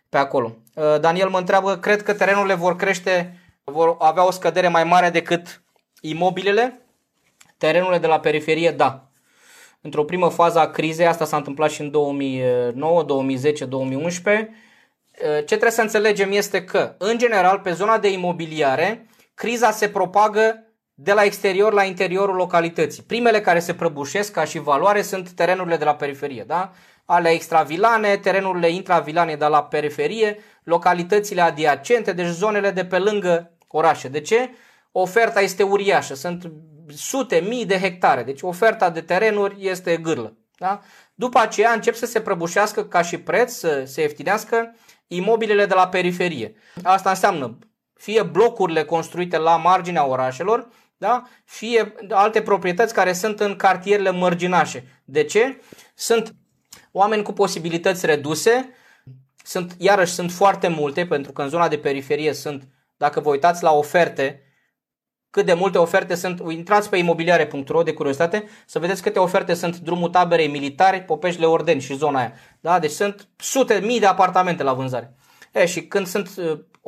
pe 0.10 0.18
acolo. 0.18 0.56
Uh, 0.76 1.00
Daniel 1.00 1.30
mă 1.30 1.38
întreabă, 1.38 1.78
cred 1.78 2.04
că 2.04 2.14
terenurile 2.14 2.54
vor 2.54 2.76
crește, 2.76 3.40
vor 3.64 3.96
avea 4.00 4.26
o 4.26 4.32
scădere 4.32 4.68
mai 4.68 4.84
mare 4.84 5.10
decât 5.10 5.62
imobilele? 6.02 6.82
Terenurile 7.58 7.98
de 7.98 8.08
la 8.08 8.20
periferie, 8.20 8.72
da. 8.72 9.04
Într-o 9.82 10.04
primă 10.04 10.30
fază 10.30 10.60
a 10.60 10.70
crizei, 10.70 11.06
asta 11.06 11.26
s-a 11.26 11.38
întâmplat 11.38 11.70
și 11.70 11.82
în 11.82 11.92
2009, 11.92 13.04
2010, 13.04 13.66
2011, 13.66 14.50
ce 15.20 15.44
trebuie 15.44 15.72
să 15.72 15.82
înțelegem 15.82 16.32
este 16.32 16.64
că, 16.64 16.96
în 16.98 17.18
general, 17.18 17.60
pe 17.60 17.72
zona 17.72 17.98
de 17.98 18.12
imobiliare, 18.12 19.08
criza 19.34 19.72
se 19.72 19.90
propagă 19.90 20.69
de 21.02 21.14
la 21.14 21.24
exterior 21.24 21.74
la 21.74 21.84
interiorul 21.84 22.36
localității. 22.36 23.04
Primele 23.04 23.42
care 23.42 23.60
se 23.60 23.74
prăbușesc 23.74 24.32
ca 24.32 24.44
și 24.44 24.60
valoare 24.60 25.02
sunt 25.02 25.30
terenurile 25.30 25.78
de 25.78 25.84
la 25.84 25.96
periferie, 25.96 26.44
da? 26.48 26.72
ale 27.06 27.30
extravilane, 27.30 28.18
terenurile 28.18 28.70
intravilane 28.70 29.36
de 29.36 29.46
la 29.46 29.64
periferie, 29.64 30.40
localitățile 30.64 31.42
adiacente, 31.42 32.12
deci 32.12 32.28
zonele 32.28 32.72
de 32.72 32.86
pe 32.86 32.98
lângă 32.98 33.52
orașe. 33.68 34.08
De 34.08 34.22
ce? 34.22 34.50
Oferta 34.92 35.42
este 35.42 35.64
uriașă, 35.64 36.16
sunt 36.16 36.52
sute, 36.96 37.44
mii 37.48 37.66
de 37.66 37.80
hectare, 37.80 38.24
deci 38.24 38.42
oferta 38.42 38.90
de 38.90 39.02
terenuri 39.02 39.68
este 39.68 39.98
gârlă. 39.98 40.38
Da? 40.58 40.82
După 41.16 41.40
aceea 41.40 41.72
încep 41.72 41.96
să 41.96 42.06
se 42.06 42.22
prăbușească 42.22 42.84
ca 42.84 43.02
și 43.02 43.18
preț, 43.18 43.54
să 43.54 43.84
se 43.86 44.02
ieftinească 44.02 44.76
imobilele 45.08 45.66
de 45.66 45.74
la 45.74 45.88
periferie. 45.88 46.56
Asta 46.84 47.10
înseamnă 47.10 47.58
fie 48.00 48.24
blocurile 48.24 48.84
construite 48.84 49.38
la 49.38 49.58
marginea 49.58 50.06
orașelor, 50.06 50.68
da? 51.00 51.24
fie 51.46 51.96
alte 52.10 52.42
proprietăți 52.42 52.94
care 52.94 53.14
sunt 53.14 53.40
în 53.40 53.56
cartierele 53.56 54.10
mărginașe. 54.10 55.02
De 55.06 55.24
ce? 55.24 55.62
Sunt 55.96 56.36
oameni 56.92 57.24
cu 57.24 57.34
posibilități 57.34 58.06
reduse, 58.06 58.70
sunt, 59.44 59.76
iarăși 59.78 60.14
sunt 60.14 60.32
foarte 60.32 60.68
multe, 60.68 61.06
pentru 61.06 61.32
că 61.32 61.42
în 61.42 61.50
zona 61.50 61.68
de 61.68 61.78
periferie 61.78 62.34
sunt, 62.34 62.68
dacă 62.98 63.20
vă 63.20 63.30
uitați 63.30 63.64
la 63.64 63.72
oferte, 63.72 64.44
cât 65.30 65.46
de 65.46 65.54
multe 65.54 65.78
oferte 65.78 66.16
sunt, 66.16 66.42
intrați 66.50 66.90
pe 66.90 66.98
imobiliare.ro 66.98 67.84
de 67.84 67.94
curiozitate 67.94 68.48
să 68.66 68.80
vedeți 68.80 69.02
câte 69.02 69.20
oferte 69.20 69.54
sunt 69.54 69.78
drumul 69.78 70.10
taberei 70.10 70.48
militare, 70.48 71.02
Popeșle 71.02 71.46
Ordeni 71.46 71.82
și 71.82 71.96
zona 71.96 72.20
aia. 72.20 72.34
Da? 72.60 72.80
Deci 72.80 72.92
sunt 72.92 73.28
sute, 73.38 73.80
mii 73.80 74.00
de 74.00 74.06
apartamente 74.06 74.64
la 74.64 74.74
vânzare. 74.74 75.16
E, 75.52 75.66
și 75.66 75.88
când 75.88 76.08
sunt 76.08 76.30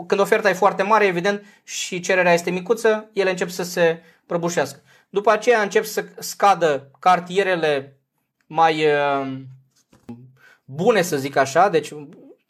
când 0.08 0.22
oferta 0.22 0.50
e 0.50 0.54
foarte 0.54 0.84
mare, 0.84 1.06
evident, 1.06 1.44
și 1.64 2.00
cererea 2.00 2.34
este 2.34 2.50
micuță, 2.50 3.10
ele 3.14 3.30
încep 3.30 3.50
să 3.50 3.64
se 3.64 4.02
prăbușească. 4.26 4.82
După 5.10 5.32
aceea 5.32 5.62
încep 5.62 5.86
să 5.86 6.06
scadă 6.20 6.92
cartierele 7.00 7.98
mai 8.48 8.86
uh, 8.86 9.38
bune, 10.66 11.02
să 11.02 11.18
zic 11.18 11.36
așa, 11.36 11.70
deci 11.70 11.94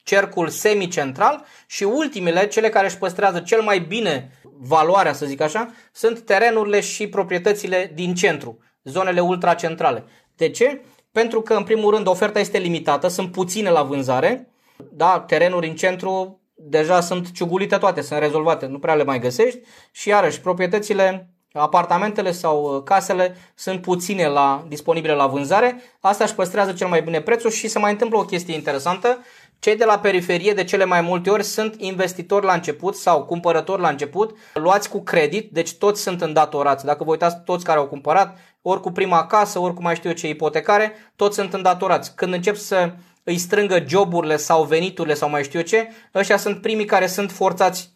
cercul 0.04 0.48
semicentral 0.48 1.46
și 1.68 1.84
ultimele, 1.84 2.48
cele 2.48 2.70
care 2.70 2.86
își 2.86 2.98
păstrează 2.98 3.40
cel 3.40 3.62
mai 3.62 3.80
bine 3.80 4.32
valoarea, 4.58 5.14
să 5.14 5.26
zic 5.26 5.42
așa, 5.42 5.74
sunt 5.92 6.20
terenurile 6.20 6.80
și 6.80 7.08
proprietățile 7.08 7.92
din 7.94 8.16
centru, 8.16 8.60
zonele 8.84 9.20
ultracentrale. 9.20 10.04
De 10.36 10.50
ce? 10.50 10.82
Pentru 11.12 11.42
că, 11.42 11.54
în 11.54 11.64
primul 11.64 11.94
rând, 11.94 12.08
oferta 12.08 12.40
este 12.40 12.58
limitată, 12.58 13.08
sunt 13.08 13.32
puține 13.32 13.70
la 13.70 13.84
vânzare, 13.84 14.50
da, 14.92 15.24
terenuri 15.28 15.68
în 15.68 15.76
centru 15.76 16.41
deja 16.64 17.02
sunt 17.02 17.32
ciugulite 17.32 17.78
toate, 17.78 18.02
sunt 18.02 18.20
rezolvate, 18.20 18.66
nu 18.66 18.80
prea 18.80 18.96
le 18.96 19.04
mai 19.04 19.20
găsești 19.20 19.60
și 19.92 20.10
iarăși 20.10 20.42
proprietățile, 20.42 21.30
apartamentele 21.54 22.32
sau 22.32 22.76
uh, 22.76 22.84
casele 22.84 23.36
sunt 23.56 23.82
puține 23.82 24.28
la, 24.28 24.66
disponibile 24.68 25.14
la 25.14 25.28
vânzare, 25.28 25.82
asta 26.00 26.24
își 26.24 26.36
păstrează 26.36 26.72
cel 26.72 26.88
mai 26.88 27.02
bine 27.02 27.22
prețul 27.22 27.50
și 27.50 27.68
se 27.68 27.80
mai 27.80 27.92
întâmplă 27.92 28.18
o 28.18 28.26
chestie 28.26 28.54
interesantă, 28.54 29.20
Cei 29.62 29.76
de 29.76 29.86
la 29.86 30.00
periferie 30.00 30.54
de 30.54 30.64
cele 30.64 30.86
mai 30.86 31.02
multe 31.02 31.30
ori 31.30 31.44
sunt 31.44 31.76
investitori 31.78 32.46
la 32.46 32.54
început 32.54 32.96
sau 32.96 33.26
cumpărători 33.26 33.82
la 33.82 33.90
început, 33.90 34.38
luați 34.54 34.90
cu 34.90 35.02
credit, 35.04 35.52
deci 35.52 35.74
toți 35.74 36.02
sunt 36.02 36.22
îndatorați. 36.22 36.86
Dacă 36.86 37.04
vă 37.04 37.12
uitați 37.12 37.44
toți 37.46 37.66
care 37.66 37.80
au 37.80 37.88
cumpărat, 37.88 38.38
ori 38.62 38.82
cu 38.82 38.92
prima 38.92 39.26
casă, 39.26 39.60
ori 39.60 39.74
cu 39.74 39.82
mai 39.82 39.96
știu 39.96 40.10
eu 40.10 40.16
ce 40.16 40.28
ipotecare, 40.28 40.94
toți 41.16 41.36
sunt 41.36 41.54
îndatorați. 41.54 42.16
Când 42.16 42.34
încep 42.34 42.56
să 42.56 42.94
îi 43.24 43.38
strângă 43.38 43.84
joburile 43.88 44.38
sau 44.38 44.64
veniturile 44.64 45.14
sau 45.14 45.30
mai 45.30 45.44
știu 45.44 45.60
eu 45.60 45.66
ce, 45.66 45.90
ăștia 46.14 46.38
sunt 46.38 46.62
primii 46.62 46.86
care 46.86 47.08
sunt 47.08 47.32
forțați 47.32 47.94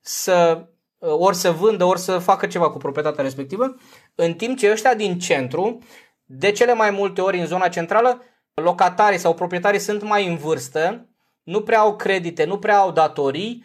să 0.00 0.66
ori 0.98 1.36
să 1.36 1.50
vândă, 1.50 1.84
ori 1.84 2.00
să 2.00 2.18
facă 2.18 2.46
ceva 2.46 2.70
cu 2.70 2.78
proprietatea 2.78 3.24
respectivă, 3.24 3.76
în 4.14 4.34
timp 4.34 4.58
ce 4.58 4.70
ăștia 4.70 4.94
din 4.94 5.18
centru, 5.18 5.78
de 6.24 6.50
cele 6.50 6.74
mai 6.74 6.90
multe 6.90 7.20
ori 7.20 7.38
în 7.38 7.46
zona 7.46 7.68
centrală, 7.68 8.22
locatarii 8.54 9.18
sau 9.18 9.34
proprietarii 9.34 9.78
sunt 9.78 10.02
mai 10.02 10.26
în 10.26 10.36
vârstă, 10.36 11.08
nu 11.42 11.62
prea 11.62 11.78
au 11.78 11.96
credite, 11.96 12.44
nu 12.44 12.58
prea 12.58 12.78
au 12.78 12.90
datorii, 12.90 13.64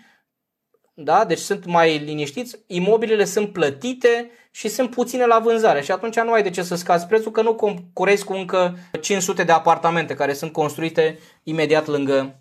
da? 1.04 1.26
deci 1.26 1.40
sunt 1.40 1.66
mai 1.66 1.98
liniștiți, 1.98 2.60
imobilele 2.68 3.26
sunt 3.26 3.52
plătite 3.52 4.30
și 4.52 4.68
sunt 4.68 4.90
puține 4.90 5.26
la 5.26 5.40
vânzare 5.40 5.82
și 5.82 5.92
atunci 5.92 6.20
nu 6.20 6.32
ai 6.32 6.44
de 6.44 6.50
ce 6.50 6.64
să 6.64 6.76
scazi 6.76 7.08
prețul 7.08 7.32
că 7.32 7.42
nu 7.42 7.54
concurezi 7.54 8.24
cu 8.24 8.34
încă 8.34 8.78
500 9.02 9.44
de 9.44 9.52
apartamente 9.52 10.14
care 10.14 10.34
sunt 10.34 10.52
construite 10.52 11.20
imediat 11.44 11.88
lângă 11.88 12.40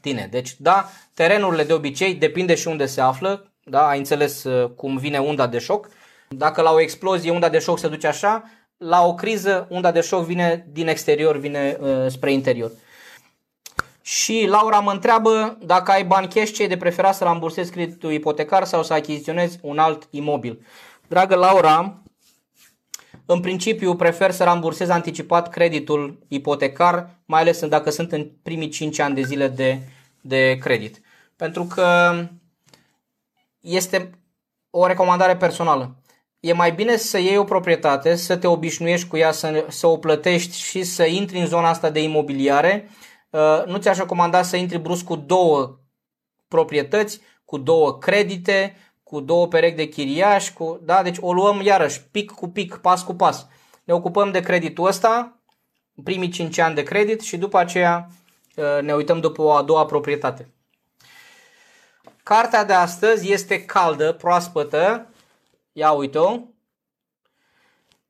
tine. 0.00 0.28
Deci, 0.30 0.54
da, 0.58 0.90
terenurile 1.14 1.64
de 1.64 1.72
obicei 1.72 2.14
depinde 2.14 2.54
și 2.54 2.68
unde 2.68 2.86
se 2.86 3.00
află, 3.00 3.52
da, 3.64 3.86
ai 3.86 3.98
înțeles 3.98 4.44
uh, 4.44 4.70
cum 4.70 4.96
vine 4.96 5.18
unda 5.18 5.46
de 5.46 5.58
șoc. 5.58 5.88
Dacă 6.28 6.62
la 6.62 6.72
o 6.72 6.80
explozie 6.80 7.30
unda 7.30 7.48
de 7.48 7.58
șoc 7.58 7.78
se 7.78 7.88
duce 7.88 8.06
așa, 8.06 8.50
la 8.76 9.06
o 9.06 9.14
criză 9.14 9.66
unda 9.70 9.90
de 9.90 10.00
șoc 10.00 10.24
vine 10.24 10.66
din 10.72 10.88
exterior, 10.88 11.36
vine 11.36 11.76
uh, 11.80 11.88
spre 12.06 12.32
interior. 12.32 12.70
Și 14.06 14.46
Laura 14.48 14.78
mă 14.78 14.92
întreabă 14.92 15.58
dacă 15.62 15.90
ai 15.90 16.04
bani 16.04 16.28
cash, 16.28 16.52
ce 16.52 16.62
e 16.62 16.66
de 16.66 16.76
preferat 16.76 17.14
să 17.14 17.24
rambursezi 17.24 17.70
creditul 17.70 18.12
ipotecar 18.12 18.64
sau 18.64 18.82
să 18.82 18.92
achiziționezi 18.92 19.58
un 19.62 19.78
alt 19.78 20.08
imobil. 20.10 20.66
Dragă 21.08 21.34
Laura, 21.34 22.02
în 23.26 23.40
principiu 23.40 23.96
prefer 23.96 24.30
să 24.30 24.44
rambursez 24.44 24.88
anticipat 24.88 25.48
creditul 25.48 26.18
ipotecar, 26.28 27.10
mai 27.24 27.40
ales 27.40 27.66
dacă 27.66 27.90
sunt 27.90 28.12
în 28.12 28.30
primii 28.42 28.68
5 28.68 28.98
ani 28.98 29.14
de 29.14 29.22
zile 29.22 29.48
de, 29.48 29.80
de 30.20 30.58
credit. 30.60 31.00
Pentru 31.36 31.64
că 31.64 32.14
este 33.60 34.10
o 34.70 34.86
recomandare 34.86 35.36
personală. 35.36 35.96
E 36.40 36.52
mai 36.52 36.72
bine 36.72 36.96
să 36.96 37.18
iei 37.18 37.36
o 37.36 37.44
proprietate, 37.44 38.14
să 38.14 38.36
te 38.36 38.46
obișnuiești 38.46 39.08
cu 39.08 39.16
ea, 39.16 39.32
să, 39.32 39.64
să 39.68 39.86
o 39.86 39.96
plătești 39.96 40.58
și 40.58 40.82
să 40.82 41.04
intri 41.04 41.38
în 41.38 41.46
zona 41.46 41.68
asta 41.68 41.90
de 41.90 42.02
imobiliare. 42.02 42.88
Uh, 43.34 43.62
nu 43.66 43.78
ți-aș 43.78 43.96
recomanda 43.96 44.42
să 44.42 44.56
intri 44.56 44.78
brusc 44.78 45.04
cu 45.04 45.16
două 45.16 45.78
proprietăți, 46.48 47.20
cu 47.44 47.58
două 47.58 47.98
credite, 47.98 48.76
cu 49.02 49.20
două 49.20 49.48
perechi 49.48 49.76
de 49.76 49.88
chiriași, 49.88 50.52
cu, 50.52 50.80
da? 50.82 51.02
deci 51.02 51.16
o 51.20 51.32
luăm 51.32 51.60
iarăși 51.60 52.02
pic 52.02 52.30
cu 52.30 52.48
pic, 52.48 52.76
pas 52.76 53.02
cu 53.02 53.14
pas. 53.14 53.46
Ne 53.84 53.94
ocupăm 53.94 54.30
de 54.30 54.40
creditul 54.40 54.86
ăsta, 54.86 55.38
primii 56.04 56.28
5 56.28 56.58
ani 56.58 56.74
de 56.74 56.82
credit 56.82 57.20
și 57.20 57.36
după 57.36 57.58
aceea 57.58 58.08
uh, 58.56 58.82
ne 58.82 58.94
uităm 58.94 59.20
după 59.20 59.42
o 59.42 59.52
a 59.52 59.62
doua 59.62 59.84
proprietate. 59.84 60.48
Cartea 62.22 62.64
de 62.64 62.72
astăzi 62.72 63.32
este 63.32 63.64
caldă, 63.64 64.12
proaspătă. 64.12 65.08
Ia 65.72 65.90
uite-o. 65.90 66.40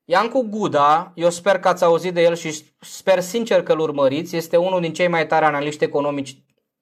Iancu 0.07 0.47
Guda, 0.51 1.13
eu 1.15 1.31
sper 1.31 1.59
că 1.59 1.69
ați 1.69 1.85
auzit 1.85 2.15
de 2.15 2.23
el 2.23 2.35
și 2.35 2.65
sper 2.81 3.21
sincer 3.21 3.63
că 3.63 3.73
îl 3.73 3.79
urmăriți, 3.79 4.37
este 4.37 4.57
unul 4.57 4.81
din 4.81 4.93
cei 4.93 5.09
mai 5.09 5.27
tari 5.27 5.45
analiști 5.45 5.85
economici 5.85 6.37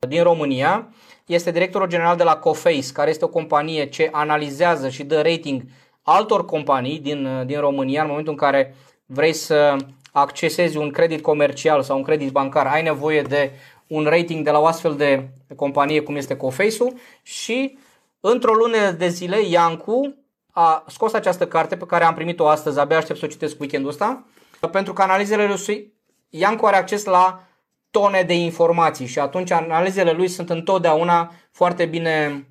din 0.08 0.22
România. 0.22 0.88
Este 1.26 1.50
directorul 1.50 1.88
general 1.88 2.16
de 2.16 2.22
la 2.22 2.36
Coface, 2.36 2.92
care 2.92 3.10
este 3.10 3.24
o 3.24 3.28
companie 3.28 3.88
ce 3.88 4.08
analizează 4.12 4.88
și 4.88 5.04
dă 5.04 5.20
rating 5.20 5.62
altor 6.02 6.44
companii 6.44 6.98
din, 6.98 7.42
din 7.46 7.60
România 7.60 8.02
în 8.02 8.08
momentul 8.08 8.32
în 8.32 8.38
care 8.38 8.74
vrei 9.06 9.32
să 9.32 9.76
accesezi 10.12 10.76
un 10.76 10.90
credit 10.90 11.22
comercial 11.22 11.82
sau 11.82 11.96
un 11.96 12.02
credit 12.02 12.30
bancar, 12.30 12.66
ai 12.66 12.82
nevoie 12.82 13.22
de 13.22 13.50
un 13.86 14.04
rating 14.04 14.44
de 14.44 14.50
la 14.50 14.58
o 14.58 14.66
astfel 14.66 14.96
de 14.96 15.28
companie 15.56 16.00
cum 16.00 16.16
este 16.16 16.36
Coface-ul 16.36 16.94
și 17.22 17.78
într-o 18.20 18.54
lună 18.54 18.90
de 18.90 19.08
zile 19.08 19.46
Iancu 19.46 20.14
a 20.54 20.84
scos 20.88 21.12
această 21.12 21.46
carte 21.46 21.76
pe 21.76 21.86
care 21.86 22.04
am 22.04 22.14
primit-o 22.14 22.48
astăzi, 22.48 22.78
abia 22.78 22.96
aștept 22.96 23.18
să 23.18 23.24
o 23.24 23.28
citesc 23.28 23.60
weekendul 23.60 23.90
ăsta, 23.90 24.24
pentru 24.70 24.92
că 24.92 25.02
analizele 25.02 25.46
lui 25.46 25.92
Iancu 26.28 26.66
are 26.66 26.76
acces 26.76 27.04
la 27.04 27.44
tone 27.90 28.22
de 28.22 28.34
informații 28.34 29.06
și 29.06 29.18
atunci 29.18 29.50
analizele 29.50 30.10
lui 30.12 30.28
sunt 30.28 30.50
întotdeauna 30.50 31.32
foarte 31.50 31.84
bine 31.84 32.46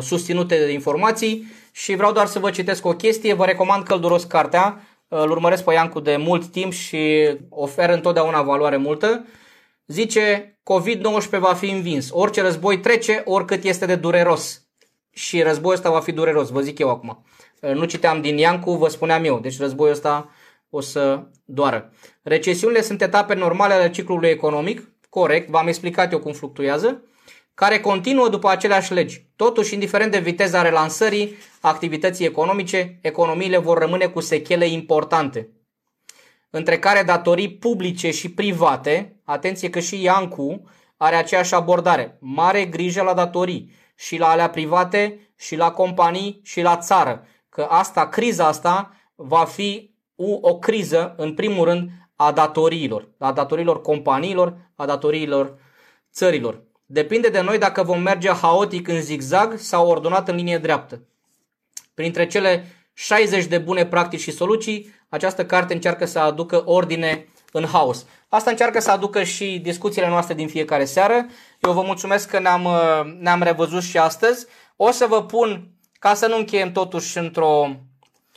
susținute 0.00 0.56
de 0.56 0.72
informații 0.72 1.46
și 1.72 1.94
vreau 1.94 2.12
doar 2.12 2.26
să 2.26 2.38
vă 2.38 2.50
citesc 2.50 2.86
o 2.86 2.92
chestie, 2.92 3.34
vă 3.34 3.44
recomand 3.44 3.84
călduros 3.84 4.24
cartea, 4.24 4.80
îl 5.08 5.30
urmăresc 5.30 5.64
pe 5.64 5.72
Iancu 5.72 6.00
de 6.00 6.16
mult 6.16 6.46
timp 6.46 6.72
și 6.72 7.30
oferă 7.48 7.92
întotdeauna 7.92 8.42
valoare 8.42 8.76
multă. 8.76 9.26
Zice, 9.86 10.56
COVID-19 10.62 11.38
va 11.38 11.54
fi 11.54 11.70
învins. 11.70 12.08
Orice 12.10 12.42
război 12.42 12.78
trece, 12.78 13.22
oricât 13.24 13.64
este 13.64 13.86
de 13.86 13.94
dureros. 13.94 14.61
Și 15.12 15.42
războiul 15.42 15.76
ăsta 15.76 15.90
va 15.90 16.00
fi 16.00 16.12
dureros, 16.12 16.48
vă 16.48 16.60
zic 16.60 16.78
eu 16.78 16.90
acum. 16.90 17.24
Nu 17.60 17.84
citeam 17.84 18.20
din 18.20 18.38
Iancu, 18.38 18.72
vă 18.72 18.88
spuneam 18.88 19.24
eu. 19.24 19.38
Deci 19.40 19.58
războiul 19.58 19.92
ăsta 19.92 20.30
o 20.70 20.80
să 20.80 21.22
doară. 21.44 21.92
Recesiunile 22.22 22.82
sunt 22.82 23.02
etape 23.02 23.34
normale 23.34 23.72
ale 23.72 23.90
ciclului 23.90 24.28
economic, 24.28 24.90
corect, 25.08 25.48
v-am 25.48 25.66
explicat 25.66 26.12
eu 26.12 26.18
cum 26.18 26.32
fluctuează, 26.32 27.02
care 27.54 27.80
continuă 27.80 28.28
după 28.28 28.48
aceleași 28.48 28.92
legi. 28.92 29.26
Totuși, 29.36 29.74
indiferent 29.74 30.10
de 30.10 30.18
viteza 30.18 30.62
relansării 30.62 31.36
activității 31.60 32.26
economice, 32.26 32.98
economiile 33.02 33.58
vor 33.58 33.78
rămâne 33.78 34.06
cu 34.06 34.20
sechele 34.20 34.66
importante 34.66 35.48
între 36.50 36.78
care 36.78 37.02
datorii 37.02 37.54
publice 37.56 38.10
și 38.10 38.30
private, 38.30 39.20
atenție 39.24 39.70
că 39.70 39.80
și 39.80 40.02
Iancu 40.02 40.68
are 40.96 41.16
aceeași 41.16 41.54
abordare, 41.54 42.16
mare 42.20 42.64
grijă 42.64 43.02
la 43.02 43.14
datorii 43.14 43.72
și 44.02 44.16
la 44.16 44.28
alea 44.28 44.50
private 44.50 45.32
și 45.36 45.56
la 45.56 45.70
companii 45.70 46.40
și 46.44 46.60
la 46.60 46.76
țară, 46.76 47.26
că 47.48 47.62
asta, 47.62 48.08
criza 48.08 48.46
asta 48.46 48.96
va 49.14 49.44
fi 49.44 49.94
o, 50.14 50.38
o 50.40 50.58
criză, 50.58 51.14
în 51.16 51.34
primul 51.34 51.64
rând, 51.64 51.90
a 52.16 52.32
datoriilor, 52.32 53.08
a 53.18 53.32
datoriilor 53.32 53.80
companiilor, 53.80 54.56
a 54.74 54.86
datoriilor 54.86 55.58
țărilor. 56.12 56.62
Depinde 56.86 57.28
de 57.28 57.40
noi 57.40 57.58
dacă 57.58 57.82
vom 57.82 58.02
merge 58.02 58.30
haotic 58.30 58.88
în 58.88 59.00
zigzag 59.00 59.58
sau 59.58 59.88
ordonat 59.88 60.28
în 60.28 60.36
linie 60.36 60.58
dreaptă. 60.58 61.02
Printre 61.94 62.26
cele 62.26 62.66
60 62.92 63.44
de 63.44 63.58
bune 63.58 63.86
practici 63.86 64.20
și 64.20 64.30
soluții, 64.30 64.94
această 65.08 65.46
carte 65.46 65.74
încearcă 65.74 66.04
să 66.04 66.18
aducă 66.18 66.62
ordine 66.64 67.26
în 67.52 67.66
haos. 67.66 68.06
Asta 68.28 68.50
încearcă 68.50 68.80
să 68.80 68.90
aducă 68.90 69.22
și 69.22 69.60
discuțiile 69.62 70.08
noastre 70.08 70.34
din 70.34 70.48
fiecare 70.48 70.84
seară. 70.84 71.26
Eu 71.60 71.72
vă 71.72 71.82
mulțumesc 71.82 72.28
că 72.28 72.38
ne-am, 72.38 72.68
ne-am 73.20 73.42
revăzut 73.42 73.82
și 73.82 73.98
astăzi. 73.98 74.46
O 74.76 74.90
să 74.90 75.06
vă 75.08 75.22
pun, 75.22 75.68
ca 75.98 76.14
să 76.14 76.26
nu 76.26 76.36
încheiem 76.36 76.72
totuși 76.72 77.18
într-o 77.18 77.76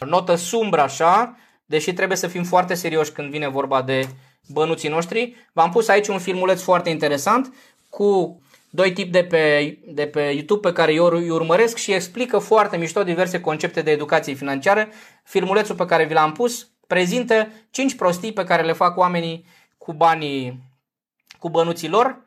notă 0.05 0.35
sumbră 0.35 0.81
așa, 0.81 1.37
deși 1.65 1.93
trebuie 1.93 2.17
să 2.17 2.27
fim 2.27 2.43
foarte 2.43 2.73
serioși 2.73 3.11
când 3.11 3.29
vine 3.29 3.47
vorba 3.47 3.81
de 3.81 4.07
bănuții 4.47 4.89
noștri, 4.89 5.35
v-am 5.53 5.71
pus 5.71 5.87
aici 5.87 6.07
un 6.07 6.19
filmuleț 6.19 6.61
foarte 6.61 6.89
interesant 6.89 7.53
cu 7.89 8.39
doi 8.69 8.93
tipi 8.93 9.09
de 9.09 9.23
pe, 9.23 9.77
de 9.85 10.07
pe 10.07 10.21
YouTube 10.21 10.67
pe 10.67 10.73
care 10.73 10.93
eu 10.93 11.05
îi 11.05 11.29
urmăresc 11.29 11.77
și 11.77 11.93
explică 11.93 12.37
foarte 12.37 12.77
mișto 12.77 13.03
diverse 13.03 13.41
concepte 13.41 13.81
de 13.81 13.91
educație 13.91 14.33
financiară. 14.33 14.87
Filmulețul 15.23 15.75
pe 15.75 15.85
care 15.85 16.05
vi 16.05 16.13
l-am 16.13 16.31
pus 16.31 16.69
prezintă 16.87 17.47
5 17.69 17.95
prostii 17.95 18.33
pe 18.33 18.43
care 18.43 18.63
le 18.63 18.73
fac 18.73 18.97
oamenii 18.97 19.45
cu 19.77 19.93
banii, 19.93 20.63
cu 21.39 21.49
bănuții 21.49 21.89
lor. 21.89 22.23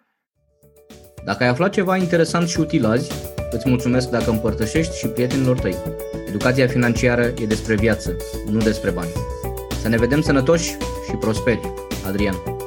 Dacă 1.25 1.43
ai 1.43 1.49
aflat 1.49 1.73
ceva 1.73 1.97
interesant 1.97 2.49
și 2.49 2.61
util 2.61 2.87
azi, 2.87 3.13
îți 3.51 3.69
mulțumesc 3.69 4.11
dacă 4.11 4.31
împărtășești 4.31 4.99
și 4.99 5.09
prietenilor 5.09 5.59
tăi. 5.59 5.77
Educația 6.29 6.67
financiară 6.67 7.23
e 7.23 7.47
despre 7.47 7.75
viață, 7.75 8.17
nu 8.47 8.59
despre 8.59 8.91
bani. 8.91 9.11
Să 9.81 9.89
ne 9.89 9.97
vedem 9.97 10.21
sănătoși 10.21 10.77
și 11.09 11.17
prosperi. 11.21 11.73
Adrian 12.07 12.58